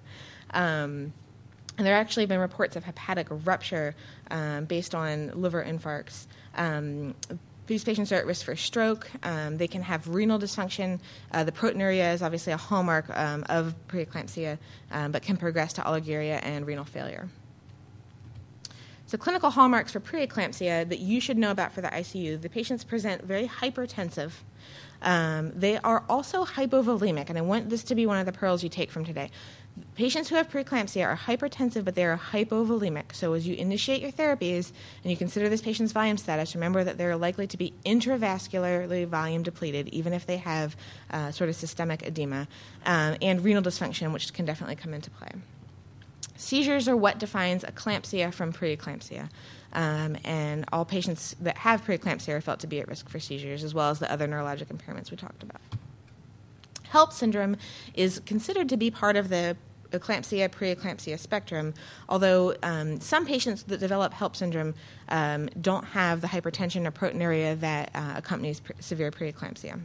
And 1.81 1.87
there 1.87 1.95
have 1.95 2.05
actually 2.05 2.27
been 2.27 2.41
reports 2.41 2.77
of 2.77 2.85
hepatic 2.85 3.27
rupture 3.31 3.95
um, 4.31 4.67
based 4.67 4.95
on 4.95 5.31
liver 5.41 5.65
infarcts. 5.65 6.27
Um, 6.55 7.15
these 7.69 7.85
patients 7.85 8.13
are 8.13 8.17
at 8.17 8.27
risk 8.27 8.45
for 8.45 8.55
stroke. 8.55 9.11
Um, 9.23 9.57
they 9.57 9.67
can 9.67 9.81
have 9.81 10.07
renal 10.07 10.39
dysfunction. 10.39 11.01
Uh, 11.33 11.43
the 11.43 11.53
proteinuria 11.53 12.13
is 12.13 12.21
obviously 12.21 12.53
a 12.53 12.59
hallmark 12.59 13.09
um, 13.17 13.47
of 13.49 13.75
preeclampsia, 13.89 14.59
um, 14.91 15.11
but 15.11 15.23
can 15.23 15.39
progress 15.39 15.73
to 15.73 15.81
oliguria 15.81 16.39
and 16.43 16.67
renal 16.67 16.85
failure. 16.85 17.31
So, 19.07 19.17
clinical 19.17 19.49
hallmarks 19.49 19.91
for 19.91 20.01
preeclampsia 20.01 20.87
that 20.87 20.99
you 20.99 21.19
should 21.19 21.39
know 21.39 21.51
about 21.51 21.73
for 21.73 21.81
the 21.81 21.89
ICU 21.89 22.43
the 22.43 22.51
patients 22.51 22.85
present 22.85 23.25
very 23.25 23.49
hypertensive. 23.49 24.33
Um, 25.03 25.53
they 25.55 25.79
are 25.79 26.05
also 26.09 26.45
hypovolemic, 26.45 27.29
and 27.29 27.39
I 27.39 27.41
want 27.41 27.71
this 27.71 27.83
to 27.85 27.95
be 27.95 28.07
one 28.07 28.19
of 28.19 28.27
the 28.27 28.33
pearls 28.33 28.63
you 28.63 28.69
take 28.69 28.91
from 28.91 29.05
today. 29.05 29.31
Patients 29.95 30.29
who 30.29 30.35
have 30.37 30.51
preeclampsia 30.51 31.07
are 31.07 31.17
hypertensive, 31.17 31.85
but 31.85 31.95
they 31.95 32.05
are 32.05 32.19
hypovolemic. 32.19 33.15
So, 33.15 33.33
as 33.33 33.47
you 33.47 33.55
initiate 33.55 34.03
your 34.03 34.13
therapies 34.13 34.73
and 35.03 35.11
you 35.11 35.17
consider 35.17 35.49
this 35.49 35.63
patient's 35.63 35.93
volume 35.93 36.19
status, 36.19 36.55
remember 36.55 36.85
that 36.85 36.99
they're 36.99 37.17
likely 37.17 37.47
to 37.47 37.57
be 37.57 37.73
intravascularly 37.87 39.07
volume 39.07 39.43
depleted, 39.43 39.89
even 39.89 40.13
if 40.13 40.27
they 40.27 40.37
have 40.39 40.77
uh, 41.11 41.31
sort 41.31 41.49
of 41.49 41.57
systemic 41.57 42.03
edema, 42.03 42.47
um, 42.85 43.17
and 43.23 43.43
renal 43.43 43.63
dysfunction, 43.63 44.13
which 44.13 44.33
can 44.33 44.45
definitely 44.45 44.77
come 44.77 44.93
into 44.93 45.11
play. 45.11 45.31
Seizures 46.37 46.89
are 46.89 46.97
what 46.97 47.19
defines 47.19 47.65
eclampsia 47.65 48.33
from 48.33 48.53
preeclampsia. 48.53 49.29
Um, 49.73 50.17
and 50.25 50.65
all 50.73 50.85
patients 50.85 51.37
that 51.41 51.57
have 51.59 51.85
preeclampsia 51.85 52.31
are 52.31 52.41
felt 52.41 52.61
to 52.61 52.67
be 52.67 52.81
at 52.81 52.89
risk 52.89 53.09
for 53.09 53.21
seizures, 53.21 53.63
as 53.63 53.73
well 53.73 53.91
as 53.91 54.01
the 54.01 54.11
other 54.11 54.27
neurologic 54.27 54.67
impairments 54.67 55.11
we 55.11 55.17
talked 55.17 55.43
about. 55.43 55.61
HELLP 56.93 57.13
syndrome 57.13 57.57
is 57.95 58.21
considered 58.27 58.69
to 58.69 58.77
be 58.77 58.91
part 58.91 59.17
of 59.17 59.29
the 59.29 59.57
eclampsia 59.93 60.49
preeclampsia 60.49 61.19
spectrum, 61.19 61.75
although 62.09 62.55
um, 62.63 63.01
some 63.01 63.27
patients 63.27 63.65
that 63.65 63.79
develop 63.79 64.13
HELLP 64.13 64.37
syndrome 64.37 64.75
um, 65.09 65.49
don't 65.61 65.85
have 65.85 66.21
the 66.21 66.27
hypertension 66.27 66.87
or 66.87 66.91
proteinuria 66.91 67.59
that 67.61 67.91
uh, 67.95 68.15
accompanies 68.17 68.61
pre- 68.61 68.77
severe 68.81 69.11
preeclampsia. 69.11 69.81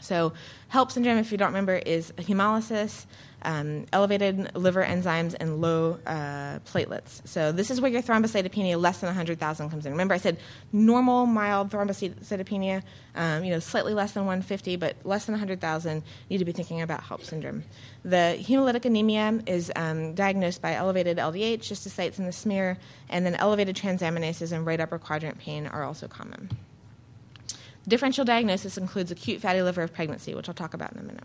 So, 0.00 0.34
HELLP 0.68 0.92
syndrome, 0.92 1.18
if 1.18 1.32
you 1.32 1.38
don't 1.38 1.48
remember, 1.48 1.76
is 1.76 2.12
hemolysis, 2.18 3.06
um, 3.44 3.86
elevated 3.92 4.54
liver 4.56 4.84
enzymes, 4.84 5.34
and 5.38 5.60
low 5.60 5.98
uh, 6.06 6.58
platelets. 6.60 7.26
So, 7.26 7.52
this 7.52 7.70
is 7.70 7.80
where 7.80 7.90
your 7.90 8.02
thrombocytopenia 8.02 8.80
less 8.80 8.98
than 8.98 9.08
100,000 9.08 9.70
comes 9.70 9.86
in. 9.86 9.92
Remember, 9.92 10.14
I 10.14 10.18
said 10.18 10.38
normal 10.72 11.26
mild 11.26 11.70
thrombocytopenia, 11.70 12.82
um, 13.14 13.44
you 13.44 13.50
know, 13.50 13.58
slightly 13.58 13.94
less 13.94 14.12
than 14.12 14.24
150, 14.26 14.76
but 14.76 14.96
less 15.04 15.26
than 15.26 15.34
100,000. 15.34 16.02
Need 16.30 16.38
to 16.38 16.44
be 16.44 16.52
thinking 16.52 16.82
about 16.82 17.02
HELLP 17.02 17.24
syndrome. 17.24 17.64
The 18.04 18.36
hemolytic 18.40 18.84
anemia 18.84 19.40
is 19.46 19.72
um, 19.76 20.14
diagnosed 20.14 20.60
by 20.60 20.74
elevated 20.74 21.18
LDH, 21.18 21.64
sites 21.74 22.18
in 22.18 22.26
the 22.26 22.32
smear, 22.32 22.78
and 23.08 23.24
then 23.24 23.34
elevated 23.36 23.76
transaminases 23.76 24.52
and 24.52 24.66
right 24.66 24.80
upper 24.80 24.98
quadrant 24.98 25.38
pain 25.38 25.66
are 25.66 25.84
also 25.84 26.08
common. 26.08 26.50
Differential 27.86 28.24
diagnosis 28.24 28.78
includes 28.78 29.10
acute 29.10 29.40
fatty 29.40 29.60
liver 29.62 29.82
of 29.82 29.92
pregnancy, 29.92 30.34
which 30.34 30.48
I'll 30.48 30.54
talk 30.54 30.74
about 30.74 30.92
in 30.92 30.98
a 30.98 31.02
minute. 31.02 31.24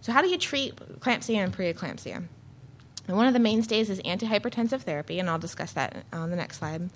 So, 0.00 0.12
how 0.12 0.22
do 0.22 0.28
you 0.28 0.38
treat 0.38 0.76
eclampsia 0.76 1.36
and 1.36 1.56
preeclampsia? 1.56 2.24
And 3.08 3.16
one 3.16 3.26
of 3.26 3.32
the 3.32 3.40
mainstays 3.40 3.90
is 3.90 4.00
antihypertensive 4.00 4.82
therapy, 4.82 5.18
and 5.18 5.28
I'll 5.28 5.38
discuss 5.38 5.72
that 5.72 6.04
on 6.12 6.30
the 6.30 6.36
next 6.36 6.58
slide. 6.58 6.90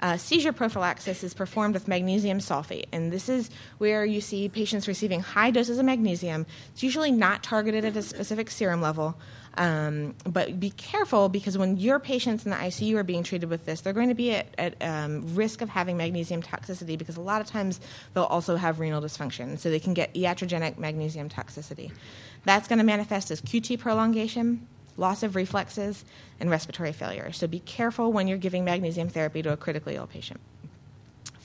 Uh, 0.00 0.16
seizure 0.16 0.52
prophylaxis 0.52 1.24
is 1.24 1.34
performed 1.34 1.74
with 1.74 1.88
magnesium 1.88 2.38
sulfate, 2.38 2.86
and 2.92 3.12
this 3.12 3.28
is 3.28 3.50
where 3.78 4.04
you 4.04 4.20
see 4.20 4.48
patients 4.48 4.86
receiving 4.86 5.20
high 5.20 5.50
doses 5.50 5.78
of 5.78 5.84
magnesium. 5.84 6.46
It's 6.72 6.84
usually 6.84 7.10
not 7.10 7.42
targeted 7.42 7.84
at 7.84 7.96
a 7.96 8.02
specific 8.02 8.48
serum 8.50 8.80
level, 8.80 9.16
um, 9.54 10.14
but 10.24 10.60
be 10.60 10.70
careful 10.70 11.28
because 11.28 11.58
when 11.58 11.78
your 11.78 11.98
patients 11.98 12.44
in 12.44 12.52
the 12.52 12.56
ICU 12.56 12.94
are 12.94 13.02
being 13.02 13.24
treated 13.24 13.50
with 13.50 13.66
this, 13.66 13.80
they're 13.80 13.92
going 13.92 14.08
to 14.08 14.14
be 14.14 14.34
at, 14.36 14.46
at 14.56 14.80
um, 14.80 15.34
risk 15.34 15.62
of 15.62 15.68
having 15.68 15.96
magnesium 15.96 16.42
toxicity 16.42 16.96
because 16.96 17.16
a 17.16 17.20
lot 17.20 17.40
of 17.40 17.48
times 17.48 17.80
they'll 18.14 18.22
also 18.24 18.54
have 18.54 18.78
renal 18.78 19.02
dysfunction, 19.02 19.58
so 19.58 19.68
they 19.68 19.80
can 19.80 19.94
get 19.94 20.14
iatrogenic 20.14 20.78
magnesium 20.78 21.28
toxicity. 21.28 21.90
That's 22.48 22.66
going 22.66 22.78
to 22.78 22.84
manifest 22.84 23.30
as 23.30 23.42
QT 23.42 23.78
prolongation 23.78 24.66
loss 24.98 25.22
of 25.22 25.36
reflexes, 25.36 26.04
and 26.40 26.50
respiratory 26.50 26.92
failure. 26.92 27.32
So 27.32 27.46
be 27.46 27.60
careful 27.60 28.12
when 28.12 28.28
you're 28.28 28.38
giving 28.38 28.64
magnesium 28.64 29.08
therapy 29.08 29.42
to 29.42 29.52
a 29.52 29.56
critically 29.56 29.94
ill 29.94 30.06
patient. 30.06 30.40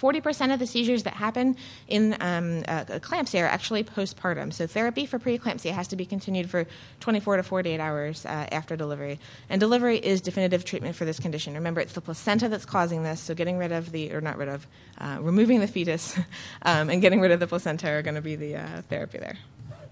40% 0.02 0.52
of 0.52 0.60
the 0.60 0.68
seizures 0.68 1.04
that 1.04 1.14
happen 1.14 1.56
in 1.88 2.18
um, 2.20 2.64
uh, 2.68 2.84
eclampsia 2.86 3.44
are 3.44 3.48
actually 3.48 3.86
postpartum. 3.86 4.52
So, 4.52 4.68
therapy 4.68 5.06
for 5.06 5.18
preeclampsia 5.18 5.72
has 5.72 5.88
to 5.90 5.96
be 5.96 6.06
continued 6.06 6.50
for 6.50 6.66
24 7.00 7.38
to 7.38 7.44
48 7.44 7.80
hours 7.80 8.26
uh, 8.26 8.48
after 8.52 8.76
delivery. 8.76 9.18
And 9.50 9.62
delivery 9.62 9.98
is 9.98 10.20
definitive 10.20 10.66
treatment 10.66 10.98
for 10.98 11.06
this 11.06 11.22
condition. 11.22 11.54
Remember, 11.54 11.80
it's 11.80 11.94
the 11.94 12.02
placenta 12.02 12.50
that's 12.50 12.66
causing 12.66 13.04
this, 13.04 13.22
so 13.22 13.34
getting 13.34 13.58
rid 13.58 13.72
of 13.72 13.94
the, 13.94 14.12
or 14.12 14.20
not 14.20 14.36
rid 14.36 14.50
of, 14.50 14.68
uh, 14.98 15.20
removing 15.22 15.62
the 15.62 15.68
fetus 15.68 16.18
um, 16.64 16.90
and 16.90 17.02
getting 17.02 17.22
rid 17.22 17.32
of 17.32 17.40
the 17.40 17.48
placenta 17.48 17.90
are 17.90 18.02
going 18.02 18.16
to 18.16 18.22
be 18.22 18.36
the 18.36 18.58
uh, 18.58 18.82
therapy 18.90 19.20
there. 19.20 19.38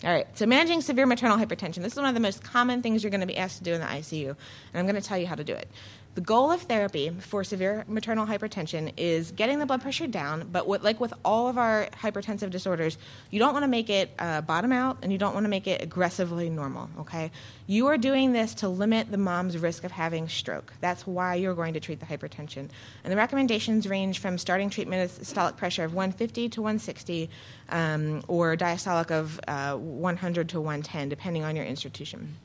All 0.04 0.12
right, 0.12 0.26
so 0.36 0.48
managing 0.48 0.82
severe 0.82 1.06
maternal 1.06 1.38
hypertension. 1.38 1.84
This 1.84 1.94
is 1.94 1.98
one 1.98 2.08
of 2.08 2.16
the 2.16 2.20
most 2.20 2.44
common 2.44 2.82
things 2.82 3.04
you're 3.04 3.12
going 3.12 3.22
to 3.22 3.28
be 3.28 3.38
asked 3.38 3.60
to 3.60 3.64
do 3.64 3.74
in 3.74 3.82
the 3.82 3.86
ICU, 3.86 4.30
and 4.30 4.38
I'm 4.74 4.86
going 4.86 5.00
to 5.00 5.08
tell 5.08 5.18
you 5.18 5.28
how 5.28 5.36
to 5.36 5.44
do 5.44 5.54
it. 5.54 5.68
The 6.14 6.20
goal 6.22 6.52
of 6.52 6.64
therapy 6.64 7.10
for 7.10 7.42
severe 7.46 7.86
maternal 7.88 8.26
hypertension 8.26 8.92
is 8.98 9.32
getting 9.32 9.60
the 9.60 9.66
blood 9.66 9.82
pressure 9.82 10.08
down, 10.08 10.50
but 10.52 10.68
like 10.84 11.00
with 11.00 11.14
all 11.24 11.48
of 11.48 11.58
our 11.58 11.88
hypertensive 11.94 12.50
disorders, 12.50 12.98
you 13.30 13.40
don't 13.40 13.54
want 13.54 13.64
to 13.64 13.70
make 13.70 13.90
it 13.90 14.12
uh, 14.20 14.42
bottom 14.42 14.74
out 14.74 14.98
and 15.04 15.14
you 15.14 15.18
don't 15.18 15.34
want 15.34 15.46
to 15.46 15.50
make 15.50 15.68
it 15.68 15.82
aggressively 15.82 16.50
normal, 16.50 16.90
okay? 17.00 17.32
You 17.66 17.88
are 17.88 17.98
doing 17.98 18.34
this 18.34 18.54
to 18.56 18.68
limit 18.68 19.10
the 19.10 19.18
mom's 19.18 19.58
risk 19.58 19.86
of 19.86 19.92
having 19.94 20.28
stroke. 20.28 20.74
That's 20.82 21.08
why 21.08 21.36
you're 21.36 21.56
going 21.56 21.76
to 21.76 21.80
treat 21.80 22.02
the 22.02 22.06
hypertension. 22.06 22.68
And 23.06 23.12
the 23.12 23.16
recommendations 23.16 23.88
range 23.88 24.20
from 24.20 24.38
starting 24.38 24.70
treatment 24.70 25.04
at 25.04 25.26
systolic 25.26 25.56
pressure 25.56 25.86
of 25.86 25.94
150 25.94 26.50
to 26.50 26.62
160 26.62 27.30
um, 27.70 28.22
or 28.28 28.58
diastolic 28.58 29.12
of 29.12 29.40
uh, 29.48 29.78
100 29.78 30.50
to 30.50 30.60
110, 30.60 31.08
depending 31.08 31.46
on 31.46 31.56
your 31.56 31.64
institution 31.64 32.36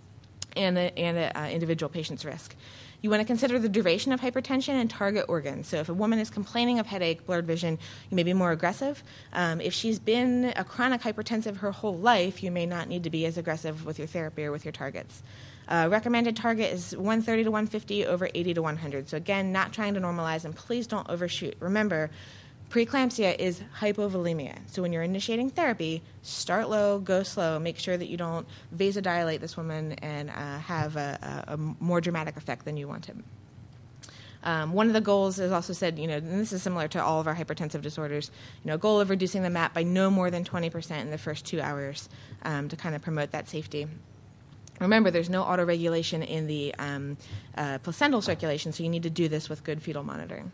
and 0.56 0.76
the, 0.76 0.98
and 0.98 1.36
uh, 1.36 1.48
individual 1.48 1.90
patient's 1.90 2.24
risk. 2.24 2.54
You 3.02 3.10
want 3.10 3.20
to 3.20 3.26
consider 3.26 3.58
the 3.58 3.68
duration 3.68 4.12
of 4.12 4.20
hypertension 4.20 4.74
and 4.74 4.88
target 4.88 5.26
organs. 5.28 5.68
So, 5.68 5.78
if 5.78 5.88
a 5.88 5.94
woman 5.94 6.18
is 6.18 6.30
complaining 6.30 6.78
of 6.78 6.86
headache, 6.86 7.26
blurred 7.26 7.46
vision, 7.46 7.78
you 8.10 8.16
may 8.16 8.22
be 8.22 8.32
more 8.32 8.52
aggressive. 8.52 9.02
Um, 9.32 9.60
if 9.60 9.74
she's 9.74 9.98
been 9.98 10.52
a 10.56 10.64
chronic 10.64 11.02
hypertensive 11.02 11.58
her 11.58 11.72
whole 11.72 11.96
life, 11.96 12.42
you 12.42 12.50
may 12.50 12.66
not 12.66 12.88
need 12.88 13.04
to 13.04 13.10
be 13.10 13.26
as 13.26 13.36
aggressive 13.36 13.84
with 13.84 13.98
your 13.98 14.08
therapy 14.08 14.44
or 14.44 14.52
with 14.52 14.64
your 14.64 14.72
targets. 14.72 15.22
Uh, 15.68 15.88
recommended 15.90 16.36
target 16.36 16.72
is 16.72 16.92
130 16.96 17.44
to 17.44 17.50
150 17.50 18.06
over 18.06 18.28
80 18.34 18.54
to 18.54 18.62
100. 18.62 19.08
So, 19.08 19.16
again, 19.16 19.52
not 19.52 19.72
trying 19.72 19.94
to 19.94 20.00
normalize, 20.00 20.44
and 20.44 20.54
please 20.54 20.86
don't 20.86 21.08
overshoot. 21.10 21.56
Remember, 21.60 22.10
Preeclampsia 22.70 23.38
is 23.38 23.62
hypovolemia. 23.78 24.58
So 24.66 24.82
when 24.82 24.92
you're 24.92 25.04
initiating 25.04 25.50
therapy, 25.50 26.02
start 26.22 26.68
low, 26.68 26.98
go 26.98 27.22
slow. 27.22 27.58
Make 27.60 27.78
sure 27.78 27.96
that 27.96 28.08
you 28.08 28.16
don't 28.16 28.46
vasodilate 28.74 29.40
this 29.40 29.56
woman 29.56 29.92
and 29.94 30.30
uh, 30.30 30.58
have 30.58 30.96
a, 30.96 31.44
a, 31.48 31.52
a, 31.54 31.56
more 31.56 32.00
dramatic 32.00 32.36
effect 32.36 32.64
than 32.64 32.76
you 32.76 32.88
wanted. 32.88 33.22
Um, 34.42 34.72
one 34.72 34.88
of 34.88 34.94
the 34.94 35.00
goals 35.00 35.38
is 35.38 35.52
also 35.52 35.72
said, 35.72 35.98
you 35.98 36.06
know, 36.06 36.16
and 36.16 36.40
this 36.40 36.52
is 36.52 36.62
similar 36.62 36.88
to 36.88 37.02
all 37.02 37.20
of 37.20 37.26
our 37.26 37.34
hypertensive 37.34 37.82
disorders, 37.82 38.30
you 38.64 38.70
know, 38.70 38.78
goal 38.78 39.00
of 39.00 39.10
reducing 39.10 39.42
the 39.42 39.50
MAP 39.50 39.72
by 39.72 39.84
no 39.84 40.10
more 40.10 40.30
than 40.30 40.44
20% 40.44 41.00
in 41.00 41.10
the 41.10 41.18
first 41.18 41.44
two 41.44 41.60
hours 41.60 42.08
um, 42.42 42.68
to 42.68 42.76
kind 42.76 42.94
of 42.94 43.02
promote 43.02 43.30
that 43.30 43.48
safety. 43.48 43.86
Remember, 44.80 45.10
there's 45.10 45.30
no 45.30 45.42
autoregulation 45.42 46.26
in 46.26 46.46
the 46.46 46.74
um, 46.78 47.16
uh, 47.56 47.78
placental 47.78 48.20
circulation, 48.20 48.72
so 48.72 48.82
you 48.82 48.88
need 48.88 49.04
to 49.04 49.10
do 49.10 49.28
this 49.28 49.48
with 49.48 49.64
good 49.64 49.82
fetal 49.82 50.02
monitoring. 50.02 50.52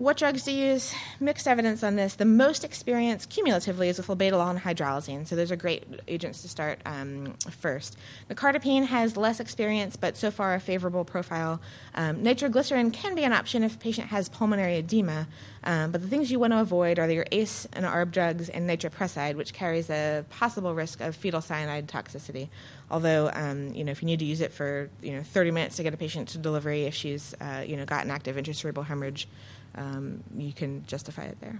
What 0.00 0.16
drugs 0.16 0.44
to 0.44 0.50
use? 0.50 0.94
Mixed 1.20 1.46
evidence 1.46 1.82
on 1.82 1.96
this. 1.96 2.14
The 2.14 2.24
most 2.24 2.64
experience 2.64 3.26
cumulatively 3.26 3.90
is 3.90 3.98
with 3.98 4.06
labetalol 4.06 4.48
and 4.48 4.58
hydralazine, 4.58 5.26
so 5.26 5.36
those 5.36 5.52
are 5.52 5.56
great 5.56 5.84
agents 6.08 6.40
to 6.40 6.48
start 6.48 6.80
um, 6.86 7.34
first. 7.50 7.98
Nicardipine 8.30 8.86
has 8.86 9.18
less 9.18 9.40
experience, 9.40 9.96
but 9.96 10.16
so 10.16 10.30
far 10.30 10.54
a 10.54 10.60
favorable 10.60 11.04
profile. 11.04 11.60
Um, 11.94 12.22
nitroglycerin 12.22 12.92
can 12.92 13.14
be 13.14 13.24
an 13.24 13.34
option 13.34 13.62
if 13.62 13.74
a 13.74 13.78
patient 13.78 14.06
has 14.06 14.30
pulmonary 14.30 14.76
edema, 14.76 15.28
um, 15.64 15.90
but 15.90 16.00
the 16.00 16.08
things 16.08 16.32
you 16.32 16.38
want 16.38 16.54
to 16.54 16.60
avoid 16.60 16.98
are 16.98 17.10
your 17.10 17.26
ACE 17.30 17.68
and 17.74 17.84
ARB 17.84 18.10
drugs 18.10 18.48
and 18.48 18.66
nitroprusside, 18.70 19.34
which 19.34 19.52
carries 19.52 19.90
a 19.90 20.24
possible 20.30 20.74
risk 20.74 21.02
of 21.02 21.14
fetal 21.14 21.42
cyanide 21.42 21.88
toxicity. 21.88 22.48
Although, 22.90 23.30
um, 23.34 23.74
you 23.74 23.84
know, 23.84 23.92
if 23.92 24.00
you 24.00 24.06
need 24.06 24.20
to 24.20 24.24
use 24.24 24.40
it 24.40 24.54
for 24.54 24.88
you 25.02 25.12
know 25.12 25.22
30 25.22 25.50
minutes 25.50 25.76
to 25.76 25.82
get 25.82 25.92
a 25.92 25.98
patient 25.98 26.28
to 26.28 26.38
delivery, 26.38 26.84
if 26.84 26.94
she's 26.94 27.34
uh, 27.42 27.62
you 27.66 27.76
know 27.76 27.84
got 27.84 28.06
an 28.06 28.10
active 28.10 28.36
intracerebral 28.36 28.86
hemorrhage 28.86 29.28
um, 29.74 30.22
you 30.36 30.52
can 30.52 30.84
justify 30.86 31.24
it 31.24 31.40
there. 31.40 31.58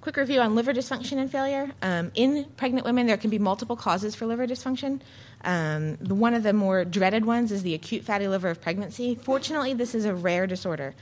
Quick 0.00 0.16
review 0.18 0.40
on 0.40 0.54
liver 0.54 0.72
dysfunction 0.72 1.18
and 1.18 1.30
failure. 1.30 1.72
Um, 1.82 2.12
in 2.14 2.44
pregnant 2.56 2.86
women, 2.86 3.08
there 3.08 3.16
can 3.16 3.28
be 3.28 3.40
multiple 3.40 3.74
causes 3.74 4.14
for 4.14 4.24
liver 4.24 4.46
dysfunction. 4.46 5.00
Um, 5.42 5.96
the, 5.96 6.14
one 6.14 6.32
of 6.34 6.44
the 6.44 6.52
more 6.52 6.84
dreaded 6.84 7.24
ones 7.24 7.50
is 7.50 7.64
the 7.64 7.74
acute 7.74 8.04
fatty 8.04 8.28
liver 8.28 8.48
of 8.48 8.60
pregnancy. 8.60 9.16
Fortunately, 9.16 9.74
this 9.74 9.96
is 9.96 10.04
a 10.04 10.14
rare 10.14 10.46
disorder. 10.46 10.94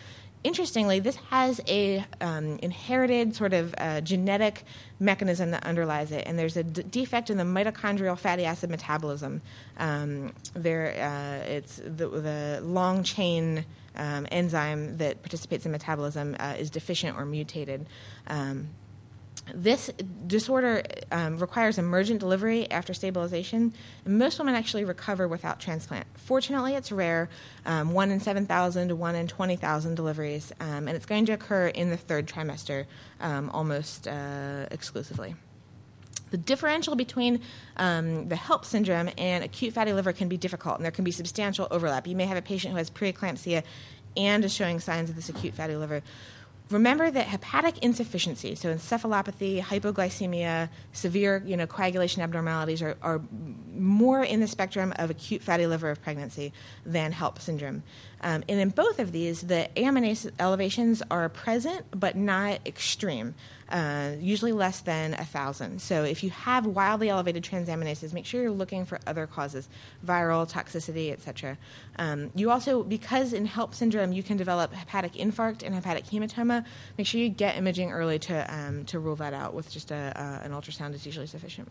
Interestingly, 0.42 1.00
this 1.00 1.16
has 1.30 1.60
a 1.68 2.04
um, 2.20 2.58
inherited 2.62 3.34
sort 3.34 3.52
of 3.54 3.74
uh, 3.78 4.00
genetic 4.02 4.64
mechanism 5.00 5.50
that 5.50 5.64
underlies 5.64 6.10
it, 6.12 6.24
and 6.26 6.38
there's 6.38 6.56
a 6.56 6.62
d- 6.62 6.82
defect 6.82 7.30
in 7.30 7.38
the 7.38 7.44
mitochondrial 7.44 8.18
fatty 8.18 8.44
acid 8.44 8.68
metabolism. 8.70 9.40
Um, 9.78 10.34
there, 10.54 10.94
uh, 10.98 11.46
it's 11.46 11.76
the, 11.76 12.08
the 12.08 12.60
long 12.62 13.02
chain 13.02 13.64
um, 13.96 14.26
enzyme 14.30 14.96
that 14.98 15.22
participates 15.22 15.66
in 15.66 15.72
metabolism 15.72 16.36
uh, 16.38 16.54
is 16.58 16.70
deficient 16.70 17.16
or 17.16 17.24
mutated. 17.24 17.86
Um, 18.26 18.68
this 19.52 19.90
disorder 20.26 20.82
um, 21.12 21.38
requires 21.38 21.76
emergent 21.76 22.20
delivery 22.20 22.70
after 22.70 22.94
stabilization, 22.94 23.74
and 24.04 24.18
most 24.18 24.38
women 24.38 24.54
actually 24.54 24.84
recover 24.84 25.28
without 25.28 25.60
transplant. 25.60 26.06
Fortunately, 26.14 26.74
it's 26.74 26.90
rare 26.90 27.28
um, 27.66 27.92
1 27.92 28.10
in 28.10 28.20
7,000 28.20 28.88
to 28.88 28.96
1 28.96 29.14
in 29.14 29.26
20,000 29.26 29.94
deliveries, 29.94 30.52
um, 30.60 30.88
and 30.88 30.90
it's 30.90 31.06
going 31.06 31.26
to 31.26 31.32
occur 31.32 31.68
in 31.68 31.90
the 31.90 31.96
third 31.96 32.26
trimester 32.26 32.86
um, 33.20 33.50
almost 33.50 34.08
uh, 34.08 34.66
exclusively. 34.70 35.34
The 36.34 36.38
differential 36.38 36.96
between 36.96 37.42
um, 37.76 38.26
the 38.26 38.34
HELLP 38.34 38.64
syndrome 38.64 39.08
and 39.16 39.44
acute 39.44 39.72
fatty 39.72 39.92
liver 39.92 40.12
can 40.12 40.26
be 40.26 40.36
difficult, 40.36 40.74
and 40.74 40.84
there 40.84 40.90
can 40.90 41.04
be 41.04 41.12
substantial 41.12 41.68
overlap. 41.70 42.08
You 42.08 42.16
may 42.16 42.26
have 42.26 42.36
a 42.36 42.42
patient 42.42 42.72
who 42.72 42.78
has 42.78 42.90
preeclampsia 42.90 43.62
and 44.16 44.44
is 44.44 44.52
showing 44.52 44.80
signs 44.80 45.10
of 45.10 45.14
this 45.14 45.28
acute 45.28 45.54
fatty 45.54 45.76
liver. 45.76 46.02
Remember 46.70 47.08
that 47.08 47.26
hepatic 47.28 47.78
insufficiency, 47.84 48.56
so 48.56 48.74
encephalopathy, 48.74 49.62
hypoglycemia, 49.62 50.70
severe 50.92 51.40
you 51.46 51.56
know, 51.56 51.68
coagulation 51.68 52.20
abnormalities, 52.20 52.82
are, 52.82 52.96
are 53.00 53.20
more 53.76 54.24
in 54.24 54.40
the 54.40 54.48
spectrum 54.48 54.92
of 54.96 55.10
acute 55.10 55.40
fatty 55.40 55.68
liver 55.68 55.90
of 55.90 56.02
pregnancy 56.02 56.52
than 56.84 57.12
HELLP 57.12 57.38
syndrome. 57.38 57.84
Um, 58.22 58.42
and 58.48 58.58
in 58.58 58.70
both 58.70 58.98
of 58.98 59.12
these, 59.12 59.42
the 59.42 59.68
AMNase 59.76 60.32
elevations 60.40 61.00
are 61.12 61.28
present 61.28 61.84
but 61.92 62.16
not 62.16 62.58
extreme, 62.66 63.34
uh, 63.74 64.12
usually 64.20 64.52
less 64.52 64.80
than 64.80 65.14
a 65.14 65.18
1,000. 65.18 65.82
So 65.82 66.04
if 66.04 66.22
you 66.22 66.30
have 66.30 66.64
wildly 66.64 67.08
elevated 67.08 67.42
transaminases, 67.42 68.12
make 68.12 68.24
sure 68.24 68.40
you're 68.40 68.52
looking 68.52 68.84
for 68.86 69.00
other 69.04 69.26
causes, 69.26 69.68
viral, 70.06 70.48
toxicity, 70.48 71.10
etc. 71.10 71.58
Um, 71.98 72.30
you 72.36 72.52
also, 72.52 72.84
because 72.84 73.32
in 73.32 73.46
HELLP 73.46 73.74
syndrome, 73.74 74.12
you 74.12 74.22
can 74.22 74.36
develop 74.36 74.72
hepatic 74.72 75.14
infarct 75.14 75.64
and 75.64 75.74
hepatic 75.74 76.06
hematoma, 76.06 76.64
make 76.96 77.08
sure 77.08 77.20
you 77.20 77.28
get 77.28 77.56
imaging 77.56 77.90
early 77.90 78.20
to, 78.20 78.54
um, 78.54 78.84
to 78.84 79.00
rule 79.00 79.16
that 79.16 79.34
out 79.34 79.54
with 79.54 79.68
just 79.72 79.90
a, 79.90 80.12
uh, 80.14 80.44
an 80.44 80.52
ultrasound 80.52 80.94
is 80.94 81.04
usually 81.04 81.26
sufficient. 81.26 81.68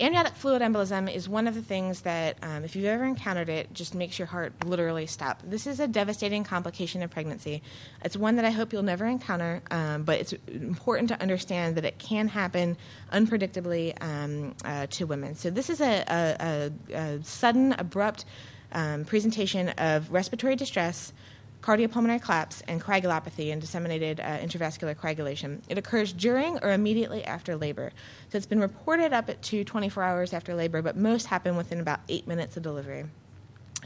Amniotic 0.00 0.34
fluid 0.34 0.62
embolism 0.62 1.14
is 1.14 1.28
one 1.28 1.46
of 1.46 1.54
the 1.54 1.60
things 1.60 2.00
that, 2.02 2.38
um, 2.40 2.64
if 2.64 2.74
you've 2.74 2.86
ever 2.86 3.04
encountered 3.04 3.50
it, 3.50 3.70
just 3.74 3.94
makes 3.94 4.18
your 4.18 4.24
heart 4.24 4.54
literally 4.64 5.06
stop. 5.06 5.42
This 5.44 5.66
is 5.66 5.78
a 5.78 5.86
devastating 5.86 6.42
complication 6.42 7.02
of 7.02 7.10
pregnancy. 7.10 7.62
It's 8.02 8.16
one 8.16 8.36
that 8.36 8.46
I 8.46 8.50
hope 8.50 8.72
you'll 8.72 8.82
never 8.82 9.04
encounter, 9.04 9.60
um, 9.70 10.04
but 10.04 10.18
it's 10.18 10.32
important 10.48 11.10
to 11.10 11.20
understand 11.20 11.76
that 11.76 11.84
it 11.84 11.98
can 11.98 12.28
happen 12.28 12.78
unpredictably 13.12 13.94
um, 14.02 14.54
uh, 14.64 14.86
to 14.86 15.04
women. 15.04 15.34
So, 15.34 15.50
this 15.50 15.68
is 15.68 15.82
a, 15.82 16.02
a, 16.08 16.72
a, 16.94 16.96
a 16.96 17.22
sudden, 17.22 17.74
abrupt 17.74 18.24
um, 18.72 19.04
presentation 19.04 19.68
of 19.70 20.10
respiratory 20.10 20.56
distress 20.56 21.12
cardiopulmonary 21.60 22.22
collapse, 22.22 22.62
and 22.68 22.80
coagulopathy 22.80 23.52
and 23.52 23.60
disseminated 23.60 24.20
uh, 24.20 24.38
intravascular 24.38 24.96
coagulation. 24.96 25.62
It 25.68 25.78
occurs 25.78 26.12
during 26.12 26.58
or 26.62 26.72
immediately 26.72 27.24
after 27.24 27.56
labor. 27.56 27.92
So 28.30 28.38
it's 28.38 28.46
been 28.46 28.60
reported 28.60 29.12
up 29.12 29.28
to 29.40 29.64
24 29.64 30.02
hours 30.02 30.32
after 30.32 30.54
labor, 30.54 30.82
but 30.82 30.96
most 30.96 31.26
happen 31.26 31.56
within 31.56 31.80
about 31.80 32.00
eight 32.08 32.26
minutes 32.26 32.56
of 32.56 32.62
delivery. 32.62 33.04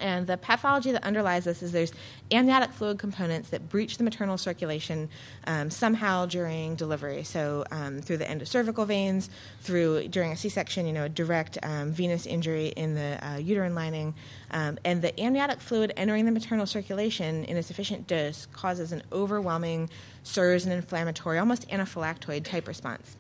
And 0.01 0.26
the 0.26 0.36
pathology 0.36 0.92
that 0.92 1.05
underlies 1.05 1.45
this 1.45 1.62
is 1.62 1.72
there's 1.72 1.92
amniotic 2.30 2.72
fluid 2.72 2.99
components 2.99 3.51
that 3.51 3.68
breach 3.68 3.97
the 3.97 4.05
maternal 4.05 4.36
circulation 4.36 5.09
um, 5.47 5.70
somehow 5.70 6.26
during 6.26 6.74
delivery. 6.74 7.22
So 7.22 7.64
um, 7.70 8.01
through 8.01 8.16
the 8.18 8.24
endocervical 8.24 8.86
veins, 8.86 9.30
through 9.61 10.09
during 10.09 10.32
a 10.32 10.36
C-section, 10.36 10.86
you 10.86 10.92
know, 10.92 11.09
direct 11.09 11.59
um, 11.62 11.92
venous 11.92 12.26
injury 12.26 12.68
in 12.76 12.95
the 12.95 13.18
uh, 13.26 13.36
uterine 13.36 13.74
lining, 13.74 14.14
um, 14.51 14.78
and 14.84 15.01
the 15.01 15.18
amniotic 15.20 15.61
fluid 15.61 15.92
entering 15.97 16.24
the 16.24 16.32
maternal 16.32 16.66
circulation 16.66 17.45
in 17.45 17.57
a 17.57 17.62
sufficient 17.62 18.07
dose 18.07 18.47
causes 18.53 18.92
an 18.92 19.03
overwhelming 19.12 19.88
SIRS 20.22 20.64
and 20.64 20.72
inflammatory, 20.72 21.38
almost 21.38 21.68
anaphylactoid 21.68 22.45
type 22.45 22.66
response. 22.66 23.16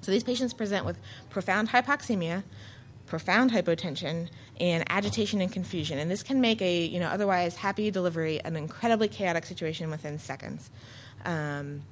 So 0.00 0.10
these 0.10 0.24
patients 0.24 0.54
present 0.54 0.86
with 0.86 0.98
profound 1.28 1.68
hypoxemia, 1.70 2.42
profound 3.06 3.50
hypotension, 3.50 4.28
and 4.60 4.84
agitation 4.90 5.40
and 5.40 5.50
confusion. 5.50 5.98
And 5.98 6.10
this 6.10 6.22
can 6.22 6.40
make 6.40 6.60
a 6.62 6.84
you 6.84 7.00
know 7.00 7.08
otherwise 7.08 7.56
happy 7.56 7.90
delivery 7.90 8.40
an 8.44 8.56
incredibly 8.56 9.08
chaotic 9.08 9.46
situation 9.46 9.90
within 9.90 10.18
seconds. 10.18 10.70
Um, 11.24 11.82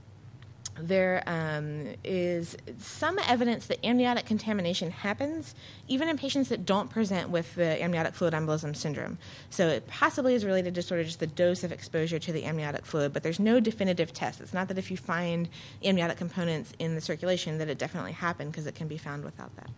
there 0.81 1.23
um, 1.27 1.89
is 2.05 2.57
some 2.79 3.19
evidence 3.27 3.67
that 3.67 3.85
amniotic 3.85 4.27
contamination 4.27 4.91
happens 4.91 5.55
even 5.89 6.09
in 6.09 6.17
patients 6.17 6.49
that 6.51 6.65
don't 6.65 6.89
present 6.89 7.31
with 7.31 7.55
the 7.57 7.83
amniotic 7.83 8.15
fluid 8.15 8.35
embolism 8.35 8.77
syndrome. 8.77 9.19
So 9.51 9.69
it 9.69 9.87
possibly 9.89 10.35
is 10.35 10.45
related 10.45 10.75
to 10.77 10.83
sort 10.83 11.01
of 11.01 11.07
just 11.07 11.21
the 11.21 11.27
dose 11.27 11.65
of 11.65 11.73
exposure 11.73 12.19
to 12.19 12.33
the 12.33 12.45
amniotic 12.45 12.87
fluid, 12.87 13.13
but 13.13 13.23
there's 13.23 13.41
no 13.41 13.61
definitive 13.61 14.13
test. 14.13 14.41
It's 14.41 14.55
not 14.55 14.69
that 14.69 14.79
if 14.79 14.91
you 14.91 14.97
find 14.97 15.49
amniotic 15.85 16.17
components 16.17 16.73
in 16.79 16.95
the 16.95 17.01
circulation 17.01 17.59
that 17.59 17.69
it 17.69 17.79
definitely 17.79 18.13
happened 18.13 18.53
because 18.53 18.67
it 18.67 18.75
can 18.75 18.89
be 18.89 18.99
found 18.99 19.25
without 19.25 19.55
that. 19.57 19.71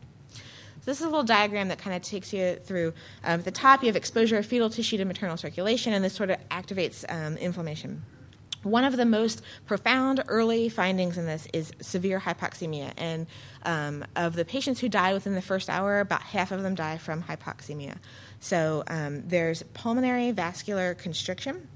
So 0.81 0.91
this 0.91 1.01
is 1.01 1.05
a 1.05 1.11
little 1.11 1.25
diagram 1.25 1.69
that 1.69 1.79
kind 1.79 1.95
of 1.95 2.01
takes 2.01 2.33
you 2.33 2.57
through. 2.65 2.95
Um, 3.23 3.41
at 3.41 3.45
the 3.45 3.51
top, 3.51 3.83
you 3.83 3.89
have 3.89 3.97
exposure 3.97 4.39
of 4.39 4.47
fetal 4.47 4.71
tissue 4.71 4.97
to 4.97 5.05
maternal 5.05 5.37
circulation, 5.37 5.93
and 5.93 6.03
this 6.03 6.15
sort 6.15 6.31
of 6.31 6.39
activates 6.49 7.05
um, 7.11 7.37
inflammation. 7.37 8.03
One 8.63 8.85
of 8.85 8.97
the 8.97 9.05
most 9.05 9.43
profound 9.67 10.25
early 10.27 10.71
findings 10.71 11.19
in 11.19 11.27
this 11.27 11.47
is 11.53 11.73
severe 11.81 12.19
hypoxemia. 12.19 12.93
And 12.97 13.27
um, 13.65 14.05
of 14.17 14.35
the 14.35 14.45
patients 14.45 14.81
who 14.81 14.89
die 14.89 15.13
within 15.13 15.35
the 15.35 15.43
first 15.43 15.69
hour, 15.69 16.01
about 16.01 16.23
half 16.23 16.51
of 16.51 16.63
them 16.63 16.75
die 16.75 16.97
from 16.97 17.23
hypoxemia. 17.23 17.97
So 18.41 18.83
um, 18.87 19.27
there's 19.29 19.63
pulmonary 19.75 20.31
vascular 20.33 20.95
constriction 20.95 21.69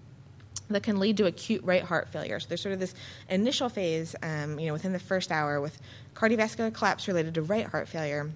that 0.68 0.82
can 0.82 0.98
lead 0.98 1.18
to 1.18 1.26
acute 1.26 1.62
right 1.62 1.82
heart 1.82 2.09
failure. 2.09 2.40
So 2.40 2.48
there's 2.48 2.62
sort 2.62 2.72
of 2.72 2.80
this 2.80 2.94
initial 3.28 3.68
phase, 3.68 4.16
um, 4.22 4.59
you 4.59 4.66
know, 4.66 4.72
within 4.72 4.92
the 4.92 4.98
first 4.98 5.30
hour 5.30 5.61
with 5.61 5.78
cardiovascular 6.14 6.72
collapse 6.72 7.07
related 7.07 7.34
to 7.34 7.42
right 7.42 7.66
heart 7.66 7.86
failure 7.88 8.30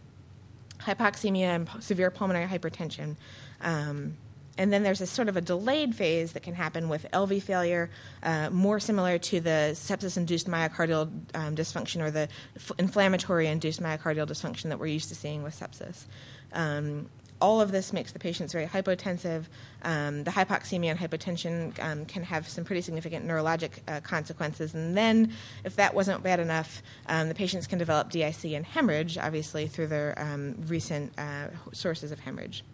hypoxemia 0.81 1.43
and 1.43 1.69
severe 1.81 2.11
pulmonary 2.11 2.47
hypertension. 2.47 3.17
Um, 3.61 4.17
and 4.59 4.73
then 4.73 4.83
there's 4.83 5.01
a 5.01 5.07
sort 5.07 5.29
of 5.29 5.37
a 5.37 5.41
delayed 5.41 5.95
phase 5.95 6.33
that 6.33 6.43
can 6.43 6.55
happen 6.55 6.89
with 6.89 7.07
LV 7.13 7.43
failure, 7.43 7.91
uh, 8.25 8.51
more 8.51 8.81
similar 8.81 9.17
to 9.17 9.41
the 9.41 9.71
sepsis-induced 9.75 10.49
myocardial 10.49 11.09
um, 11.35 11.55
dysfunction 11.55 12.03
or 12.03 12.11
the 12.11 12.29
f- 12.57 12.73
inflammatory-induced 12.77 13.81
myocardial 13.81 14.27
dysfunction 14.27 14.65
that 14.71 14.81
we're 14.81 14.87
used 14.87 15.09
to 15.11 15.15
seeing 15.15 15.45
with 15.45 15.59
sepsis. 15.59 16.05
Um, 16.53 17.09
all 17.41 17.61
of 17.61 17.71
this 17.73 17.93
makes 17.93 18.13
the 18.13 18.19
patients 18.19 18.53
very 18.53 18.67
hypotensive. 18.67 19.45
Um, 19.83 20.25
the 20.25 20.31
hypoxemia 20.31 20.91
and 20.91 20.99
hypotension 20.99 21.79
um, 21.83 22.05
can 22.05 22.23
have 22.23 22.49
some 22.49 22.65
pretty 22.65 22.83
significant 22.83 23.27
neurologic 23.27 23.71
uh, 23.87 24.01
consequences. 24.01 24.75
And 24.75 24.97
then, 24.97 25.33
if 25.65 25.77
that 25.77 25.95
wasn't 25.95 26.23
bad 26.23 26.41
enough, 26.41 26.83
um, 27.07 27.29
the 27.29 27.35
patients 27.35 27.67
can 27.67 27.79
develop 27.79 28.11
DIC 28.11 28.45
and 28.47 28.65
hemorrhage, 28.65 29.19
obviously, 29.19 29.67
through 29.67 29.89
their 29.89 30.15
um, 30.19 30.57
recent 30.67 31.13
uh, 31.19 31.49
sources 31.73 32.13
of 32.13 32.21
hemorrhage. 32.21 32.65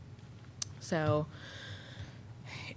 So 0.80 1.26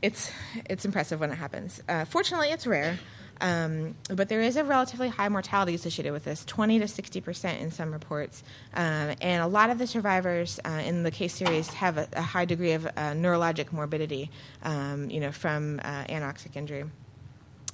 it's 0.02 0.32
it's 0.66 0.86
impressive 0.86 1.20
when 1.20 1.32
it 1.32 1.36
happens. 1.36 1.82
Uh, 1.88 2.06
fortunately, 2.06 2.50
it's 2.50 2.68
rare. 2.68 2.98
Um, 3.42 3.96
but 4.10 4.30
there 4.30 4.42
is 4.42 4.58
a 4.58 4.64
relatively 4.64 5.10
high 5.10 5.30
mortality 5.30 5.76
associated 5.76 6.14
with 6.14 6.24
this 6.24 6.44
20 6.46 6.80
to 6.80 6.88
60 6.88 7.22
percent 7.22 7.62
in 7.62 7.72
some 7.72 7.92
reports. 7.92 8.44
Um, 8.74 9.16
and 9.22 9.44
a 9.44 9.48
lot 9.48 9.70
of 9.70 9.78
the 9.78 9.88
survivors 9.88 10.60
uh, 10.66 10.82
in 10.86 11.04
the 11.04 11.12
case 11.12 11.34
series 11.34 11.68
have 11.70 11.98
a, 11.98 12.08
a 12.14 12.22
high 12.22 12.46
degree 12.46 12.74
of 12.74 12.86
uh, 12.86 13.14
neurologic 13.14 13.72
morbidity, 13.72 14.32
um, 14.64 15.10
you 15.10 15.20
know, 15.20 15.32
from 15.32 15.80
uh, 15.84 16.04
anoxic 16.06 16.56
injury. 16.56 16.86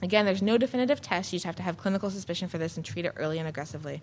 Again, 0.04 0.26
there's 0.26 0.42
no 0.42 0.58
definitive 0.58 1.02
test. 1.02 1.32
You 1.32 1.38
just 1.38 1.46
have 1.46 1.56
to 1.56 1.64
have 1.64 1.78
clinical 1.78 2.10
suspicion 2.10 2.50
for 2.50 2.58
this 2.58 2.76
and 2.76 2.86
treat 2.86 3.06
it 3.06 3.14
early 3.16 3.40
and 3.40 3.48
aggressively. 3.48 4.02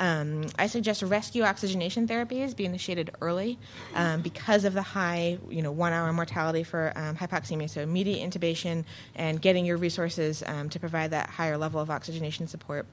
Um, 0.00 0.46
I 0.58 0.66
suggest 0.66 1.02
rescue 1.02 1.42
oxygenation 1.42 2.08
therapies 2.08 2.56
be 2.56 2.64
initiated 2.64 3.10
early 3.20 3.58
um, 3.94 4.22
because 4.22 4.64
of 4.64 4.72
the 4.72 4.82
high, 4.82 5.38
you 5.50 5.60
know, 5.60 5.70
one-hour 5.70 6.10
mortality 6.14 6.62
for 6.64 6.92
um, 6.96 7.16
hypoxemia. 7.16 7.68
So 7.68 7.82
immediate 7.82 8.28
intubation 8.28 8.84
and 9.14 9.40
getting 9.40 9.66
your 9.66 9.76
resources 9.76 10.42
um, 10.46 10.70
to 10.70 10.80
provide 10.80 11.10
that 11.10 11.28
higher 11.28 11.58
level 11.58 11.80
of 11.80 11.90
oxygenation 11.90 12.48
support. 12.48 12.86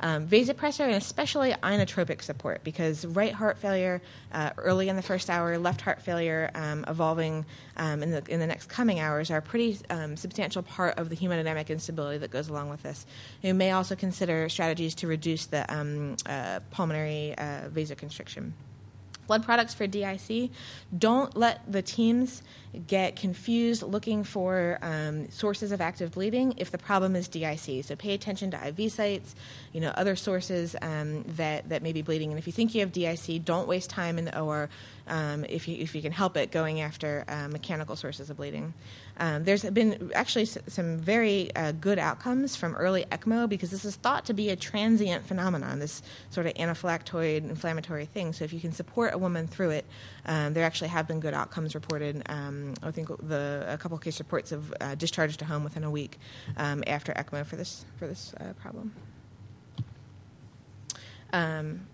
Um, 0.00 0.28
vasopressor 0.28 0.84
and 0.84 0.94
especially 0.94 1.52
inotropic 1.52 2.22
support 2.22 2.62
because 2.62 3.06
right 3.06 3.32
heart 3.32 3.56
failure 3.56 4.02
uh, 4.32 4.50
early 4.58 4.90
in 4.90 4.96
the 4.96 5.02
first 5.02 5.30
hour, 5.30 5.56
left 5.56 5.80
heart 5.80 6.02
failure 6.02 6.50
um, 6.54 6.84
evolving 6.86 7.46
in 7.78 8.10
the 8.10 8.22
in 8.28 8.40
the 8.40 8.46
next 8.46 8.68
coming 8.68 9.00
hours 9.00 9.30
are 9.30 9.38
a 9.38 9.42
pretty 9.42 9.78
substantial 10.14 10.62
part 10.62 10.98
of 10.98 11.08
the 11.08 11.16
hemodynamic 11.16 11.70
instability 11.70 12.18
that 12.18 12.30
goes 12.30 12.50
along 12.50 12.68
with 12.68 12.82
this. 12.82 13.06
You 13.40 13.54
may 13.54 13.70
also 13.70 13.96
consider 13.96 14.50
strategies 14.50 14.94
to 14.96 15.06
reduce 15.06 15.46
the 15.46 15.64
uh, 16.26 16.49
pulmonary 16.70 17.34
uh, 17.38 17.68
vasoconstriction. 17.68 18.52
Blood 19.26 19.44
products 19.44 19.74
for 19.74 19.86
DIC. 19.86 20.50
Don't 20.96 21.36
let 21.36 21.70
the 21.70 21.82
teams 21.82 22.42
get 22.86 23.16
confused 23.16 23.82
looking 23.82 24.22
for 24.22 24.78
um, 24.82 25.28
sources 25.30 25.72
of 25.72 25.80
active 25.80 26.12
bleeding 26.12 26.54
if 26.56 26.70
the 26.70 26.78
problem 26.78 27.16
is 27.16 27.26
DIC. 27.28 27.84
So 27.84 27.96
pay 27.96 28.14
attention 28.14 28.50
to 28.52 28.68
IV 28.68 28.92
sites, 28.92 29.34
you 29.72 29.80
know, 29.80 29.90
other 29.90 30.16
sources 30.16 30.76
um, 30.80 31.24
that, 31.36 31.68
that 31.68 31.82
may 31.82 31.92
be 31.92 32.02
bleeding. 32.02 32.30
And 32.30 32.38
if 32.38 32.46
you 32.46 32.52
think 32.52 32.74
you 32.74 32.80
have 32.80 32.92
DIC, 32.92 33.44
don't 33.44 33.66
waste 33.66 33.90
time 33.90 34.18
in 34.18 34.24
the 34.24 34.40
OR 34.40 34.68
um, 35.08 35.44
if, 35.48 35.66
you, 35.66 35.76
if 35.78 35.94
you 35.94 36.02
can 36.02 36.12
help 36.12 36.36
it 36.36 36.52
going 36.52 36.80
after 36.80 37.24
uh, 37.28 37.48
mechanical 37.48 37.96
sources 37.96 38.30
of 38.30 38.36
bleeding. 38.36 38.72
Um, 39.18 39.44
there's 39.44 39.64
been 39.64 40.12
actually 40.14 40.46
some 40.46 40.98
very 40.98 41.54
uh, 41.54 41.72
good 41.72 41.98
outcomes 41.98 42.56
from 42.56 42.74
early 42.76 43.04
ECMO 43.10 43.48
because 43.48 43.70
this 43.70 43.84
is 43.84 43.96
thought 43.96 44.24
to 44.26 44.34
be 44.34 44.50
a 44.50 44.56
transient 44.56 45.26
phenomenon, 45.26 45.78
this 45.78 46.02
sort 46.30 46.46
of 46.46 46.54
anaphylactoid 46.54 47.48
inflammatory 47.48 48.06
thing. 48.06 48.32
So 48.32 48.44
if 48.44 48.52
you 48.52 48.60
can 48.60 48.72
support 48.72 49.12
a 49.12 49.18
woman 49.18 49.46
through 49.46 49.70
it, 49.70 49.84
um, 50.24 50.54
there 50.54 50.64
actually 50.64 50.88
have 50.88 51.08
been 51.08 51.20
good 51.20 51.34
outcomes 51.34 51.74
reported. 51.74 52.22
Um, 52.26 52.59
I 52.82 52.90
think 52.90 53.08
the 53.28 53.64
a 53.68 53.78
couple 53.78 53.98
case 53.98 54.18
reports 54.18 54.52
of 54.52 54.72
uh, 54.80 54.94
discharge 54.94 55.36
to 55.36 55.44
home 55.44 55.64
within 55.64 55.84
a 55.84 55.90
week 55.90 56.18
um, 56.56 56.82
after 56.86 57.12
ECMO 57.12 57.44
for 57.44 57.56
this 57.56 57.84
for 57.98 58.06
this 58.06 58.34
uh, 58.40 58.52
problem. 58.54 58.92
Um, 61.32 61.86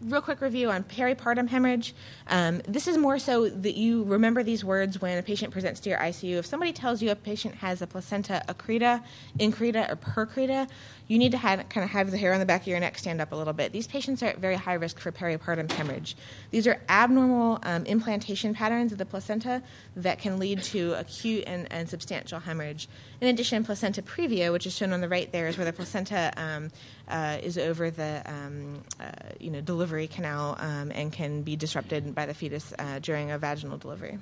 real 0.00 0.20
quick 0.20 0.40
review 0.40 0.70
on 0.70 0.84
peripartum 0.84 1.48
hemorrhage. 1.48 1.94
Um, 2.28 2.60
this 2.66 2.88
is 2.88 2.98
more 2.98 3.18
so 3.18 3.48
that 3.48 3.74
you 3.74 4.04
remember 4.04 4.42
these 4.42 4.64
words 4.64 5.00
when 5.00 5.16
a 5.18 5.22
patient 5.22 5.52
presents 5.52 5.80
to 5.80 5.90
your 5.90 5.98
ICU. 5.98 6.36
If 6.36 6.46
somebody 6.46 6.72
tells 6.72 7.02
you 7.02 7.10
a 7.10 7.16
patient 7.16 7.54
has 7.56 7.80
a 7.80 7.86
placenta 7.86 8.42
accreta, 8.48 9.02
increta, 9.38 9.90
or 9.90 9.96
percreta, 9.96 10.68
you 11.06 11.18
need 11.18 11.32
to 11.32 11.38
have, 11.38 11.68
kind 11.68 11.84
of 11.84 11.90
have 11.90 12.10
the 12.10 12.16
hair 12.16 12.32
on 12.32 12.40
the 12.40 12.46
back 12.46 12.62
of 12.62 12.66
your 12.66 12.80
neck 12.80 12.96
stand 12.98 13.20
up 13.20 13.32
a 13.32 13.36
little 13.36 13.52
bit. 13.52 13.72
These 13.72 13.86
patients 13.86 14.22
are 14.22 14.26
at 14.26 14.38
very 14.38 14.56
high 14.56 14.74
risk 14.74 14.98
for 14.98 15.12
peripartum 15.12 15.70
hemorrhage. 15.70 16.16
These 16.50 16.66
are 16.66 16.80
abnormal 16.88 17.58
um, 17.62 17.84
implantation 17.84 18.54
patterns 18.54 18.90
of 18.90 18.98
the 18.98 19.04
placenta 19.04 19.62
that 19.96 20.18
can 20.18 20.38
lead 20.38 20.62
to 20.64 20.94
acute 20.94 21.44
and, 21.46 21.70
and, 21.70 21.88
substantial 21.88 22.40
hemorrhage. 22.40 22.88
In 23.20 23.28
addition, 23.28 23.64
placenta 23.64 24.00
previa, 24.00 24.50
which 24.50 24.66
is 24.66 24.74
shown 24.74 24.92
on 24.92 25.02
the 25.02 25.08
right 25.08 25.30
there, 25.30 25.46
is 25.46 25.58
where 25.58 25.66
the 25.66 25.72
placenta 25.72 26.32
um, 26.36 26.70
uh, 27.08 27.38
is 27.42 27.58
over 27.58 27.90
the 27.90 28.22
um, 28.24 28.82
uh, 28.98 29.10
you 29.38 29.50
know 29.50 29.60
delivery 29.60 29.83
canal 30.08 30.56
um, 30.58 30.90
and 30.94 31.12
can 31.12 31.42
be 31.42 31.56
disrupted 31.56 32.14
by 32.14 32.26
the 32.26 32.34
fetus 32.34 32.72
uh, 32.78 32.98
during 33.00 33.30
a 33.30 33.38
vaginal 33.38 33.78
delivery. 33.78 34.18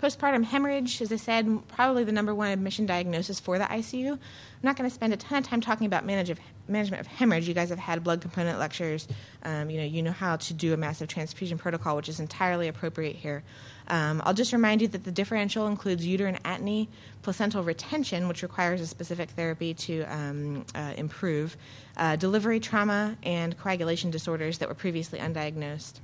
Postpartum 0.00 0.44
hemorrhage, 0.44 1.02
as 1.02 1.12
I 1.12 1.16
said, 1.16 1.68
probably 1.68 2.04
the 2.04 2.12
number 2.12 2.34
one 2.34 2.48
admission 2.48 2.86
diagnosis 2.86 3.38
for 3.38 3.58
the 3.58 3.64
ICU. 3.64 4.12
I'm 4.12 4.18
not 4.62 4.74
going 4.76 4.88
to 4.88 4.94
spend 4.94 5.12
a 5.12 5.18
ton 5.18 5.38
of 5.38 5.44
time 5.44 5.60
talking 5.60 5.86
about 5.86 6.06
manage 6.06 6.30
of, 6.30 6.40
management 6.68 7.02
of 7.02 7.06
hemorrhage. 7.06 7.46
You 7.46 7.52
guys 7.52 7.68
have 7.68 7.78
had 7.78 8.02
blood 8.02 8.22
component 8.22 8.58
lectures. 8.58 9.06
Um, 9.42 9.68
you 9.68 9.76
know, 9.76 9.84
you 9.84 10.02
know 10.02 10.12
how 10.12 10.36
to 10.36 10.54
do 10.54 10.72
a 10.72 10.78
massive 10.78 11.08
transfusion 11.08 11.58
protocol, 11.58 11.96
which 11.96 12.08
is 12.08 12.18
entirely 12.18 12.66
appropriate 12.68 13.14
here. 13.14 13.42
Um, 13.90 14.22
I'll 14.24 14.34
just 14.34 14.52
remind 14.52 14.80
you 14.80 14.88
that 14.88 15.02
the 15.02 15.10
differential 15.10 15.66
includes 15.66 16.06
uterine 16.06 16.38
atony, 16.44 16.86
placental 17.22 17.64
retention, 17.64 18.28
which 18.28 18.42
requires 18.42 18.80
a 18.80 18.86
specific 18.86 19.30
therapy 19.30 19.74
to 19.74 20.02
um, 20.04 20.64
uh, 20.76 20.94
improve, 20.96 21.56
uh, 21.96 22.14
delivery 22.14 22.60
trauma, 22.60 23.16
and 23.24 23.58
coagulation 23.58 24.12
disorders 24.12 24.58
that 24.58 24.68
were 24.68 24.76
previously 24.76 25.18
undiagnosed. 25.18 25.94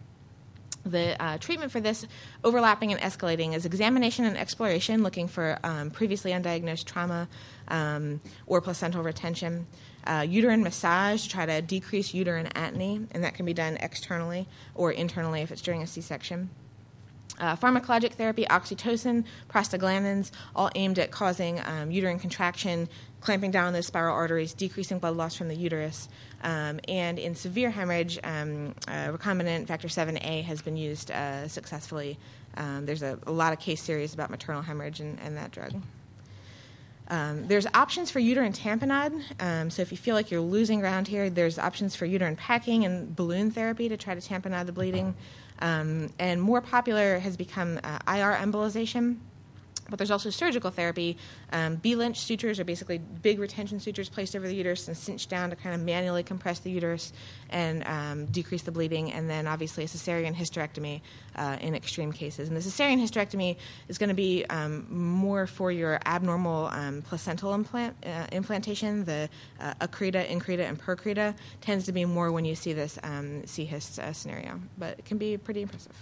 The 0.84 1.20
uh, 1.22 1.38
treatment 1.38 1.72
for 1.72 1.80
this 1.80 2.06
overlapping 2.44 2.92
and 2.92 3.00
escalating 3.00 3.54
is 3.54 3.64
examination 3.64 4.24
and 4.24 4.36
exploration, 4.36 5.04
looking 5.04 5.28
for 5.28 5.58
um, 5.62 5.90
previously 5.90 6.32
undiagnosed 6.32 6.84
trauma 6.84 7.28
um, 7.68 8.20
or 8.46 8.60
placental 8.60 9.02
retention. 9.02 9.66
Uh, 10.04 10.24
uterine 10.28 10.62
massage 10.62 11.24
to 11.24 11.28
try 11.28 11.46
to 11.46 11.62
decrease 11.62 12.14
uterine 12.14 12.46
atony, 12.48 13.06
and 13.12 13.22
that 13.22 13.34
can 13.34 13.46
be 13.46 13.54
done 13.54 13.76
externally 13.80 14.48
or 14.74 14.90
internally 14.92 15.40
if 15.40 15.52
it's 15.52 15.62
during 15.62 15.82
a 15.82 15.86
C 15.86 16.00
section. 16.00 16.50
Uh, 17.38 17.54
pharmacologic 17.56 18.12
therapy, 18.12 18.46
oxytocin, 18.46 19.24
prostaglandins, 19.50 20.30
all 20.54 20.70
aimed 20.74 20.98
at 20.98 21.10
causing 21.10 21.60
um, 21.66 21.90
uterine 21.90 22.18
contraction, 22.18 22.88
clamping 23.20 23.50
down 23.50 23.72
those 23.72 23.86
spiral 23.86 24.14
arteries, 24.14 24.54
decreasing 24.54 24.98
blood 24.98 25.16
loss 25.16 25.34
from 25.34 25.48
the 25.48 25.54
uterus. 25.54 26.08
Um, 26.42 26.80
and 26.88 27.18
in 27.18 27.34
severe 27.34 27.70
hemorrhage, 27.70 28.18
um, 28.24 28.74
uh, 28.88 29.08
recombinant 29.08 29.66
factor 29.66 29.88
7A 29.88 30.44
has 30.44 30.62
been 30.62 30.76
used 30.76 31.10
uh, 31.10 31.48
successfully. 31.48 32.18
Um, 32.56 32.86
there's 32.86 33.02
a, 33.02 33.18
a, 33.26 33.32
lot 33.32 33.52
of 33.52 33.58
case 33.58 33.82
series 33.82 34.14
about 34.14 34.30
maternal 34.30 34.62
hemorrhage 34.62 35.00
and, 35.00 35.18
and 35.20 35.36
that 35.36 35.50
drug. 35.50 35.74
Um, 37.08 37.46
there's 37.46 37.66
options 37.74 38.10
for 38.10 38.18
uterine 38.18 38.52
tamponade. 38.52 39.22
Um, 39.40 39.70
so 39.70 39.82
if 39.82 39.92
you 39.92 39.98
feel 39.98 40.14
like 40.14 40.30
you're 40.30 40.40
losing 40.40 40.80
ground 40.80 41.06
here, 41.06 41.30
there's 41.30 41.58
options 41.58 41.94
for 41.94 42.04
uterine 42.04 42.36
packing 42.36 42.84
and 42.84 43.14
balloon 43.14 43.50
therapy 43.50 43.88
to 43.88 43.96
try 43.96 44.14
to 44.14 44.20
tamponade 44.20 44.66
the 44.66 44.72
bleeding. 44.72 45.14
Um, 45.60 46.10
and 46.18 46.40
more 46.40 46.60
popular 46.60 47.18
has 47.18 47.36
become 47.36 47.80
uh, 47.82 47.98
IR 48.06 48.34
embolization. 48.34 49.16
But 49.88 49.98
there's 49.98 50.10
also 50.10 50.30
surgical 50.30 50.70
therapy. 50.70 51.16
Um, 51.52 51.76
B 51.76 51.94
Lynch 51.94 52.20
sutures 52.20 52.58
are 52.58 52.64
basically 52.64 52.98
big 52.98 53.38
retention 53.38 53.80
sutures 53.80 54.08
placed 54.08 54.34
over 54.34 54.46
the 54.46 54.54
uterus 54.54 54.88
and 54.88 54.96
cinched 54.96 55.30
down 55.30 55.50
to 55.50 55.56
kind 55.56 55.74
of 55.74 55.80
manually 55.80 56.22
compress 56.22 56.58
the 56.58 56.70
uterus 56.70 57.12
and 57.50 57.86
um, 57.86 58.26
decrease 58.26 58.62
the 58.62 58.72
bleeding. 58.72 59.12
And 59.12 59.30
then 59.30 59.46
obviously 59.46 59.84
a 59.84 59.86
cesarean 59.86 60.34
hysterectomy 60.34 61.00
uh, 61.36 61.56
in 61.60 61.74
extreme 61.74 62.12
cases. 62.12 62.48
And 62.48 62.56
the 62.56 62.60
cesarean 62.60 63.00
hysterectomy 63.00 63.56
is 63.88 63.98
going 63.98 64.08
to 64.08 64.14
be 64.14 64.44
um, 64.46 64.86
more 64.90 65.46
for 65.46 65.70
your 65.70 66.00
abnormal 66.04 66.66
um, 66.66 67.02
placental 67.02 67.54
implant 67.54 67.96
uh, 68.04 68.26
implantation. 68.32 69.04
The 69.04 69.28
uh, 69.60 69.74
accreta, 69.80 70.26
increta, 70.28 70.68
and 70.68 70.80
percreta 70.80 71.34
tends 71.60 71.84
to 71.86 71.92
be 71.92 72.04
more 72.04 72.32
when 72.32 72.44
you 72.44 72.54
see 72.54 72.72
this 72.72 72.98
um, 73.02 73.46
C-hyst 73.46 73.98
uh, 73.98 74.12
scenario, 74.12 74.60
but 74.78 74.98
it 74.98 75.04
can 75.04 75.18
be 75.18 75.36
pretty 75.36 75.62
impressive. 75.62 75.94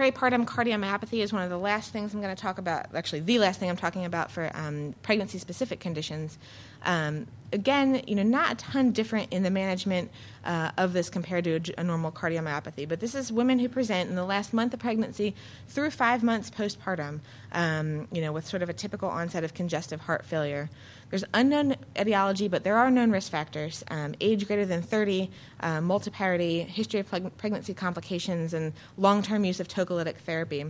Peripartum 0.00 0.46
cardiomyopathy 0.46 1.18
is 1.18 1.30
one 1.30 1.42
of 1.42 1.50
the 1.50 1.58
last 1.58 1.92
things 1.92 2.14
I'm 2.14 2.22
going 2.22 2.34
to 2.34 2.40
talk 2.40 2.56
about, 2.56 2.86
actually, 2.94 3.20
the 3.20 3.38
last 3.38 3.60
thing 3.60 3.68
I'm 3.68 3.76
talking 3.76 4.06
about 4.06 4.30
for 4.30 4.50
um, 4.54 4.94
pregnancy 5.02 5.36
specific 5.36 5.78
conditions. 5.78 6.38
Um, 6.84 7.26
again, 7.52 8.02
you 8.06 8.14
know, 8.14 8.22
not 8.22 8.52
a 8.52 8.54
ton 8.54 8.92
different 8.92 9.30
in 9.30 9.42
the 9.42 9.50
management 9.50 10.10
uh, 10.42 10.70
of 10.78 10.94
this 10.94 11.10
compared 11.10 11.44
to 11.44 11.56
a, 11.56 11.80
a, 11.80 11.84
normal 11.84 12.10
cardiomyopathy, 12.10 12.88
but 12.88 13.00
this 13.00 13.14
is 13.14 13.30
women 13.30 13.58
who 13.58 13.68
present 13.68 14.08
in 14.08 14.16
the 14.16 14.24
last 14.24 14.54
month 14.54 14.72
of 14.72 14.80
pregnancy 14.80 15.34
through 15.68 15.90
five 15.90 16.22
months 16.22 16.48
postpartum, 16.48 17.20
um, 17.52 18.08
you 18.10 18.22
know, 18.22 18.32
with 18.32 18.46
sort 18.46 18.62
of 18.62 18.70
a 18.70 18.72
typical 18.72 19.10
onset 19.10 19.44
of 19.44 19.52
congestive 19.52 20.00
heart 20.00 20.24
failure. 20.24 20.70
There's 21.10 21.24
unknown 21.34 21.74
etiology, 21.98 22.46
but 22.46 22.62
there 22.62 22.76
are 22.76 22.90
known 22.90 23.10
risk 23.10 23.30
factors 23.30 23.84
um, 23.90 24.14
age 24.20 24.46
greater 24.46 24.64
than 24.64 24.80
30, 24.80 25.28
uh, 25.58 25.78
multiparity, 25.78 26.64
history 26.66 27.00
of 27.00 27.10
preg- 27.10 27.36
pregnancy 27.36 27.74
complications, 27.74 28.54
and 28.54 28.72
long 28.96 29.22
term 29.22 29.44
use 29.44 29.58
of 29.58 29.66
tocolytic 29.66 30.16
therapy. 30.18 30.64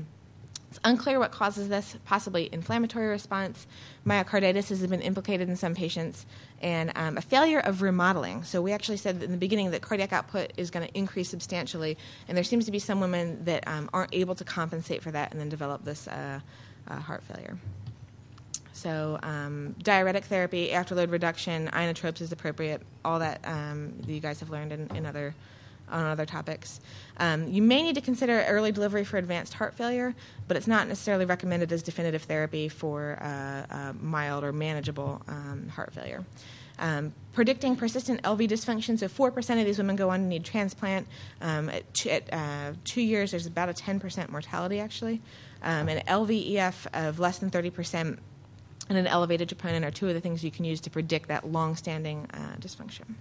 It's 0.70 0.78
unclear 0.84 1.18
what 1.18 1.32
causes 1.32 1.68
this, 1.68 1.97
possibly 2.05 2.49
inflammatory 2.53 3.09
response. 3.09 3.66
Myocarditis 4.07 4.68
has 4.68 4.86
been 4.86 5.03
implicated 5.03 5.49
in 5.49 5.57
some 5.57 5.74
patients, 5.74 6.24
and 6.62 6.93
um, 6.95 7.18
a 7.18 7.20
failure 7.20 7.59
of 7.59 7.82
remodeling. 7.82 8.45
So, 8.45 8.62
we 8.62 8.72
actually 8.72 8.97
said 8.97 9.22
in 9.22 9.32
the 9.32 9.36
beginning 9.36 9.72
that 9.72 9.82
cardiac 9.82 10.12
output 10.12 10.53
is 10.57 10.70
going 10.70 10.86
to 10.86 10.97
increase 10.97 11.28
substantially, 11.28 11.99
and 12.28 12.36
there 12.36 12.45
seems 12.45 12.64
to 12.64 12.70
be 12.70 12.78
some 12.78 13.01
women 13.01 13.45
that 13.45 13.66
um, 13.68 13.91
aren't 13.93 14.14
able 14.14 14.36
to 14.36 14.45
compensate 14.45 15.03
for 15.03 15.11
that 15.11 15.32
and 15.32 15.41
then 15.41 15.51
develop 15.51 15.84
this 15.84 16.09
uh, 16.09 16.41
uh, 16.88 16.97
heart 16.97 17.24
failure. 17.24 17.59
So, 18.80 19.18
um, 19.22 19.74
diuretic 19.82 20.24
therapy, 20.24 20.70
afterload 20.70 21.10
reduction, 21.10 21.68
inotropes 21.68 22.22
is 22.22 22.32
appropriate, 22.32 22.80
all 23.04 23.18
that, 23.18 23.40
um, 23.44 23.92
you 24.06 24.20
guys 24.20 24.40
have 24.40 24.48
learned 24.48 24.72
in, 24.72 24.88
in 24.96 25.04
other 25.04 25.34
on 25.90 26.06
other 26.06 26.24
topics. 26.24 26.80
Um, 27.18 27.48
you 27.48 27.60
may 27.60 27.82
need 27.82 27.96
to 27.96 28.00
consider 28.00 28.42
early 28.48 28.72
delivery 28.72 29.04
for 29.04 29.18
advanced 29.18 29.52
heart 29.52 29.74
failure, 29.74 30.14
but 30.48 30.56
it's 30.56 30.66
not 30.66 30.88
necessarily 30.88 31.26
recommended 31.26 31.72
as 31.72 31.82
definitive 31.82 32.22
therapy 32.22 32.68
for 32.68 33.18
uh, 33.20 33.74
uh, 33.74 33.92
mild 34.00 34.44
or 34.44 34.52
manageable 34.52 35.20
um, 35.28 35.68
heart 35.68 35.92
failure. 35.92 36.24
Um, 36.78 37.12
predicting 37.32 37.76
persistent 37.76 38.22
LV 38.22 38.48
dysfunction, 38.48 38.98
so 38.98 39.08
4% 39.08 39.60
of 39.60 39.66
these 39.66 39.76
women 39.76 39.96
go 39.96 40.08
on 40.08 40.20
to 40.20 40.26
need 40.26 40.44
transplant. 40.44 41.06
Um, 41.42 41.68
at, 41.68 41.92
two, 41.92 42.08
at 42.08 42.32
uh, 42.32 42.72
two, 42.84 43.02
years, 43.02 43.32
there's 43.32 43.46
about 43.46 43.68
a 43.68 43.74
10% 43.74 44.30
mortality, 44.30 44.80
actually. 44.80 45.20
Um, 45.62 45.90
and 45.90 46.06
LVEF 46.06 46.86
of 46.94 47.18
less 47.18 47.38
than 47.38 47.50
30% 47.50 48.18
and 48.91 48.99
an 48.99 49.07
elevated 49.07 49.49
troponin 49.49 49.86
are 49.86 49.91
two 49.93 50.09
of 50.09 50.14
the 50.14 50.20
things 50.20 50.45
you 50.45 50.51
can 50.51 50.64
use 50.64 50.80
to 50.80 50.91
predict 50.91 51.28
that 51.28 51.51
long 51.51 51.76
standing 51.76 52.26
uh, 52.34 52.57
dysfunction. 52.61 53.14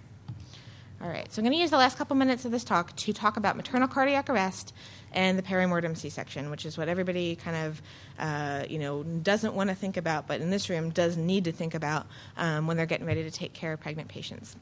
All 1.00 1.08
right, 1.08 1.32
so 1.32 1.40
I'm 1.40 1.44
going 1.44 1.56
to 1.56 1.60
use 1.60 1.70
the 1.70 1.78
last 1.78 1.96
couple 1.96 2.14
minutes 2.16 2.44
of 2.44 2.50
this 2.50 2.64
talk 2.64 2.94
to 2.94 3.12
talk 3.14 3.38
about 3.38 3.56
maternal 3.56 3.88
cardiac 3.88 4.28
arrest 4.28 4.74
and 5.12 5.38
the 5.38 5.42
perimortem 5.42 5.96
C-section, 5.96 6.50
which 6.50 6.66
is 6.66 6.76
what 6.76 6.88
everybody 6.88 7.36
kind 7.36 7.56
of, 7.56 7.82
uh, 8.18 8.64
you 8.68 8.78
know, 8.78 9.02
doesn't 9.02 9.54
want 9.54 9.70
to 9.70 9.76
think 9.76 9.96
about, 9.96 10.26
but 10.26 10.42
in 10.42 10.50
this 10.50 10.68
room 10.68 10.90
does 10.90 11.16
need 11.16 11.44
to 11.44 11.52
think 11.52 11.72
about 11.72 12.06
um, 12.36 12.66
when 12.66 12.76
they're 12.76 12.84
getting 12.84 13.06
ready 13.06 13.22
to 13.22 13.30
take 13.30 13.54
care 13.54 13.72
of 13.72 13.80
pregnant 13.80 14.08
patients. 14.08 14.56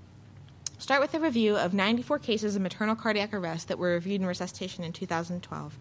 Start 0.79 1.01
with 1.01 1.13
a 1.15 1.19
review 1.19 1.57
of 1.57 1.75
94 1.75 2.21
cases 2.21 2.55
of 2.55 2.63
maternal 2.63 2.95
cardiac 2.95 3.35
arrest 3.35 3.67
that 3.67 3.79
were 3.79 3.95
reviewed 3.95 4.21
in 4.21 4.27
resuscitation 4.27 4.85
in 4.85 4.93
2012 4.93 5.77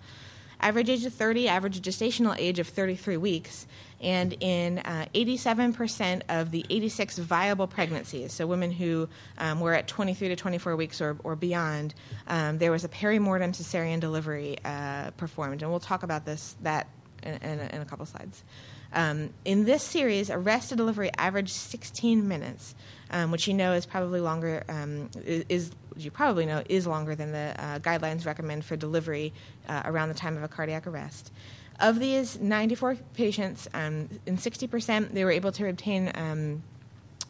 average 0.60 0.89
age 0.89 1.05
of 1.05 1.14
30, 1.14 1.47
average 1.47 1.82
gestational 1.82 2.36
age 2.38 2.60
of 2.60 2.68
33 2.68 3.18
weeks, 3.18 3.68
and 4.01 4.34
in 4.39 4.80
uh, 4.80 5.05
87% 5.16 6.22
of 6.30 6.51
the 6.51 6.66
86 6.70 7.18
viable 7.20 7.68
pregnancies, 7.68 8.34
so 8.34 8.45
women 8.45 8.72
who 8.72 9.10
um, 9.38 9.60
were 9.60 9.74
at 9.74 9.88
23 9.88 10.30
to 10.30 10.36
24 10.36 10.76
weeks 10.76 11.01
or, 11.01 11.18
or 11.24 11.36
beyond, 11.36 11.93
um, 12.28 12.58
there 12.60 12.72
was 12.72 12.84
a 12.84 12.89
perimortem 12.89 13.49
cesarean 13.49 13.99
delivery 13.99 14.58
uh, 14.64 15.12
performed, 15.12 15.62
and 15.62 15.72
we'll 15.72 15.80
talk 15.80 16.03
about 16.03 16.26
this 16.26 16.55
that 16.62 16.88
in, 17.24 17.34
in, 17.36 17.60
a, 17.60 17.76
in 17.76 17.82
a 17.82 17.86
couple 17.86 18.05
slides. 18.05 18.43
Um, 18.93 19.32
in 19.43 19.66
this 19.66 19.84
series, 19.84 20.30
arrest 20.30 20.70
to 20.70 20.76
delivery 20.76 21.12
averaged 21.18 21.53
16 21.53 22.28
minutes, 22.28 22.76
um, 23.12 23.32
which 23.32 23.47
you 23.47 23.53
know 23.53 23.74
is 23.74 23.86
probably 23.86 24.20
longer. 24.20 24.64
Um, 24.70 25.10
is 25.26 25.72
you 25.95 26.12
probably 26.12 26.45
know 26.45 26.64
is 26.70 26.86
longer 26.88 27.16
than 27.16 27.32
the 27.32 27.55
uh, 27.58 27.80
guidelines 27.80 28.26
recommend 28.26 28.66
for 28.66 28.76
delivery 28.76 29.34
uh, 29.68 29.82
around 29.86 30.10
the 30.10 30.16
time 30.16 30.38
of 30.38 30.43
a 30.43 30.47
cardiac 30.47 30.88
arrest. 30.88 31.32
Of 31.80 31.99
these 31.99 32.39
94 32.39 32.97
patients, 33.14 33.68
um, 33.74 34.10
in 34.26 34.38
60%, 34.38 35.12
they 35.12 35.24
were 35.24 35.32
able 35.32 35.51
to 35.51 35.70
obtain 35.70 36.12
um, 36.16 36.64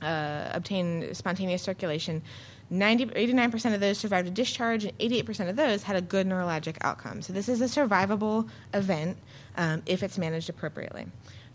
uh, 0.01 0.49
obtain 0.53 1.13
spontaneous 1.13 1.61
circulation. 1.61 2.21
90, 2.69 3.07
89% 3.07 3.73
of 3.73 3.79
those 3.79 3.97
survived 3.97 4.27
a 4.27 4.31
discharge, 4.31 4.83
and 4.83 4.97
88% 4.99 5.49
of 5.49 5.55
those 5.55 5.83
had 5.83 5.95
a 5.95 6.01
good 6.01 6.27
neurologic 6.27 6.75
outcome. 6.81 7.21
So, 7.21 7.31
this 7.31 7.47
is 7.47 7.61
a 7.61 7.65
survivable 7.65 8.49
event 8.73 9.17
um, 9.55 9.81
if 9.85 10.03
it's 10.03 10.17
managed 10.17 10.49
appropriately. 10.49 11.07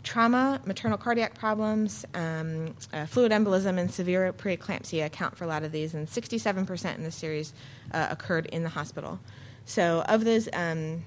Trauma, 0.03 0.61
maternal 0.65 0.97
cardiac 0.97 1.33
problems, 1.33 2.05
um, 2.13 2.75
uh, 2.91 3.05
fluid 3.05 3.31
embolism, 3.31 3.79
and 3.79 3.89
severe 3.89 4.33
preeclampsia 4.33 5.05
account 5.05 5.37
for 5.37 5.45
a 5.45 5.47
lot 5.47 5.63
of 5.63 5.71
these, 5.71 5.93
and 5.93 6.07
67% 6.07 6.95
in 6.95 7.03
this 7.03 7.15
series 7.15 7.53
uh, 7.93 8.07
occurred 8.11 8.47
in 8.47 8.63
the 8.63 8.69
hospital. 8.69 9.19
So, 9.65 10.03
of 10.09 10.25
those, 10.25 10.49
um, 10.51 11.03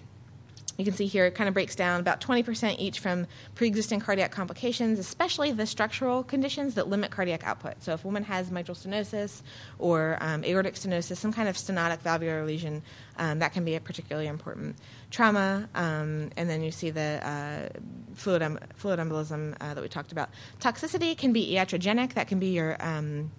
you 0.76 0.84
can 0.84 0.94
see 0.94 1.06
here 1.06 1.26
it 1.26 1.34
kind 1.34 1.48
of 1.48 1.54
breaks 1.54 1.74
down 1.74 2.00
about 2.00 2.20
20% 2.20 2.76
each 2.78 3.00
from 3.00 3.26
pre 3.54 3.66
existing 3.66 4.00
cardiac 4.00 4.30
complications, 4.30 4.98
especially 4.98 5.52
the 5.52 5.66
structural 5.66 6.22
conditions 6.22 6.74
that 6.74 6.88
limit 6.88 7.10
cardiac 7.10 7.44
output. 7.44 7.82
So, 7.82 7.94
if 7.94 8.04
a 8.04 8.06
woman 8.06 8.24
has 8.24 8.50
mitral 8.50 8.74
stenosis 8.74 9.42
or 9.78 10.18
um, 10.20 10.44
aortic 10.44 10.74
stenosis, 10.74 11.16
some 11.16 11.32
kind 11.32 11.48
of 11.48 11.56
stenotic 11.56 12.00
valvular 12.00 12.44
lesion, 12.44 12.82
um, 13.16 13.38
that 13.38 13.52
can 13.52 13.64
be 13.64 13.74
a 13.74 13.80
particularly 13.80 14.28
important. 14.28 14.76
Trauma, 15.10 15.68
um, 15.74 16.30
and 16.36 16.50
then 16.50 16.62
you 16.62 16.70
see 16.70 16.90
the 16.90 17.20
uh, 17.26 17.68
fluid, 18.14 18.42
em- 18.42 18.58
fluid 18.74 18.98
embolism 18.98 19.54
uh, 19.60 19.74
that 19.74 19.82
we 19.82 19.88
talked 19.88 20.12
about. 20.12 20.30
Toxicity 20.60 21.16
can 21.16 21.32
be 21.32 21.54
iatrogenic, 21.54 22.14
that 22.14 22.28
can 22.28 22.38
be 22.38 22.48
your. 22.48 22.76
Um, 22.80 23.30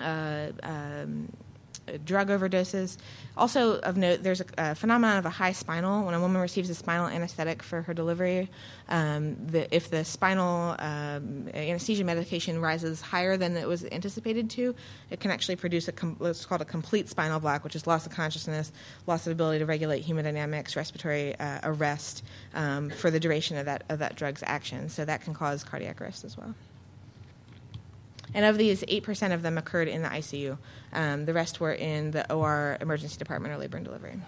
uh, 0.00 0.48
um, 0.62 1.32
drug 2.04 2.28
overdoses. 2.28 2.96
Also 3.36 3.78
of 3.80 3.96
note, 3.96 4.22
there's 4.22 4.40
a, 4.40 4.46
a, 4.58 4.74
phenomenon 4.74 5.18
of 5.18 5.26
a 5.26 5.30
high 5.30 5.52
spinal. 5.52 6.04
When 6.04 6.14
a 6.14 6.20
woman 6.20 6.40
receives 6.40 6.70
a 6.70 6.74
spinal 6.74 7.06
anesthetic 7.06 7.62
for 7.62 7.82
her 7.82 7.94
delivery, 7.94 8.48
um, 8.88 9.36
the, 9.46 9.74
if 9.74 9.90
the 9.90 10.04
spinal 10.04 10.74
um, 10.78 11.48
anesthesia 11.52 12.04
medication 12.04 12.60
rises 12.60 13.00
higher 13.00 13.36
than 13.36 13.56
it 13.56 13.68
was 13.68 13.84
anticipated 13.84 14.50
to, 14.50 14.74
it 15.10 15.20
can 15.20 15.30
actually 15.30 15.56
produce 15.56 15.88
a 15.88 15.92
com- 15.92 16.16
what's 16.18 16.46
called 16.46 16.62
a 16.62 16.66
complete 16.66 17.08
spinal 17.08 17.40
block, 17.40 17.64
which 17.64 17.76
is 17.76 17.86
loss 17.86 18.06
of 18.06 18.12
consciousness, 18.12 18.72
loss 19.06 19.26
of 19.26 19.32
ability 19.32 19.58
to 19.58 19.66
regulate 19.66 20.04
hemodynamics, 20.04 20.76
respiratory 20.76 21.38
uh, 21.38 21.60
arrest 21.62 22.24
um, 22.54 22.90
for 22.90 23.10
the 23.10 23.20
duration 23.20 23.56
of 23.56 23.66
that 23.66 23.84
of 23.88 23.98
that 23.98 24.16
drug's 24.16 24.42
action. 24.46 24.88
So 24.88 25.04
that 25.04 25.22
can 25.22 25.34
cause 25.34 25.62
cardiac 25.64 26.00
arrest 26.00 26.24
as 26.24 26.36
well. 26.36 26.54
And 28.36 28.44
of 28.44 28.58
these, 28.58 28.82
8% 28.82 29.32
of 29.32 29.40
them 29.40 29.56
occurred 29.56 29.88
in 29.88 30.02
the 30.02 30.10
ICU. 30.10 30.58
Um, 30.92 31.24
the 31.24 31.32
rest 31.32 31.58
were 31.58 31.72
in 31.72 32.10
the 32.10 32.30
OR 32.30 32.76
emergency 32.82 33.16
department 33.16 33.54
or 33.54 33.56
labor 33.56 33.78
and 33.78 33.86
delivery. 33.86 34.20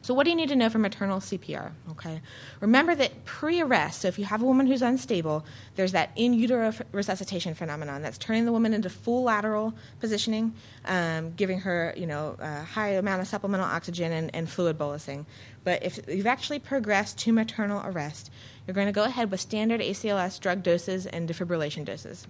So, 0.00 0.14
what 0.14 0.24
do 0.24 0.30
you 0.30 0.36
need 0.36 0.48
to 0.48 0.56
know 0.56 0.68
for 0.68 0.78
maternal 0.78 1.18
CPR? 1.18 1.72
Okay, 1.90 2.20
remember 2.60 2.94
that 2.94 3.24
pre-arrest. 3.24 4.00
So, 4.00 4.08
if 4.08 4.16
you 4.16 4.24
have 4.26 4.42
a 4.42 4.44
woman 4.44 4.68
who's 4.68 4.80
unstable, 4.82 5.44
there's 5.74 5.90
that 5.90 6.10
in 6.14 6.34
utero 6.34 6.72
resuscitation 6.92 7.54
phenomenon 7.54 8.00
that's 8.02 8.16
turning 8.16 8.44
the 8.44 8.52
woman 8.52 8.74
into 8.74 8.88
full 8.88 9.24
lateral 9.24 9.74
positioning, 9.98 10.54
um, 10.84 11.32
giving 11.32 11.60
her, 11.60 11.94
you 11.96 12.06
know, 12.06 12.36
a 12.38 12.62
high 12.62 12.90
amount 12.90 13.22
of 13.22 13.28
supplemental 13.28 13.66
oxygen 13.66 14.12
and, 14.12 14.32
and 14.34 14.48
fluid 14.48 14.78
bolusing. 14.78 15.24
But 15.64 15.84
if 15.84 15.98
you've 16.08 16.26
actually 16.26 16.60
progressed 16.60 17.18
to 17.18 17.32
maternal 17.32 17.84
arrest, 17.84 18.30
you're 18.66 18.74
going 18.74 18.88
to 18.88 18.92
go 18.92 19.04
ahead 19.04 19.32
with 19.32 19.40
standard 19.40 19.80
ACLS 19.80 20.38
drug 20.38 20.62
doses 20.62 21.06
and 21.06 21.28
defibrillation 21.28 21.84
doses. 21.84 22.26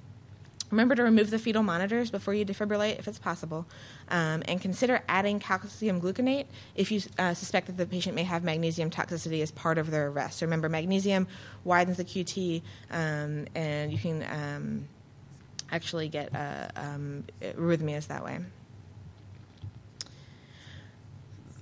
Remember 0.72 0.94
to 0.94 1.02
remove 1.02 1.30
the 1.30 1.38
fetal 1.38 1.62
monitors 1.62 2.10
before 2.10 2.34
you 2.34 2.44
defibrillate 2.44 2.98
if 2.98 3.06
it's 3.06 3.18
possible. 3.18 3.66
Um, 4.08 4.42
and 4.48 4.60
consider 4.60 5.02
adding 5.06 5.38
calcium 5.38 6.00
gluconate 6.00 6.46
if 6.74 6.90
you 6.90 7.02
uh, 7.18 7.34
suspect 7.34 7.68
that 7.68 7.76
the 7.76 7.86
patient 7.86 8.16
may 8.16 8.24
have 8.24 8.42
magnesium 8.42 8.90
toxicity 8.90 9.42
as 9.42 9.50
part 9.50 9.78
of 9.78 9.90
their 9.90 10.08
arrest. 10.08 10.38
So 10.38 10.46
remember, 10.46 10.68
magnesium 10.68 11.28
widens 11.62 11.98
the 11.98 12.04
QT, 12.04 12.62
um, 12.90 13.46
and 13.54 13.92
you 13.92 13.98
can 13.98 14.24
um, 14.30 14.88
actually 15.70 16.08
get 16.08 16.34
uh, 16.34 16.68
um, 16.74 17.24
arrhythmias 17.42 18.08
that 18.08 18.24
way 18.24 18.40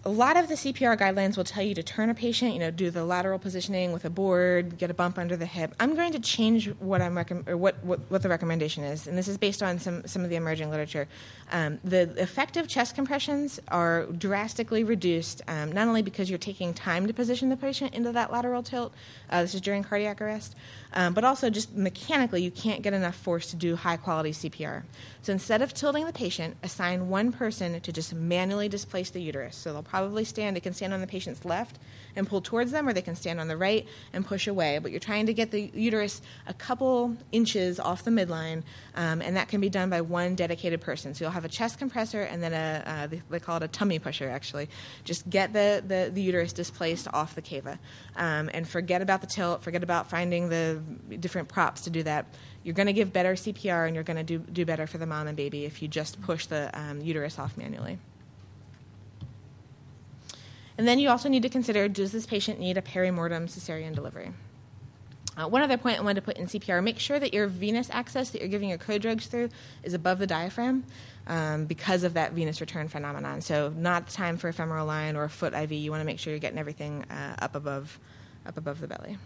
a 0.05 0.09
lot 0.09 0.37
of 0.39 0.49
the 0.49 0.55
CPR 0.55 0.99
guidelines 0.99 1.37
will 1.37 1.45
tell 1.45 1.63
you 1.63 1.75
to 1.75 1.83
turn 1.83 2.09
a 2.09 2.15
patient, 2.15 2.55
you 2.55 2.59
know, 2.59 2.71
do 2.71 2.91
the 2.91 3.05
lateral 3.05 3.39
positioning 3.39 3.93
with 3.93 4.07
a 4.07 4.11
board, 4.11 4.79
get 4.79 4.91
a 4.91 4.95
bump 4.95 5.19
under 5.19 5.37
the 5.37 5.45
hip. 5.45 5.75
I'm 5.79 5.95
going 5.95 6.13
to 6.13 6.21
change 6.21 6.69
what 6.79 7.03
I'm 7.03 7.15
recomm- 7.15 7.47
or 7.47 7.57
what, 7.57 7.85
what, 7.85 8.01
what, 8.09 8.23
the 8.23 8.31
recommendation 8.31 8.83
is, 8.83 9.07
and 9.07 9.19
this 9.19 9.29
is 9.29 9.37
based 9.37 9.63
on 9.63 9.79
some, 9.79 10.07
some 10.07 10.25
of 10.25 10.31
the 10.31 10.37
emerging 10.37 10.71
literature. 10.71 11.07
Um, 11.53 11.79
the 11.85 12.03
effective 12.17 12.67
chest 12.67 12.95
compressions 12.95 13.61
are 13.69 14.07
drastically 14.07 14.85
reduced, 14.85 15.43
um, 15.49 15.71
not 15.71 15.87
only 15.87 16.03
because 16.03 16.31
you're 16.31 16.39
taking 16.39 16.73
time 16.73 17.07
to 17.07 17.13
position 17.13 17.51
the 17.51 17.57
patient 17.57 17.95
into 17.95 18.11
that 18.13 18.33
lateral 18.33 18.63
tilt, 18.63 18.95
uh, 19.29 19.43
this 19.43 19.55
is 19.55 19.61
during 19.61 19.83
cardiac 19.83 20.23
arrest, 20.23 20.57
um, 20.93 21.15
but 21.15 21.25
also 21.25 21.51
just 21.51 21.75
mechanically, 21.75 22.43
you 22.43 22.51
can't 22.51 22.83
get 22.83 22.93
enough 22.93 23.17
force 23.17 23.51
to 23.51 23.57
do 23.57 23.77
high 23.77 23.97
quality 23.97 24.33
CPR. 24.33 24.83
So 25.23 25.33
instead 25.33 25.63
of 25.63 25.75
tilting 25.75 26.07
the 26.07 26.13
patient, 26.13 26.57
assign 26.63 27.09
one 27.09 27.31
person 27.33 27.81
to 27.81 27.93
just 27.93 28.15
manually 28.15 28.69
displace 28.69 29.11
the 29.11 29.21
uterus. 29.21 29.57
So 29.57 29.73
they'll 29.73 29.83
probably 29.83 30.25
stand, 30.25 30.57
they 30.57 30.61
can 30.61 30.73
stand 30.73 30.95
on 30.95 31.01
the 31.01 31.07
patient's 31.07 31.45
left 31.45 31.79
and 32.17 32.27
pull 32.27 32.41
towards 32.41 32.73
them, 32.73 32.89
or 32.89 32.93
they 32.93 33.03
can 33.03 33.15
stand 33.15 33.39
on 33.39 33.47
the 33.47 33.57
right 33.57 33.87
and 34.13 34.27
push 34.27 34.47
away. 34.47 34.79
But 34.79 34.91
you're 34.91 35.01
trying 35.01 35.27
to 35.27 35.35
get 35.35 35.51
the 35.51 35.71
uterus 35.75 36.23
a 36.47 36.55
couple 36.55 37.17
inches 37.33 37.79
off 37.79 38.03
the 38.03 38.11
midline, 38.11 38.63
um, 38.97 39.21
and 39.23 39.37
that 39.37 39.49
can 39.49 39.61
be 39.61 39.69
done 39.69 39.91
by 39.91 40.01
one 40.01 40.35
dedicated 40.35 40.81
person. 40.81 41.15
So 41.15 41.25
you'll 41.25 41.33
have 41.33 41.45
a 41.45 41.49
chest 41.49 41.79
compressor 41.79 42.23
and 42.23 42.43
then 42.43 42.53
a, 42.53 42.83
uh, 42.87 43.19
they 43.29 43.39
call 43.39 43.59
it 43.59 43.63
a 43.63 43.69
tummy 43.69 43.99
pusher, 43.99 44.29
actually. 44.29 44.69
Just 45.05 45.29
get 45.29 45.53
the, 45.53 45.85
the, 45.87 46.11
the 46.13 46.23
uterus 46.23 46.53
displaced 46.53 47.07
off 47.13 47.35
the 47.35 47.43
cava. 47.43 47.79
Um, 48.17 48.51
and 48.53 48.67
forget 48.67 49.03
about 49.03 49.21
the 49.21 49.27
tilt, 49.27 49.63
forget 49.63 49.83
about 49.83 50.11
finding 50.11 50.49
the 50.49 50.80
different 51.19 51.49
props 51.49 51.83
to 51.83 51.91
do 51.91 52.03
that. 52.03 52.27
You're 52.63 52.75
going 52.75 52.87
to 52.87 52.93
give 52.93 53.13
better 53.13 53.35
CPR 53.35 53.87
and 53.87 53.95
you're 53.95 54.05
going 54.05 54.17
to 54.17 54.23
do, 54.23 54.39
do 54.39 54.65
better 54.65 54.87
for 54.87 54.99
the 54.99 55.07
mom 55.07 55.27
and 55.27 55.37
baby 55.37 55.65
if 55.65 55.83
you 55.83 55.89
just 55.89 56.21
push 56.23 56.47
the 56.47 56.71
um, 56.79 57.01
uterus 57.01 57.39
off 57.39 57.57
manually. 57.57 57.99
And 60.79 60.89
then 60.89 60.99
you 60.99 61.11
also 61.11 61.29
need 61.29 61.43
to 61.43 61.49
consider 61.49 61.89
does 61.89 62.13
this 62.13 62.27
patient 62.27 62.59
need 62.59 62.79
a 62.79 62.83
perimortem 62.83 63.45
cesarean 63.45 63.95
delivery? 63.95 64.33
Uh, 65.37 65.47
one 65.47 65.63
other 65.63 65.77
point 65.77 65.99
I 65.99 66.03
wanted 66.03 66.17
to 66.17 66.23
put 66.23 66.37
in 66.37 66.47
CPR 66.47 66.83
make 66.83 66.99
sure 66.99 67.19
that 67.19 67.33
your 67.33 67.47
venous 67.47 67.89
access 67.91 68.31
that 68.31 68.41
you're 68.41 68.49
giving 68.49 68.69
your 68.69 68.79
co-drugs 68.79 69.27
through 69.27 69.49
is 69.83 69.95
above 69.95 70.19
the 70.19 70.27
diaphragm 70.27 70.85
um, 71.29 71.67
because 71.67 72.03
of 72.03 72.15
that 72.15 72.33
venous 72.33 72.61
return 72.61 72.89
phenomenon. 72.89 73.41
So, 73.41 73.73
not 73.77 74.07
the 74.07 74.13
time 74.13 74.37
for 74.37 74.49
a 74.49 74.53
femoral 74.53 74.87
line 74.87 75.17
or 75.17 75.25
a 75.25 75.31
foot 75.31 75.55
IV. 75.55 75.73
You 75.73 75.91
want 75.91 76.01
to 76.01 76.05
make 76.05 76.19
sure 76.19 76.33
you're 76.33 76.41
getting 76.41 76.59
everything 76.59 77.05
uh, 77.05 77.37
up, 77.39 77.55
above, 77.55 77.99
up 78.45 78.57
above 78.57 78.81
the 78.81 78.89
belly. 78.89 79.19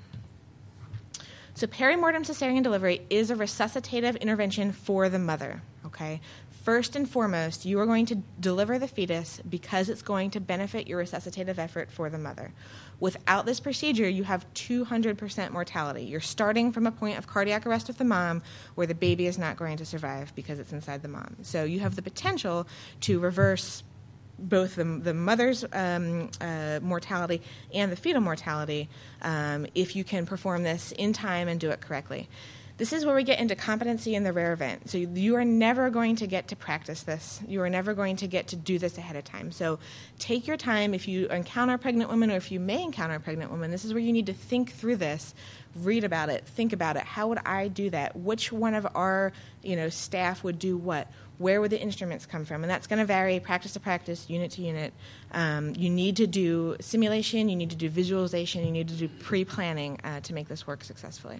So, 1.57 1.69
perimortem 1.69 2.23
cesarean 2.27 2.65
delivery 2.65 3.03
is 3.11 3.31
a 3.31 3.37
resuscitative 3.37 4.21
intervention 4.21 4.73
for 4.73 5.09
the 5.09 5.21
mother. 5.21 5.63
Okay? 5.87 6.21
First 6.65 6.97
and 6.97 7.09
foremost, 7.09 7.65
you 7.65 7.79
are 7.79 7.87
going 7.87 8.07
to 8.07 8.17
deliver 8.41 8.79
the 8.79 8.89
fetus 8.89 9.41
because 9.49 9.89
it's 9.89 10.03
going 10.03 10.31
to 10.31 10.41
benefit 10.41 10.89
your 10.89 11.05
resuscitative 11.05 11.59
effort 11.59 11.91
for 11.91 12.11
the 12.11 12.19
mother. 12.19 12.53
Without 12.99 13.45
this 13.45 13.61
procedure, 13.61 14.09
you 14.09 14.25
have 14.25 14.53
200% 14.55 15.51
mortality. 15.51 16.05
You're 16.05 16.21
starting 16.21 16.73
from 16.73 16.87
a 16.87 16.91
point 16.91 17.19
of 17.19 17.27
cardiac 17.27 17.67
arrest 17.67 17.87
with 17.87 17.99
the 17.99 18.05
mom 18.05 18.43
where 18.77 18.87
the 18.87 18.95
baby 18.95 19.27
is 19.27 19.39
not 19.39 19.57
going 19.57 19.77
to 19.77 19.85
survive 19.85 20.35
because 20.35 20.59
it's 20.59 20.73
inside 20.73 21.03
the 21.03 21.09
mom. 21.09 21.37
So 21.43 21.65
you 21.65 21.81
have 21.81 21.97
the 21.97 22.03
potential 22.03 22.67
to 23.03 23.21
reverse 23.21 23.85
both 24.39 24.77
the, 24.77 24.85
the 24.85 25.15
mother's 25.15 25.65
um, 25.73 26.31
uh, 26.41 26.81
mortality 26.83 27.43
and 27.73 27.91
the 27.91 27.97
fetal 27.97 28.21
mortality 28.21 28.89
um, 29.23 29.67
if 29.75 29.97
you 29.97 30.05
can 30.05 30.27
perform 30.27 30.63
this 30.63 30.93
in 30.93 31.13
time 31.13 31.49
and 31.49 31.61
do 31.61 31.71
it 31.71 31.81
correctly. 31.81 32.29
This 32.77 32.93
is 32.93 33.07
where 33.07 33.15
we 33.15 33.23
get 33.23 33.39
into 33.39 33.55
competency 33.55 34.17
in 34.17 34.25
the 34.25 34.33
rare 34.33 34.53
event. 34.53 34.91
So 34.91 34.99
you 34.99 35.37
are 35.37 35.45
never 35.45 35.91
going 35.91 36.17
to 36.17 36.27
get 36.27 36.49
to 36.49 36.57
practice 36.57 37.05
this. 37.05 37.41
You 37.47 37.63
are 37.63 37.71
never 37.71 37.95
going 37.95 38.17
to 38.17 38.27
get 38.27 38.49
to 38.49 38.57
do 38.57 38.81
this 38.81 38.99
ahead 38.99 39.15
of 39.15 39.23
time. 39.23 39.53
So 39.53 39.79
take 40.19 40.49
your 40.49 40.57
time 40.57 40.93
if 40.93 41.07
you 41.07 41.29
encounter 41.29 41.75
a 41.75 41.79
pregnant 41.79 42.11
woman 42.11 42.33
or 42.33 42.37
if 42.37 42.51
you 42.51 42.59
may 42.59 42.83
encounter 42.83 43.15
a 43.15 43.21
pregnant 43.21 43.53
woman. 43.53 43.71
This 43.71 43.85
is 43.85 43.95
where 43.95 44.03
you 44.03 44.13
need 44.13 44.27
to 44.27 44.33
think 44.33 44.73
through 44.73 44.97
this, 44.97 45.37
read 45.77 46.05
about 46.05 46.29
it, 46.29 46.47
think 46.47 46.73
about 46.73 46.97
it. 46.97 47.03
How 47.03 47.29
would 47.29 47.39
I 47.45 47.69
do 47.69 47.91
that? 47.91 48.17
Which 48.17 48.53
one 48.53 48.75
of 48.75 48.87
our, 48.95 49.33
you 49.63 49.77
know, 49.77 49.89
staff 49.89 50.45
would 50.45 50.59
do 50.59 50.77
what? 50.77 51.09
Where 51.39 51.61
would 51.61 51.71
the 51.71 51.81
instruments 51.81 52.27
come 52.27 52.45
from? 52.45 52.63
And 52.63 52.71
that's 52.71 52.87
going 52.87 53.01
to 53.01 53.05
vary 53.05 53.41
practice 53.41 53.73
to 53.73 53.81
practice, 53.81 54.31
unit 54.31 54.53
to 54.53 54.63
unit. 54.63 54.93
Um, 55.33 55.75
you 55.75 55.91
need 55.91 56.17
to 56.17 56.27
do 56.27 56.77
simulation, 56.81 57.49
you 57.49 57.57
need 57.57 57.71
to 57.71 57.77
do 57.77 57.89
visualization, 57.89 58.65
you 58.65 58.71
need 58.71 58.89
to 58.89 58.95
do 58.95 59.09
pre-planning 59.09 59.99
uh, 60.05 60.21
to 60.21 60.33
make 60.33 60.49
this 60.49 60.67
work 60.67 60.85
successfully. 60.85 61.39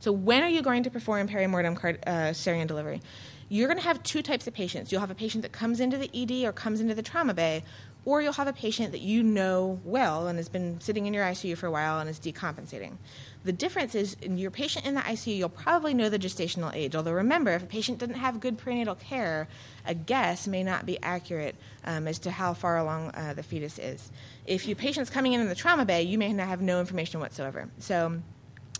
So, 0.00 0.12
when 0.12 0.42
are 0.42 0.48
you 0.48 0.62
going 0.62 0.82
to 0.82 0.90
perform 0.90 1.28
perimortem 1.28 1.76
card, 1.76 2.02
uh, 2.06 2.32
cesarean 2.32 2.66
delivery? 2.66 3.00
You're 3.48 3.68
going 3.68 3.78
to 3.78 3.84
have 3.84 4.02
two 4.02 4.22
types 4.22 4.46
of 4.48 4.54
patients. 4.54 4.90
You'll 4.90 5.00
have 5.00 5.10
a 5.10 5.14
patient 5.14 5.42
that 5.42 5.52
comes 5.52 5.78
into 5.78 5.96
the 5.96 6.10
ED 6.12 6.46
or 6.46 6.52
comes 6.52 6.80
into 6.80 6.94
the 6.94 7.02
trauma 7.02 7.32
bay, 7.32 7.62
or 8.06 8.22
you'll 8.22 8.32
have 8.32 8.46
a 8.46 8.52
patient 8.52 8.92
that 8.92 9.00
you 9.00 9.22
know 9.22 9.80
well 9.84 10.28
and 10.28 10.38
has 10.38 10.48
been 10.48 10.80
sitting 10.80 11.06
in 11.06 11.12
your 11.12 11.24
ICU 11.24 11.58
for 11.58 11.66
a 11.66 11.70
while 11.70 11.98
and 11.98 12.08
is 12.08 12.20
decompensating. 12.20 12.96
The 13.44 13.52
difference 13.52 13.96
is 13.96 14.16
in 14.22 14.38
your 14.38 14.52
patient 14.52 14.86
in 14.86 14.94
the 14.94 15.00
ICU, 15.00 15.36
you'll 15.36 15.48
probably 15.48 15.92
know 15.92 16.08
the 16.08 16.18
gestational 16.18 16.72
age. 16.72 16.94
Although 16.94 17.12
remember, 17.12 17.50
if 17.50 17.64
a 17.64 17.66
patient 17.66 17.98
doesn't 17.98 18.14
have 18.14 18.38
good 18.38 18.58
prenatal 18.58 18.94
care, 18.94 19.48
a 19.84 19.92
guess 19.92 20.46
may 20.46 20.62
not 20.62 20.86
be 20.86 21.02
accurate 21.02 21.56
um, 21.84 22.06
as 22.06 22.20
to 22.20 22.30
how 22.30 22.54
far 22.54 22.78
along 22.78 23.10
uh, 23.10 23.34
the 23.34 23.42
fetus 23.42 23.78
is. 23.78 24.10
If 24.46 24.68
your 24.68 24.76
patient's 24.76 25.10
coming 25.10 25.32
in 25.32 25.40
in 25.40 25.48
the 25.48 25.56
trauma 25.56 25.84
bay, 25.84 26.02
you 26.02 26.16
may 26.16 26.28
have 26.28 26.62
no 26.62 26.78
information 26.78 27.18
whatsoever. 27.18 27.68
So 27.80 28.22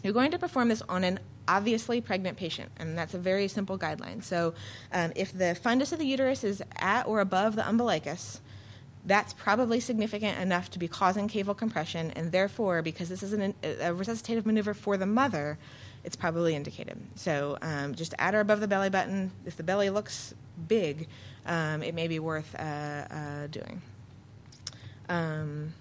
you're 0.04 0.12
going 0.12 0.30
to 0.30 0.38
perform 0.38 0.68
this 0.68 0.82
on 0.88 1.02
an 1.02 1.18
obviously 1.48 2.00
pregnant 2.00 2.36
patient, 2.36 2.70
and 2.78 2.96
that's 2.96 3.14
a 3.14 3.18
very 3.18 3.48
simple 3.48 3.78
guideline. 3.78 4.22
So, 4.22 4.54
um, 4.92 5.12
if 5.16 5.32
the 5.32 5.56
fundus 5.60 5.92
of 5.92 5.98
the 5.98 6.06
uterus 6.06 6.44
is 6.44 6.62
at 6.76 7.06
or 7.06 7.20
above 7.20 7.56
the 7.56 7.68
umbilicus, 7.68 8.40
that's 9.06 9.32
probably 9.32 9.80
significant 9.80 10.38
enough 10.38 10.70
to 10.72 10.78
be 10.78 10.88
causing 10.88 11.28
caval 11.28 11.56
compression, 11.56 12.10
and 12.12 12.32
therefore, 12.32 12.82
because 12.82 13.08
this 13.08 13.22
is 13.22 13.32
an, 13.32 13.54
a 13.62 13.92
resuscitative 13.92 14.44
maneuver 14.44 14.74
for 14.74 14.96
the 14.96 15.06
mother, 15.06 15.58
it's 16.04 16.16
probably 16.16 16.54
indicated. 16.54 17.00
So, 17.14 17.56
um, 17.62 17.94
just 17.94 18.14
at 18.18 18.34
or 18.34 18.40
above 18.40 18.60
the 18.60 18.68
belly 18.68 18.90
button, 18.90 19.30
if 19.44 19.56
the 19.56 19.62
belly 19.62 19.90
looks 19.90 20.34
big, 20.68 21.08
um, 21.46 21.82
it 21.82 21.94
may 21.94 22.08
be 22.08 22.18
worth 22.18 22.54
uh, 22.56 22.58
uh, 22.58 23.46
doing. 23.46 23.80
Um, 25.08 25.72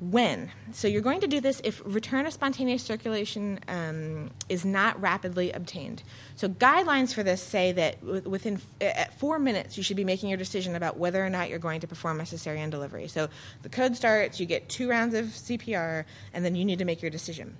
when? 0.00 0.50
So 0.72 0.86
you're 0.86 1.02
going 1.02 1.20
to 1.20 1.26
do 1.26 1.40
this 1.40 1.60
if 1.64 1.82
return 1.84 2.24
of 2.24 2.32
spontaneous 2.32 2.82
circulation 2.82 3.58
um, 3.66 4.30
is 4.48 4.64
not 4.64 5.00
rapidly 5.00 5.50
obtained. 5.50 6.04
So 6.36 6.48
guidelines 6.48 7.12
for 7.12 7.24
this 7.24 7.42
say 7.42 7.72
that 7.72 8.02
within 8.02 8.60
at 8.80 9.18
four 9.18 9.38
minutes 9.40 9.76
you 9.76 9.82
should 9.82 9.96
be 9.96 10.04
making 10.04 10.28
your 10.28 10.38
decision 10.38 10.76
about 10.76 10.98
whether 10.98 11.24
or 11.24 11.28
not 11.28 11.48
you're 11.48 11.58
going 11.58 11.80
to 11.80 11.88
perform 11.88 12.20
a 12.20 12.24
cesarean 12.24 12.70
delivery. 12.70 13.08
So 13.08 13.28
the 13.62 13.68
code 13.68 13.96
starts, 13.96 14.38
you 14.38 14.46
get 14.46 14.68
two 14.68 14.88
rounds 14.88 15.14
of 15.14 15.26
CPR, 15.26 16.04
and 16.32 16.44
then 16.44 16.54
you 16.54 16.64
need 16.64 16.78
to 16.78 16.84
make 16.84 17.02
your 17.02 17.10
decision. 17.10 17.56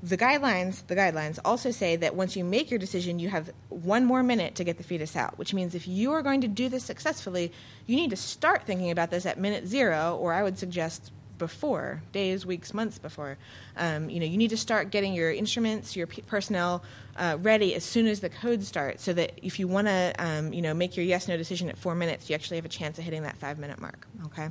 The 0.00 0.16
guidelines, 0.16 0.86
the 0.86 0.94
guidelines 0.94 1.40
also 1.44 1.72
say 1.72 1.96
that 1.96 2.14
once 2.14 2.36
you 2.36 2.44
make 2.44 2.70
your 2.70 2.78
decision, 2.78 3.18
you 3.18 3.30
have 3.30 3.50
one 3.68 4.04
more 4.04 4.22
minute 4.22 4.54
to 4.56 4.64
get 4.64 4.78
the 4.78 4.84
fetus 4.84 5.16
out, 5.16 5.38
which 5.38 5.52
means 5.52 5.74
if 5.74 5.88
you 5.88 6.12
are 6.12 6.22
going 6.22 6.40
to 6.40 6.48
do 6.48 6.68
this 6.68 6.84
successfully, 6.84 7.52
you 7.86 7.96
need 7.96 8.10
to 8.10 8.16
start 8.16 8.64
thinking 8.64 8.92
about 8.92 9.10
this 9.10 9.26
at 9.26 9.38
minute 9.38 9.66
zero, 9.66 10.16
or 10.20 10.32
I 10.32 10.44
would 10.44 10.56
suggest 10.56 11.10
before, 11.38 12.02
days, 12.12 12.44
weeks, 12.44 12.74
months 12.74 12.98
before. 12.98 13.38
Um, 13.76 14.10
you 14.10 14.20
know, 14.20 14.26
you 14.26 14.36
need 14.36 14.50
to 14.50 14.56
start 14.56 14.90
getting 14.90 15.14
your 15.14 15.30
instruments, 15.32 15.96
your 15.96 16.06
p- 16.06 16.22
personnel 16.22 16.82
uh, 17.16 17.38
ready 17.40 17.74
as 17.74 17.84
soon 17.84 18.06
as 18.06 18.20
the 18.20 18.28
code 18.28 18.62
starts, 18.64 19.02
so 19.02 19.12
that 19.12 19.38
if 19.42 19.58
you 19.58 19.68
want 19.68 19.86
to, 19.86 20.14
um, 20.18 20.52
you 20.52 20.62
know, 20.62 20.74
make 20.74 20.96
your 20.96 21.06
yes/no 21.06 21.36
decision 21.36 21.68
at 21.68 21.78
four 21.78 21.94
minutes, 21.94 22.28
you 22.28 22.34
actually 22.34 22.56
have 22.56 22.66
a 22.66 22.68
chance 22.68 22.98
of 22.98 23.04
hitting 23.04 23.22
that 23.22 23.36
five-minute 23.38 23.80
mark. 23.80 24.06
Okay. 24.26 24.48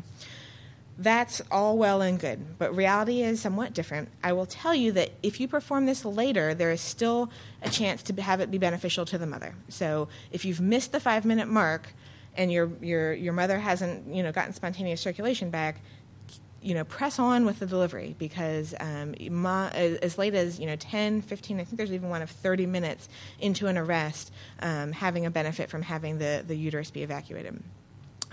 That's 0.99 1.43
all 1.51 1.77
well 1.77 2.01
and 2.01 2.19
good, 2.19 2.57
but 2.57 2.75
reality 2.75 3.21
is 3.21 3.39
somewhat 3.39 3.75
different. 3.75 4.09
I 4.23 4.33
will 4.33 4.47
tell 4.47 4.73
you 4.73 4.93
that 4.93 5.11
if 5.21 5.39
you 5.39 5.47
perform 5.47 5.85
this 5.85 6.03
later, 6.03 6.55
there 6.55 6.71
is 6.71 6.81
still 6.81 7.29
a 7.61 7.69
chance 7.69 8.01
to 8.03 8.19
have 8.19 8.39
it 8.41 8.49
be 8.49 8.57
beneficial 8.57 9.05
to 9.05 9.19
the 9.19 9.27
mother. 9.27 9.53
So 9.69 10.07
if 10.31 10.43
you've 10.43 10.59
missed 10.59 10.93
the 10.93 10.99
five 10.99 11.23
minute 11.23 11.47
mark 11.47 11.93
and 12.35 12.51
your, 12.51 12.71
your, 12.81 13.13
your 13.13 13.33
mother 13.33 13.59
hasn't 13.59 14.11
you 14.11 14.23
know, 14.23 14.31
gotten 14.31 14.53
spontaneous 14.53 14.99
circulation 14.99 15.51
back, 15.51 15.81
you 16.67 16.73
know, 16.73 16.83
press 16.83 17.17
on 17.17 17.45
with 17.45 17.59
the 17.59 17.65
delivery 17.65 18.13
because 18.19 18.75
um, 18.81 19.13
as 19.13 20.17
late 20.17 20.33
as, 20.33 20.59
you 20.59 20.65
know, 20.65 20.75
10, 20.75 21.21
15, 21.21 21.61
I 21.61 21.63
think 21.63 21.77
there's 21.77 21.93
even 21.93 22.09
one 22.09 22.21
of 22.21 22.29
30 22.29 22.65
minutes 22.65 23.07
into 23.39 23.67
an 23.67 23.77
arrest, 23.77 24.33
um, 24.59 24.91
having 24.91 25.25
a 25.25 25.31
benefit 25.31 25.69
from 25.69 25.81
having 25.81 26.17
the, 26.17 26.43
the 26.45 26.57
uterus 26.57 26.91
be 26.91 27.03
evacuated. 27.03 27.63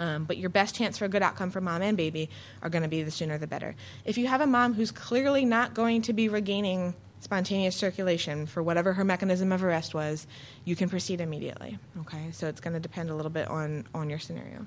Um, 0.01 0.25
but 0.25 0.37
your 0.37 0.51
best 0.51 0.75
chance 0.75 0.99
for 0.99 1.05
a 1.05 1.09
good 1.09 1.23
outcome 1.23 1.53
for 1.53 1.61
mom 1.61 1.81
and 1.81 1.97
baby 1.97 2.29
are 2.61 2.69
going 2.69 2.83
to 2.83 2.89
be 2.89 3.05
the 3.05 3.13
sooner 3.13 3.39
the 3.39 3.47
better. 3.47 3.77
If 4.05 4.19
you 4.19 4.27
have 4.27 4.41
a 4.41 4.49
mom 4.49 4.75
who's 4.75 4.91
clearly 4.91 5.45
not 5.45 5.73
going 5.73 6.03
to 6.03 6.13
be 6.13 6.29
regaining 6.29 6.95
spontaneous 7.21 7.77
circulation 7.77 8.47
for 8.47 8.65
whatever 8.65 8.95
her 8.95 9.05
mechanism 9.05 9.53
of 9.53 9.63
arrest 9.63 9.95
was, 9.95 10.27
you 10.65 10.75
can 10.75 10.89
proceed 10.89 11.21
immediately. 11.21 11.79
Okay, 12.01 12.33
so 12.33 12.49
it's 12.49 12.61
going 12.61 12.75
to 12.75 12.81
depend 12.81 13.11
a 13.11 13.15
little 13.15 13.31
bit 13.31 13.47
on, 13.47 13.87
on 13.95 14.11
your 14.11 14.19
scenario. 14.19 14.67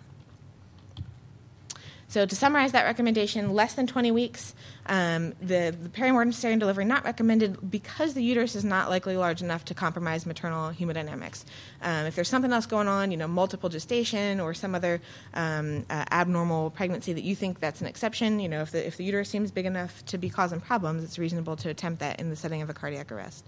So 2.09 2.25
to 2.25 2.35
summarize 2.35 2.71
that 2.71 2.85
recommendation, 2.85 3.53
less 3.53 3.73
than 3.73 3.85
20 3.85 4.11
weeks, 4.11 4.55
um, 4.85 5.33
the, 5.41 5.75
the 5.81 5.89
perimortem 5.89 6.29
cesarean 6.29 6.57
delivery 6.57 6.85
not 6.85 7.03
recommended 7.03 7.69
because 7.69 8.13
the 8.13 8.23
uterus 8.23 8.55
is 8.55 8.63
not 8.63 8.89
likely 8.89 9.17
large 9.17 9.41
enough 9.41 9.65
to 9.65 9.73
compromise 9.73 10.25
maternal 10.25 10.71
hemodynamics. 10.71 11.43
Um, 11.81 12.05
if 12.05 12.15
there's 12.15 12.29
something 12.29 12.53
else 12.53 12.65
going 12.65 12.87
on, 12.87 13.11
you 13.11 13.17
know, 13.17 13.27
multiple 13.27 13.67
gestation 13.67 14.39
or 14.39 14.53
some 14.53 14.73
other 14.73 15.01
um, 15.33 15.85
uh, 15.89 16.05
abnormal 16.11 16.69
pregnancy 16.69 17.11
that 17.11 17.23
you 17.23 17.35
think 17.35 17.59
that's 17.59 17.81
an 17.81 17.87
exception, 17.87 18.39
you 18.39 18.47
know, 18.47 18.61
if 18.61 18.71
the, 18.71 18.87
if 18.87 18.95
the 18.95 19.03
uterus 19.03 19.27
seems 19.27 19.51
big 19.51 19.65
enough 19.65 20.05
to 20.05 20.17
be 20.17 20.29
causing 20.29 20.61
problems, 20.61 21.03
it's 21.03 21.19
reasonable 21.19 21.57
to 21.57 21.69
attempt 21.69 21.99
that 21.99 22.21
in 22.21 22.29
the 22.29 22.37
setting 22.37 22.61
of 22.61 22.69
a 22.69 22.73
cardiac 22.73 23.11
arrest 23.11 23.45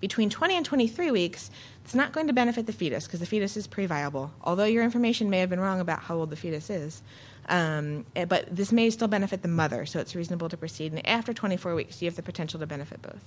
between 0.00 0.30
20 0.30 0.56
and 0.56 0.64
23 0.64 1.10
weeks, 1.10 1.50
it's 1.84 1.94
not 1.94 2.12
going 2.12 2.26
to 2.26 2.32
benefit 2.32 2.66
the 2.66 2.72
fetus 2.72 3.06
because 3.06 3.20
the 3.20 3.26
fetus 3.26 3.56
is 3.56 3.66
pre-viable. 3.66 4.30
Although 4.42 4.64
your 4.64 4.84
information 4.84 5.30
may 5.30 5.40
have 5.40 5.50
been 5.50 5.60
wrong 5.60 5.80
about 5.80 6.00
how 6.00 6.16
old 6.16 6.30
the 6.30 6.36
fetus 6.36 6.70
is, 6.70 7.02
um, 7.48 8.06
eh, 8.14 8.24
but 8.24 8.54
this 8.54 8.72
may 8.72 8.90
still 8.90 9.08
benefit 9.08 9.42
the 9.42 9.48
mother, 9.48 9.86
so 9.86 10.00
it's 10.00 10.14
reasonable 10.14 10.48
to 10.48 10.56
proceed. 10.56 10.92
And 10.92 11.06
after 11.06 11.32
24 11.32 11.74
weeks, 11.74 12.00
you 12.02 12.06
have 12.06 12.16
the 12.16 12.22
potential 12.22 12.60
to 12.60 12.66
benefit 12.66 13.02
both 13.02 13.24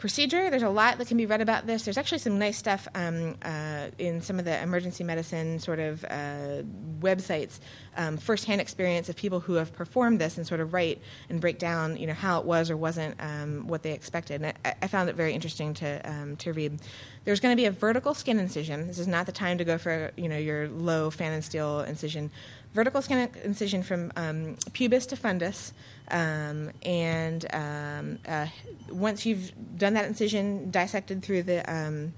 procedure. 0.00 0.48
There's 0.48 0.62
a 0.62 0.70
lot 0.70 0.96
that 0.96 1.08
can 1.08 1.18
be 1.18 1.26
read 1.26 1.42
about 1.42 1.66
this. 1.66 1.84
There's 1.84 1.98
actually 1.98 2.18
some 2.18 2.38
nice 2.38 2.56
stuff 2.56 2.88
um, 2.94 3.36
uh, 3.42 3.88
in 3.98 4.22
some 4.22 4.38
of 4.38 4.46
the 4.46 4.60
emergency 4.62 5.04
medicine 5.04 5.58
sort 5.58 5.78
of 5.78 6.02
uh, 6.06 6.62
websites, 7.00 7.60
um, 7.98 8.16
firsthand 8.16 8.62
experience 8.62 9.10
of 9.10 9.16
people 9.16 9.40
who 9.40 9.54
have 9.54 9.74
performed 9.74 10.18
this 10.18 10.38
and 10.38 10.46
sort 10.46 10.60
of 10.60 10.72
write 10.72 11.02
and 11.28 11.38
break 11.38 11.58
down, 11.58 11.98
you 11.98 12.06
know, 12.06 12.14
how 12.14 12.40
it 12.40 12.46
was 12.46 12.70
or 12.70 12.78
wasn't 12.78 13.14
um, 13.20 13.66
what 13.66 13.82
they 13.82 13.92
expected. 13.92 14.42
And 14.42 14.54
I, 14.64 14.74
I, 14.80 14.86
found 14.86 15.10
it 15.10 15.16
very 15.16 15.34
interesting 15.34 15.74
to 15.74 16.00
um, 16.10 16.36
to 16.36 16.54
read. 16.54 16.80
There's 17.26 17.40
going 17.40 17.52
to 17.52 17.60
be 17.60 17.66
a 17.66 17.70
vertical 17.70 18.14
skin 18.14 18.38
incision. 18.38 18.86
This 18.86 18.98
is 18.98 19.06
not 19.06 19.26
the 19.26 19.32
time 19.32 19.58
to 19.58 19.64
go 19.64 19.76
for 19.76 20.12
you 20.16 20.30
know 20.30 20.38
your 20.38 20.68
low 20.68 21.10
Pfannenstiel 21.10 21.86
incision 21.86 22.30
vertical 22.74 23.02
skin 23.02 23.28
incision 23.44 23.82
from 23.82 24.12
um, 24.16 24.56
pubis 24.72 25.06
to 25.06 25.16
fundus. 25.16 25.72
Um, 26.10 26.70
and 26.82 27.46
um, 27.52 28.18
uh, 28.26 28.46
once 28.90 29.26
you've 29.26 29.52
done 29.78 29.94
that 29.94 30.06
incision, 30.06 30.70
dissected 30.70 31.22
through 31.22 31.44
the 31.44 31.72
um, 31.72 32.12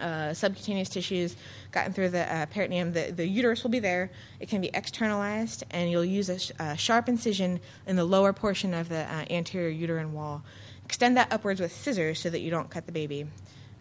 uh, 0.00 0.34
subcutaneous 0.34 0.88
tissues, 0.88 1.36
gotten 1.72 1.92
through 1.92 2.10
the 2.10 2.32
uh, 2.32 2.46
peritoneum, 2.46 2.92
the, 2.92 3.12
the 3.12 3.26
uterus 3.26 3.62
will 3.62 3.70
be 3.70 3.78
there. 3.78 4.10
It 4.40 4.48
can 4.48 4.60
be 4.60 4.70
externalized, 4.74 5.64
and 5.70 5.90
you'll 5.90 6.04
use 6.04 6.28
a, 6.28 6.38
sh- 6.38 6.52
a 6.58 6.76
sharp 6.76 7.08
incision 7.08 7.60
in 7.86 7.96
the 7.96 8.04
lower 8.04 8.32
portion 8.32 8.74
of 8.74 8.88
the 8.88 9.10
uh, 9.12 9.24
anterior 9.30 9.68
uterine 9.68 10.12
wall. 10.12 10.42
Extend 10.84 11.16
that 11.16 11.32
upwards 11.32 11.60
with 11.60 11.72
scissors 11.72 12.20
so 12.20 12.30
that 12.30 12.40
you 12.40 12.50
don't 12.50 12.70
cut 12.70 12.86
the 12.86 12.92
baby. 12.92 13.26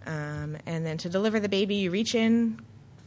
Um, 0.07 0.57
and 0.65 0.85
then 0.85 0.97
to 0.99 1.09
deliver 1.09 1.39
the 1.39 1.49
baby, 1.49 1.75
you 1.75 1.91
reach 1.91 2.15
in, 2.15 2.61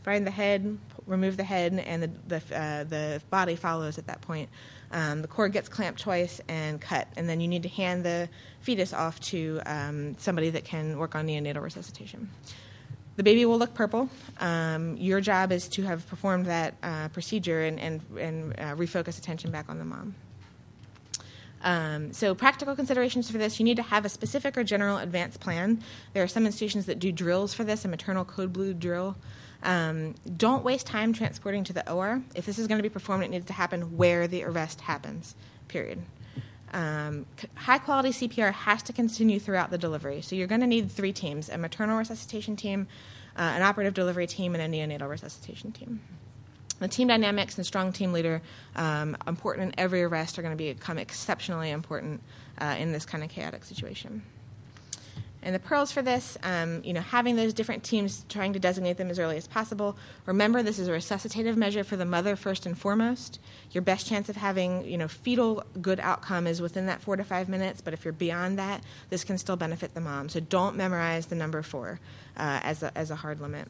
find 0.04 0.26
the 0.26 0.30
head, 0.30 0.78
remove 1.08 1.36
the 1.36 1.44
head, 1.44 1.72
and 1.72 2.02
the 2.02 2.10
the, 2.28 2.56
uh, 2.56 2.84
the 2.84 3.22
body 3.30 3.56
follows 3.56 3.98
at 3.98 4.06
that 4.06 4.20
point. 4.20 4.48
Um, 4.90 5.22
the 5.22 5.28
cord 5.28 5.52
gets 5.52 5.68
clamped 5.68 6.00
twice 6.00 6.40
and 6.48 6.80
cut, 6.80 7.08
and 7.16 7.28
then 7.28 7.40
you 7.40 7.48
need 7.48 7.62
to 7.64 7.68
hand 7.68 8.04
the 8.04 8.28
fetus 8.60 8.92
off 8.92 9.20
to 9.20 9.60
um, 9.66 10.16
somebody 10.18 10.50
that 10.50 10.64
can 10.64 10.98
work 10.98 11.14
on 11.14 11.26
neonatal 11.26 11.62
resuscitation. 11.62 12.30
The 13.16 13.24
baby 13.24 13.44
will 13.44 13.58
look 13.58 13.74
purple. 13.74 14.08
Um, 14.38 14.96
your 14.96 15.20
job 15.20 15.50
is 15.50 15.68
to 15.70 15.82
have 15.82 16.06
performed 16.06 16.46
that 16.46 16.74
uh, 16.84 17.08
procedure 17.08 17.64
and, 17.64 17.80
and, 17.80 18.00
and 18.16 18.52
uh, 18.52 18.76
refocus 18.76 19.18
attention 19.18 19.50
back 19.50 19.68
on 19.68 19.78
the 19.78 19.84
mom. 19.84 20.14
Um, 21.62 22.12
so, 22.12 22.34
practical 22.34 22.76
considerations 22.76 23.28
for 23.28 23.38
this 23.38 23.58
you 23.58 23.64
need 23.64 23.76
to 23.76 23.82
have 23.82 24.04
a 24.04 24.08
specific 24.08 24.56
or 24.56 24.62
general 24.62 24.98
advanced 24.98 25.40
plan. 25.40 25.82
There 26.12 26.22
are 26.22 26.28
some 26.28 26.46
institutions 26.46 26.86
that 26.86 27.00
do 27.00 27.10
drills 27.10 27.52
for 27.52 27.64
this, 27.64 27.84
a 27.84 27.88
maternal 27.88 28.24
code 28.24 28.52
blue 28.52 28.72
drill. 28.72 29.16
Um, 29.62 30.14
don't 30.36 30.64
waste 30.64 30.86
time 30.86 31.12
transporting 31.12 31.64
to 31.64 31.72
the 31.72 31.90
OR. 31.90 32.22
If 32.34 32.46
this 32.46 32.58
is 32.58 32.66
going 32.66 32.78
to 32.78 32.82
be 32.82 32.88
performed, 32.88 33.24
it 33.24 33.30
needs 33.30 33.46
to 33.46 33.52
happen 33.52 33.96
where 33.96 34.28
the 34.28 34.44
arrest 34.44 34.82
happens, 34.82 35.34
period. 35.66 36.02
Um, 36.72 37.26
high 37.54 37.78
quality 37.78 38.10
CPR 38.10 38.52
has 38.52 38.82
to 38.84 38.92
continue 38.92 39.40
throughout 39.40 39.70
the 39.70 39.78
delivery. 39.78 40.20
So, 40.20 40.36
you're 40.36 40.46
going 40.46 40.60
to 40.60 40.66
need 40.66 40.90
three 40.90 41.12
teams 41.12 41.48
a 41.48 41.58
maternal 41.58 41.96
resuscitation 41.96 42.56
team, 42.56 42.86
uh, 43.36 43.42
an 43.42 43.62
operative 43.62 43.94
delivery 43.94 44.26
team, 44.26 44.54
and 44.54 44.62
a 44.62 44.78
neonatal 44.78 45.08
resuscitation 45.08 45.72
team. 45.72 46.00
The 46.78 46.88
team 46.88 47.08
dynamics 47.08 47.56
and 47.56 47.66
strong 47.66 47.92
team 47.92 48.12
leader, 48.12 48.40
um, 48.76 49.16
important 49.26 49.72
in 49.72 49.80
every 49.80 50.02
arrest, 50.04 50.38
are 50.38 50.42
going 50.42 50.56
to 50.56 50.74
become 50.74 50.98
exceptionally 50.98 51.70
important 51.70 52.22
uh, 52.58 52.76
in 52.78 52.92
this 52.92 53.04
kind 53.04 53.24
of 53.24 53.30
chaotic 53.30 53.64
situation. 53.64 54.22
And 55.42 55.54
the 55.54 55.60
pearls 55.60 55.92
for 55.92 56.02
this, 56.02 56.36
um, 56.42 56.82
you 56.82 56.92
know, 56.92 57.00
having 57.00 57.36
those 57.36 57.54
different 57.54 57.84
teams, 57.84 58.24
trying 58.28 58.52
to 58.54 58.58
designate 58.58 58.96
them 58.96 59.08
as 59.08 59.18
early 59.18 59.36
as 59.36 59.46
possible. 59.46 59.96
Remember, 60.26 60.62
this 60.62 60.78
is 60.78 60.88
a 60.88 60.90
resuscitative 60.90 61.56
measure 61.56 61.84
for 61.84 61.96
the 61.96 62.04
mother 62.04 62.34
first 62.34 62.66
and 62.66 62.76
foremost. 62.76 63.38
Your 63.70 63.82
best 63.82 64.08
chance 64.08 64.28
of 64.28 64.36
having, 64.36 64.84
you 64.84 64.98
know, 64.98 65.06
fetal 65.06 65.62
good 65.80 66.00
outcome 66.00 66.46
is 66.46 66.60
within 66.60 66.86
that 66.86 67.00
four 67.00 67.16
to 67.16 67.24
five 67.24 67.48
minutes. 67.48 67.80
But 67.80 67.94
if 67.94 68.04
you're 68.04 68.12
beyond 68.12 68.58
that, 68.58 68.82
this 69.10 69.22
can 69.22 69.38
still 69.38 69.56
benefit 69.56 69.94
the 69.94 70.00
mom. 70.00 70.28
So 70.28 70.40
don't 70.40 70.76
memorize 70.76 71.26
the 71.26 71.36
number 71.36 71.62
four 71.62 72.00
uh, 72.36 72.60
as 72.64 72.82
a, 72.82 72.96
as 72.98 73.10
a 73.12 73.16
hard 73.16 73.40
limit 73.40 73.68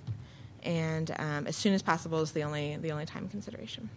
and 0.62 1.14
um, 1.18 1.46
as 1.46 1.56
soon 1.56 1.72
as 1.72 1.82
possible 1.82 2.20
is 2.20 2.32
the 2.32 2.42
only 2.42 2.76
the 2.76 2.92
only 2.92 3.06
time 3.06 3.28
consideration. 3.28 3.88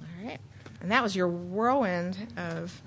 All 0.00 0.26
right, 0.26 0.38
and 0.80 0.90
that 0.90 1.02
was 1.02 1.16
your 1.16 1.28
whirlwind 1.28 2.16
of 2.36 2.82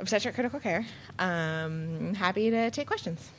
obstetric 0.00 0.34
critical 0.34 0.60
care. 0.60 0.86
Um, 1.18 2.14
happy 2.14 2.50
to 2.50 2.70
take 2.70 2.86
questions. 2.86 3.30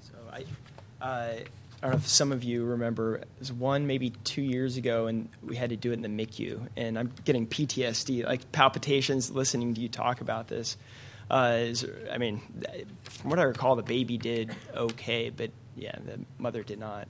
So 0.00 0.16
I, 0.32 0.44
uh, 1.00 1.34
I 1.80 1.86
don't 1.86 1.90
know 1.92 1.96
if 1.96 2.08
some 2.08 2.32
of 2.32 2.42
you 2.42 2.64
remember, 2.64 3.16
it 3.16 3.28
was 3.38 3.52
one 3.52 3.86
maybe 3.86 4.10
two 4.24 4.42
years 4.42 4.76
ago, 4.76 5.06
and 5.06 5.28
we 5.42 5.56
had 5.56 5.70
to 5.70 5.76
do 5.76 5.90
it 5.90 5.94
in 5.94 6.02
the 6.02 6.08
MICU, 6.08 6.68
and 6.76 6.98
I'm 6.98 7.12
getting 7.24 7.46
PTSD, 7.46 8.24
like 8.24 8.50
palpitations, 8.50 9.30
listening 9.30 9.74
to 9.74 9.80
you 9.80 9.88
talk 9.88 10.20
about 10.20 10.48
this. 10.48 10.76
Uh, 11.30 11.58
is, 11.58 11.86
I 12.10 12.18
mean, 12.18 12.40
from 13.04 13.30
what 13.30 13.38
I 13.38 13.42
recall, 13.42 13.76
the 13.76 13.82
baby 13.82 14.16
did 14.16 14.50
okay, 14.74 15.30
but 15.30 15.50
yeah, 15.76 15.94
the 16.04 16.18
mother 16.38 16.62
did 16.62 16.80
not. 16.80 17.06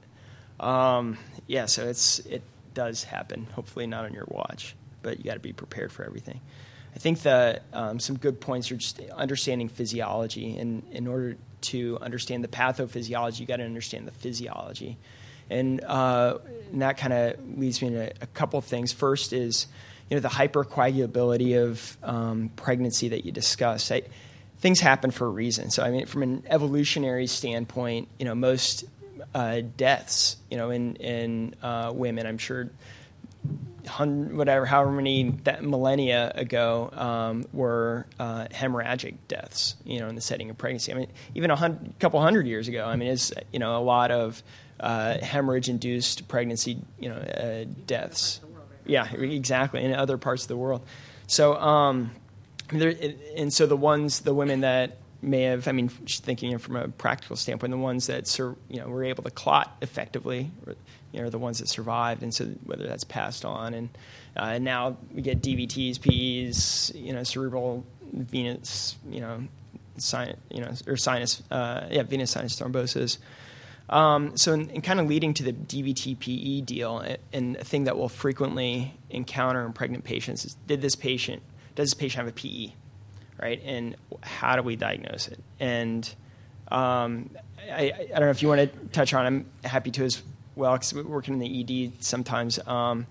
Um, 0.61 1.19
yeah, 1.47 1.67
so 1.67 1.87
it's 1.87 2.19
it 2.21 2.43
does 2.75 3.05
happen. 3.05 3.47
Hopefully, 3.53 3.87
not 3.87 4.05
on 4.05 4.13
your 4.13 4.27
watch, 4.29 4.77
but 5.03 5.19
you 5.19 5.25
got 5.25 5.35
to 5.35 5.41
be 5.41 5.53
prepared 5.53 5.93
for 5.93 6.05
everything. 6.05 6.41
I 6.95 6.99
think 6.99 7.23
that 7.23 7.65
um, 7.73 8.01
some 8.01 8.17
good 8.17 8.41
points 8.41 8.73
are 8.73 8.77
just 8.77 9.01
understanding 9.15 9.69
physiology, 9.69 10.57
and 10.59 10.83
in 10.91 11.07
order 11.07 11.37
to 11.61 11.99
understand 12.01 12.43
the 12.43 12.49
pathophysiology, 12.49 13.41
you 13.41 13.47
got 13.47 13.57
to 13.57 13.65
understand 13.65 14.07
the 14.07 14.13
physiology, 14.13 14.97
and, 15.51 15.83
uh, 15.85 16.39
and 16.73 16.83
that 16.83 16.99
kind 16.99 17.13
of 17.13 17.59
leads 17.59 17.81
me 17.83 17.91
to 17.91 18.13
a 18.21 18.27
couple 18.29 18.59
of 18.59 18.65
things. 18.65 18.93
First 18.93 19.33
is 19.33 19.67
you 20.11 20.17
know 20.17 20.21
the 20.21 20.29
hypercoagulability 20.29 21.63
of 21.63 21.97
um, 22.03 22.51
pregnancy 22.57 23.11
that 23.11 23.25
you 23.25 23.33
discussed. 23.33 23.93
I, 23.93 24.03
things 24.59 24.81
happen 24.81 25.11
for 25.11 25.27
a 25.27 25.31
reason. 25.31 25.71
So 25.71 25.83
I 25.83 25.91
mean, 25.91 26.07
from 26.07 26.23
an 26.23 26.45
evolutionary 26.49 27.27
standpoint, 27.27 28.09
you 28.19 28.25
know, 28.25 28.35
most 28.35 28.85
uh, 29.35 29.61
deaths, 29.77 30.37
you 30.51 30.57
know, 30.57 30.71
in 30.71 30.97
in 30.97 31.55
uh, 31.63 31.93
women, 31.95 32.27
I'm 32.27 32.39
sure, 32.39 32.71
whatever, 33.99 34.67
however 34.67 34.93
many 34.93 35.31
that 35.45 35.63
millennia 35.65 36.33
ago, 36.35 36.91
um, 36.93 37.47
were 37.53 38.07
uh, 38.19 38.47
hemorrhagic 38.51 39.17
deaths, 39.29 39.77
you 39.85 40.01
know, 40.01 40.09
in 40.09 40.15
the 40.15 40.21
setting 40.21 40.51
of 40.51 40.59
pregnancy. 40.59 40.93
I 40.93 40.97
mean, 40.97 41.09
even 41.35 41.51
a 41.51 41.57
hundred, 41.57 41.99
couple 41.99 42.21
hundred 42.21 42.47
years 42.47 42.69
ago, 42.69 42.85
I 42.85 42.97
mean, 42.97 43.09
it's 43.09 43.33
you 43.53 43.59
know 43.59 43.77
a 43.77 43.83
lot 43.83 44.11
of 44.11 44.43
uh, 44.81 45.19
hemorrhage-induced 45.19 46.29
pregnancy, 46.29 46.79
you 46.99 47.09
know, 47.09 47.17
uh, 47.17 47.65
deaths. 47.87 48.41
Yeah, 48.87 49.13
exactly, 49.13 49.85
in 49.85 49.93
other 49.93 50.17
parts 50.17 50.43
of 50.43 50.49
the 50.49 50.57
world. 50.57 50.83
So, 51.27 51.57
um, 51.57 52.11
there, 52.71 52.95
and 53.37 53.53
so 53.53 53.67
the 53.67 53.77
ones, 53.77 54.21
the 54.21 54.33
women 54.33 54.61
that 54.61 54.97
may 55.21 55.43
have, 55.43 55.67
I 55.69 55.73
mean, 55.73 55.91
just 56.05 56.25
thinking 56.25 56.57
from 56.59 56.77
a 56.77 56.89
practical 56.89 57.37
standpoint, 57.37 57.71
the 57.71 57.79
ones 57.79 58.07
that 58.07 58.27
sur- 58.27 58.57
you 58.69 58.81
know 58.81 58.89
were 58.89 59.05
able 59.05 59.23
to 59.25 59.31
clot 59.31 59.77
effectively, 59.83 60.51
you 61.13 61.23
know, 61.23 61.31
the 61.31 61.39
ones 61.39 61.59
that 61.59 61.69
survived, 61.69 62.23
and 62.23 62.33
so 62.33 62.47
whether 62.65 62.87
that's 62.87 63.05
passed 63.05 63.45
on, 63.45 63.75
and 63.75 63.89
uh, 64.37 64.59
now 64.59 64.97
we 65.13 65.23
get 65.23 65.43
DVTs, 65.43 66.01
PEs, 66.01 66.93
you 66.95 67.13
know, 67.13 67.23
cerebral 67.23 67.85
venous, 68.13 68.97
you 69.11 69.21
know, 69.21 69.43
sinus, 69.97 70.37
you 70.51 70.61
know, 70.61 70.73
or 70.87 70.97
sinus, 70.97 71.43
uh, 71.51 71.87
yeah, 71.91 72.03
venous 72.03 72.31
sinus 72.31 72.59
thrombosis. 72.59 73.19
Um, 73.91 74.37
so, 74.37 74.53
in, 74.53 74.69
in, 74.69 74.83
kind 74.83 75.01
of 75.01 75.07
leading 75.07 75.33
to 75.35 75.43
the 75.43 75.53
DVT-PE 75.53 76.61
deal, 76.61 77.03
and 77.33 77.57
a 77.57 77.65
thing 77.65 77.85
that 77.85 77.97
we'll 77.97 78.11
frequently 78.11 78.95
encounter 79.09 79.65
in 79.65 79.73
pregnant 79.73 80.05
patients 80.05 80.45
is: 80.45 80.57
Did 80.67 80.83
this 80.83 80.95
patient 80.95 81.43
does 81.79 81.91
this 81.91 81.95
patient 81.95 82.25
have 82.25 82.27
a 82.27 82.33
PE, 82.33 82.73
right? 83.41 83.61
And 83.65 83.97
how 84.23 84.57
do 84.57 84.63
we 84.63 84.77
diagnose 84.77 85.29
it? 85.29 85.39
And 85.61 86.09
um, 86.71 87.31
I, 87.71 87.93
I, 87.99 88.07
don't 88.11 88.21
know 88.21 88.31
if 88.31 88.43
you 88.43 88.49
want 88.49 88.61
to 88.61 88.89
touch 88.89 89.15
on. 89.15 89.27
I'm 89.27 89.47
happy 89.65 89.91
to 89.93 90.05
as 90.05 90.23
well 90.55 90.73
because 90.73 90.93
we're 90.93 91.03
working 91.05 91.35
in 91.35 91.41
the 91.41 91.87
ED 91.89 92.03
sometimes. 92.03 92.59
Um, 92.67 93.07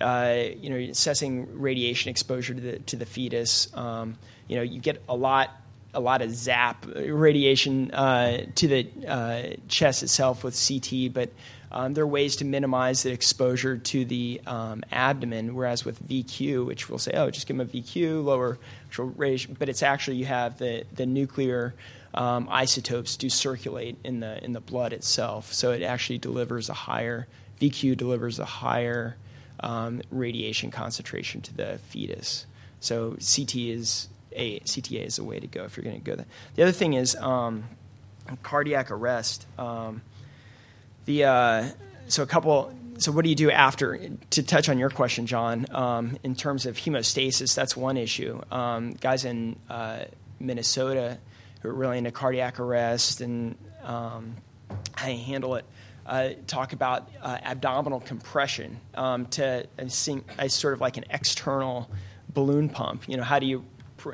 uh, 0.00 0.44
you 0.60 0.70
know, 0.70 0.76
assessing 0.76 1.60
radiation 1.60 2.10
exposure 2.10 2.54
to 2.54 2.60
the 2.60 2.78
to 2.80 2.96
the 2.96 3.06
fetus. 3.06 3.74
Um, 3.74 4.16
you 4.48 4.56
know, 4.56 4.62
you 4.62 4.80
get 4.80 5.02
a 5.08 5.16
lot 5.16 5.50
a 5.92 6.00
lot 6.00 6.22
of 6.22 6.30
zap 6.30 6.86
radiation 6.94 7.90
uh, 7.90 8.46
to 8.54 8.68
the 8.68 8.88
uh, 9.06 9.42
chest 9.68 10.02
itself 10.02 10.44
with 10.44 10.54
CT, 10.68 11.12
but 11.12 11.30
um, 11.72 11.94
there 11.94 12.04
are 12.04 12.06
ways 12.06 12.36
to 12.36 12.44
minimize 12.44 13.02
the 13.02 13.12
exposure 13.12 13.78
to 13.78 14.04
the 14.04 14.40
um, 14.46 14.82
abdomen. 14.90 15.54
Whereas 15.54 15.84
with 15.84 16.06
VQ, 16.06 16.66
which 16.66 16.88
we'll 16.88 16.98
say, 16.98 17.12
oh, 17.14 17.30
just 17.30 17.46
give 17.46 17.56
them 17.56 17.66
a 17.66 17.70
VQ, 17.70 18.24
lower 18.24 18.58
radiation, 18.98 19.56
but 19.58 19.68
it's 19.68 19.82
actually 19.82 20.16
you 20.16 20.26
have 20.26 20.58
the 20.58 20.84
the 20.94 21.06
nuclear 21.06 21.74
um, 22.14 22.48
isotopes 22.50 23.16
do 23.16 23.30
circulate 23.30 23.96
in 24.02 24.20
the 24.20 24.42
in 24.44 24.52
the 24.52 24.60
blood 24.60 24.92
itself, 24.92 25.52
so 25.52 25.70
it 25.70 25.82
actually 25.82 26.18
delivers 26.18 26.68
a 26.68 26.74
higher 26.74 27.28
VQ 27.60 27.96
delivers 27.96 28.38
a 28.38 28.44
higher 28.44 29.16
um, 29.60 30.02
radiation 30.10 30.70
concentration 30.70 31.40
to 31.42 31.54
the 31.54 31.78
fetus. 31.88 32.46
So 32.80 33.10
CT 33.10 33.56
is 33.56 34.08
a 34.32 34.60
CTA 34.60 35.06
is 35.06 35.18
a 35.18 35.24
way 35.24 35.38
to 35.38 35.46
go 35.46 35.64
if 35.64 35.76
you're 35.76 35.84
going 35.84 36.00
to 36.00 36.04
go 36.04 36.16
there. 36.16 36.26
The 36.54 36.62
other 36.62 36.72
thing 36.72 36.94
is 36.94 37.14
um, 37.16 37.64
cardiac 38.42 38.90
arrest. 38.90 39.46
Um, 39.58 40.02
the 41.04 41.24
uh, 41.24 41.68
so 42.08 42.22
a 42.22 42.26
couple. 42.26 42.74
So 42.98 43.12
what 43.12 43.24
do 43.24 43.30
you 43.30 43.36
do 43.36 43.50
after? 43.50 43.98
To 44.30 44.42
touch 44.42 44.68
on 44.68 44.78
your 44.78 44.90
question, 44.90 45.26
John, 45.26 45.66
um, 45.70 46.18
in 46.22 46.34
terms 46.34 46.66
of 46.66 46.76
hemostasis, 46.76 47.54
that's 47.54 47.74
one 47.74 47.96
issue. 47.96 48.40
Um, 48.50 48.92
guys 48.92 49.24
in 49.24 49.56
uh, 49.70 50.04
Minnesota 50.38 51.18
who 51.62 51.70
are 51.70 51.74
really 51.74 51.98
into 51.98 52.10
cardiac 52.10 52.60
arrest 52.60 53.20
and 53.20 53.56
um, 53.84 54.36
how 54.94 55.08
you 55.08 55.18
handle 55.18 55.54
it. 55.56 55.64
Uh, 56.04 56.30
talk 56.46 56.72
about 56.72 57.08
uh, 57.22 57.38
abdominal 57.42 58.00
compression 58.00 58.80
um, 58.94 59.26
to 59.26 59.66
I 59.78 60.46
sort 60.48 60.74
of 60.74 60.80
like 60.80 60.96
an 60.96 61.04
external 61.10 61.90
balloon 62.34 62.68
pump. 62.68 63.08
You 63.08 63.16
know, 63.16 63.22
how 63.22 63.38
do 63.38 63.46
you 63.46 63.64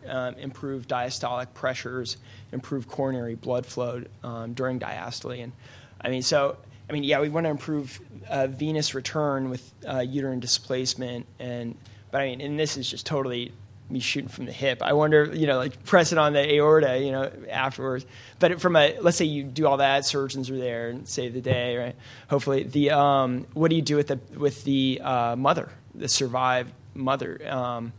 um, 0.08 0.34
improve 0.34 0.86
diastolic 0.86 1.54
pressures, 1.54 2.16
improve 2.52 2.88
coronary 2.88 3.34
blood 3.34 3.66
flow 3.66 4.02
um, 4.22 4.54
during 4.54 4.80
diastole. 4.80 5.42
And 5.42 5.52
I 6.00 6.08
mean, 6.08 6.22
so 6.22 6.56
I 6.88 6.92
mean, 6.92 7.04
yeah, 7.04 7.20
we 7.20 7.28
want 7.28 7.44
to 7.44 7.50
improve 7.50 8.00
uh, 8.28 8.46
venous 8.46 8.94
return 8.94 9.50
with 9.50 9.72
uh, 9.88 10.00
uterine 10.00 10.40
displacement, 10.40 11.26
and 11.38 11.76
but 12.10 12.20
I 12.20 12.26
mean, 12.26 12.40
and 12.40 12.58
this 12.58 12.76
is 12.76 12.88
just 12.88 13.06
totally 13.06 13.52
me 13.88 14.00
shooting 14.00 14.28
from 14.28 14.46
the 14.46 14.52
hip. 14.52 14.82
I 14.82 14.92
wonder, 14.92 15.24
you 15.32 15.46
know, 15.46 15.58
like 15.58 15.84
press 15.84 16.12
it 16.12 16.18
on 16.18 16.32
the 16.32 16.54
aorta, 16.54 16.98
you 16.98 17.12
know, 17.12 17.30
afterwards. 17.50 18.04
But 18.38 18.60
from 18.60 18.76
a, 18.76 18.98
let's 19.00 19.16
say 19.16 19.24
you 19.24 19.44
do 19.44 19.66
all 19.66 19.76
that, 19.76 20.04
surgeons 20.04 20.50
are 20.50 20.58
there 20.58 20.88
and 20.88 21.06
save 21.08 21.34
the 21.34 21.40
day, 21.40 21.76
right? 21.76 21.96
Hopefully, 22.28 22.64
the 22.64 22.90
um, 22.90 23.46
what 23.54 23.68
do 23.68 23.76
you 23.76 23.82
do 23.82 23.96
with 23.96 24.08
the 24.08 24.20
with 24.36 24.64
the 24.64 25.00
uh, 25.02 25.36
mother, 25.36 25.70
the 25.94 26.08
survived 26.08 26.72
mother? 26.94 27.40
Um, 27.48 27.92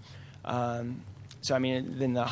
um, 0.45 1.01
so 1.41 1.55
I 1.55 1.59
mean, 1.59 1.97
then 1.97 2.13
the 2.13 2.25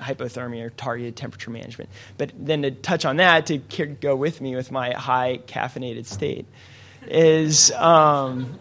hypothermia 0.00 0.66
or 0.66 0.70
targeted 0.70 1.16
temperature 1.16 1.50
management. 1.50 1.90
But 2.18 2.32
then 2.38 2.62
to 2.62 2.70
touch 2.70 3.04
on 3.04 3.16
that, 3.16 3.46
to 3.46 3.58
go 3.58 4.16
with 4.16 4.40
me 4.40 4.56
with 4.56 4.70
my 4.70 4.92
high 4.92 5.40
caffeinated 5.46 6.06
state, 6.06 6.46
is 7.06 7.70
um, 7.72 8.58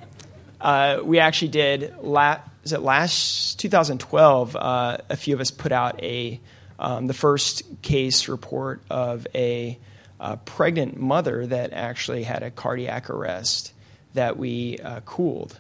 uh, 0.61 0.99
we 1.03 1.19
actually 1.19 1.49
did 1.49 1.95
la- 2.01 2.39
it 2.63 2.81
last 2.81 3.59
2012? 3.59 4.55
Uh, 4.55 4.97
a 5.09 5.15
few 5.15 5.33
of 5.33 5.41
us 5.41 5.51
put 5.51 5.71
out 5.71 6.01
a 6.03 6.39
um, 6.79 7.07
the 7.07 7.13
first 7.13 7.63
case 7.81 8.29
report 8.29 8.81
of 8.89 9.27
a, 9.35 9.77
a, 10.19 10.37
pregnant 10.37 10.97
mother 10.97 11.45
that 11.45 11.73
actually 11.73 12.23
had 12.23 12.41
a 12.41 12.49
cardiac 12.49 13.09
arrest 13.09 13.73
that 14.13 14.37
we 14.37 14.79
uh, 14.79 15.01
cooled, 15.01 15.59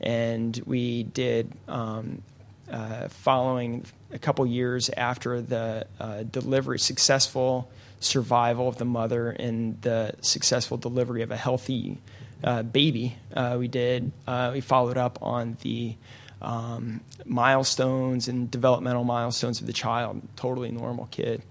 and 0.00 0.62
we 0.66 1.02
did 1.02 1.52
um, 1.66 2.22
uh, 2.70 3.08
following 3.08 3.84
a 4.12 4.18
couple 4.18 4.46
years 4.46 4.90
after 4.90 5.40
the 5.40 5.86
uh, 5.98 6.22
delivery, 6.24 6.78
successful 6.78 7.70
survival 8.00 8.68
of 8.68 8.76
the 8.76 8.84
mother 8.84 9.30
and 9.30 9.80
the 9.82 10.14
successful 10.20 10.76
delivery 10.76 11.22
of 11.22 11.30
a 11.30 11.36
healthy 11.36 11.98
uh, 12.42 12.62
baby. 12.62 13.16
Uh, 13.34 13.56
we 13.58 13.68
did. 13.68 14.10
Uh, 14.26 14.50
we 14.52 14.60
followed 14.60 14.96
up 14.96 15.18
on 15.22 15.56
the 15.62 15.94
um, 16.40 17.00
milestones 17.24 18.28
and 18.28 18.50
developmental 18.50 19.04
milestones 19.04 19.60
of 19.60 19.66
the 19.66 19.72
child. 19.72 20.22
Totally 20.36 20.70
normal 20.70 21.06
kid. 21.10 21.42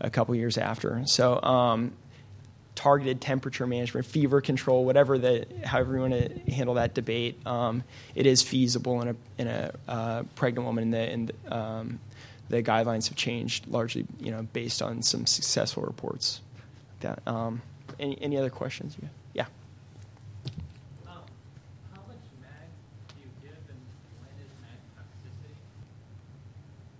A 0.00 0.10
couple 0.10 0.34
years 0.34 0.58
after. 0.58 1.02
So. 1.06 1.42
Um, 1.42 1.92
targeted 2.78 3.20
temperature 3.20 3.66
management, 3.66 4.06
fever 4.06 4.40
control, 4.40 4.84
whatever 4.84 5.18
the 5.18 5.44
however 5.64 5.94
you 5.96 6.00
want 6.00 6.12
to 6.12 6.52
handle 6.52 6.74
that 6.74 6.94
debate, 6.94 7.44
um, 7.44 7.82
it 8.14 8.24
is 8.24 8.40
feasible 8.40 9.02
in 9.02 9.08
a 9.08 9.16
in 9.36 9.48
a 9.48 9.74
uh, 9.88 10.22
pregnant 10.36 10.64
woman. 10.64 10.94
And 10.94 11.32
the, 11.32 11.56
um, 11.56 11.98
the 12.48 12.62
guidelines 12.62 13.08
have 13.08 13.16
changed 13.16 13.66
largely, 13.66 14.06
you 14.20 14.30
know, 14.30 14.46
based 14.52 14.80
on 14.80 15.02
some 15.02 15.26
successful 15.26 15.82
reports. 15.82 16.40
That, 17.00 17.18
um, 17.26 17.62
any 17.98 18.16
any 18.22 18.36
other 18.36 18.50
questions? 18.50 18.96
Yeah. 19.34 19.46
Um, 21.04 21.18
how 21.92 22.02
much 22.06 22.22
mag 22.40 22.70
do 23.08 23.14
you 23.18 23.28
give, 23.42 23.58
and 23.72 23.80
when 24.22 24.38
is 24.38 24.52
mag 24.62 24.78
toxicity? 24.94 25.54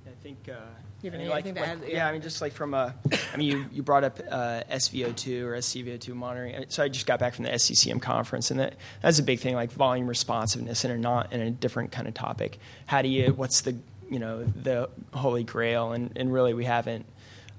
I 0.09 0.23
think. 0.25 0.39
Uh, 0.49 0.88
you 1.03 1.11
have 1.11 1.21
I 1.21 1.23
mean, 1.23 1.31
anything 1.31 1.55
like, 1.55 1.65
to 1.65 1.81
like, 1.81 1.83
add? 1.89 1.93
Yeah, 1.93 2.09
I 2.09 2.13
mean, 2.13 2.23
just 2.23 2.41
like 2.41 2.53
from 2.53 2.75
a, 2.75 2.95
I 3.33 3.37
mean, 3.37 3.49
you, 3.49 3.65
you 3.73 3.83
brought 3.83 4.03
up 4.03 4.19
uh, 4.31 4.63
SVO2 4.71 5.43
or 5.43 5.53
SCVO2 5.57 6.15
monitoring. 6.15 6.65
So 6.69 6.83
I 6.83 6.89
just 6.89 7.07
got 7.07 7.21
back 7.21 7.35
from 7.35 7.45
the 7.45 7.53
SCCM 7.53 8.03
conference, 8.03 8.51
and 8.51 8.59
that 8.59 8.75
that's 9.01 9.19
a 9.19 9.23
big 9.23 9.39
thing, 9.39 9.55
like 9.55 9.71
volume 9.71 10.09
responsiveness, 10.09 10.85
and 10.85 10.93
a 10.93 10.99
not 10.99 11.33
in 11.33 11.41
a 11.41 11.51
different 11.51 11.93
kind 11.93 12.09
of 12.09 12.15
topic. 12.15 12.59
How 12.87 13.03
do 13.03 13.09
you? 13.09 13.33
What's 13.33 13.61
the 13.61 13.77
you 14.11 14.19
know 14.19 14.43
the 14.45 14.91
holy 15.15 15.45
grail? 15.45 15.93
And 15.93 16.11
and 16.17 16.33
really, 16.33 16.53
we 16.53 16.65
haven't 16.65 17.07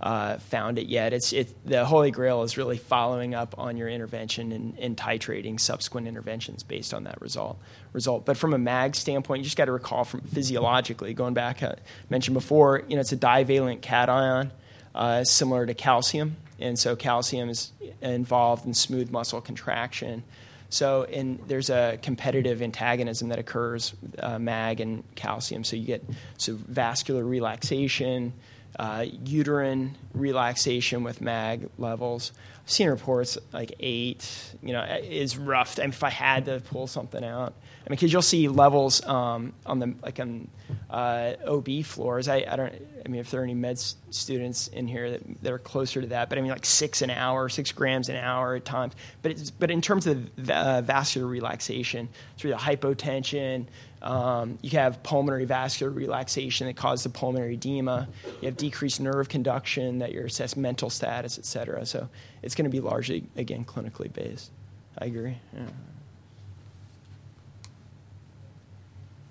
uh, 0.01 0.37
found 0.37 0.79
it 0.79 0.87
yet. 0.87 1.11
It's 1.11 1.33
it, 1.33 1.53
the 1.67 1.83
Holy 1.85 2.11
Grail 2.11 2.43
is 2.43 2.57
really 2.57 2.77
following 2.77 3.35
up 3.35 3.55
on 3.57 3.75
your 3.75 3.89
intervention 3.89 4.51
and, 4.51 4.77
and, 4.79 4.95
titrating 4.95 5.59
subsequent 5.59 6.07
interventions 6.07 6.63
based 6.63 6.93
on 6.93 7.03
that 7.03 7.21
result. 7.21 7.59
Result, 7.91 8.25
but 8.25 8.37
from 8.37 8.53
a 8.53 8.57
mag 8.57 8.95
standpoint, 8.95 9.39
you 9.39 9.43
just 9.43 9.57
got 9.57 9.65
to 9.65 9.71
recall 9.71 10.05
from 10.05 10.21
physiologically 10.21 11.13
going 11.13 11.33
back. 11.33 11.61
I 11.63 11.67
uh, 11.67 11.75
mentioned 12.09 12.33
before, 12.33 12.83
you 12.87 12.95
know, 12.95 13.01
it's 13.01 13.11
a 13.11 13.17
divalent 13.17 13.81
cation, 13.81 14.51
uh, 14.95 15.23
similar 15.25 15.65
to 15.65 15.73
calcium, 15.73 16.37
and 16.59 16.79
so 16.79 16.95
calcium 16.95 17.49
is 17.49 17.71
involved 18.01 18.65
in 18.65 18.73
smooth 18.73 19.11
muscle 19.11 19.41
contraction. 19.41 20.23
So, 20.71 21.01
in, 21.03 21.39
there's 21.47 21.71
a 21.71 21.97
competitive 22.01 22.61
antagonism 22.61 23.29
that 23.29 23.39
occurs, 23.39 23.95
uh, 24.19 24.37
mag 24.37 24.79
and 24.79 25.03
calcium. 25.15 25.63
So 25.63 25.75
you 25.75 25.85
get 25.85 26.05
so 26.37 26.53
vascular 26.53 27.25
relaxation 27.25 28.33
uh, 28.79 29.05
uterine 29.25 29.93
relaxation 30.13 31.03
with 31.03 31.19
mag 31.19 31.69
levels. 31.77 32.31
I've 32.63 32.71
seen 32.71 32.87
reports 32.89 33.37
like 33.51 33.73
eight, 33.81 34.55
you 34.63 34.71
know, 34.71 34.81
is 35.03 35.37
rough. 35.37 35.77
I 35.77 35.81
mean, 35.81 35.89
if 35.89 36.01
I 36.01 36.09
had 36.09 36.45
to 36.45 36.61
pull 36.61 36.87
something 36.87 37.21
out, 37.23 37.53
I 37.85 37.89
mean, 37.89 37.97
because 37.97 38.13
you'll 38.13 38.21
see 38.21 38.47
levels 38.47 39.05
um, 39.05 39.51
on 39.65 39.79
the 39.79 39.93
like 40.01 40.21
on 40.21 40.47
uh, 40.89 41.33
OB 41.45 41.83
floors. 41.83 42.29
I, 42.29 42.45
I 42.49 42.55
don't. 42.55 42.73
I 43.05 43.09
mean, 43.09 43.19
if 43.19 43.31
there 43.31 43.41
are 43.41 43.43
any 43.43 43.53
med 43.53 43.79
students 43.79 44.69
in 44.69 44.87
here 44.87 45.11
that, 45.11 45.43
that 45.43 45.51
are 45.51 45.59
closer 45.59 45.99
to 45.99 46.07
that, 46.07 46.29
but 46.29 46.37
I 46.37 46.41
mean, 46.41 46.51
like 46.51 46.65
six 46.65 47.01
an 47.01 47.09
hour, 47.09 47.49
six 47.49 47.73
grams 47.73 48.07
an 48.07 48.15
hour 48.15 48.55
at 48.55 48.63
times. 48.63 48.93
But 49.23 49.51
but 49.59 49.71
in 49.71 49.81
terms 49.81 50.07
of 50.07 50.29
uh, 50.49 50.81
vascular 50.83 51.27
relaxation, 51.27 52.07
through 52.37 52.51
the 52.51 52.57
hypotension, 52.57 53.65
um, 54.01 54.57
you 54.61 54.71
have 54.71 55.03
pulmonary 55.03 55.45
vascular 55.45 55.91
relaxation 55.91 56.67
that 56.67 56.75
causes 56.75 57.03
the 57.03 57.09
pulmonary 57.09 57.55
edema. 57.55 58.07
You 58.41 58.47
have 58.47 58.57
decreased 58.57 59.01
nerve 59.01 59.29
conduction 59.29 59.99
that 59.99 60.11
you're 60.11 60.25
assess 60.25 60.55
mental 60.55 60.89
status, 60.89 61.37
et 61.37 61.45
cetera. 61.45 61.85
So 61.85 62.07
it's 62.41 62.55
going 62.55 62.65
to 62.65 62.71
be 62.71 62.79
largely, 62.79 63.25
again, 63.35 63.65
clinically 63.65 64.11
based. 64.11 64.51
I 64.97 65.05
agree. 65.05 65.37
Yeah. 65.53 65.63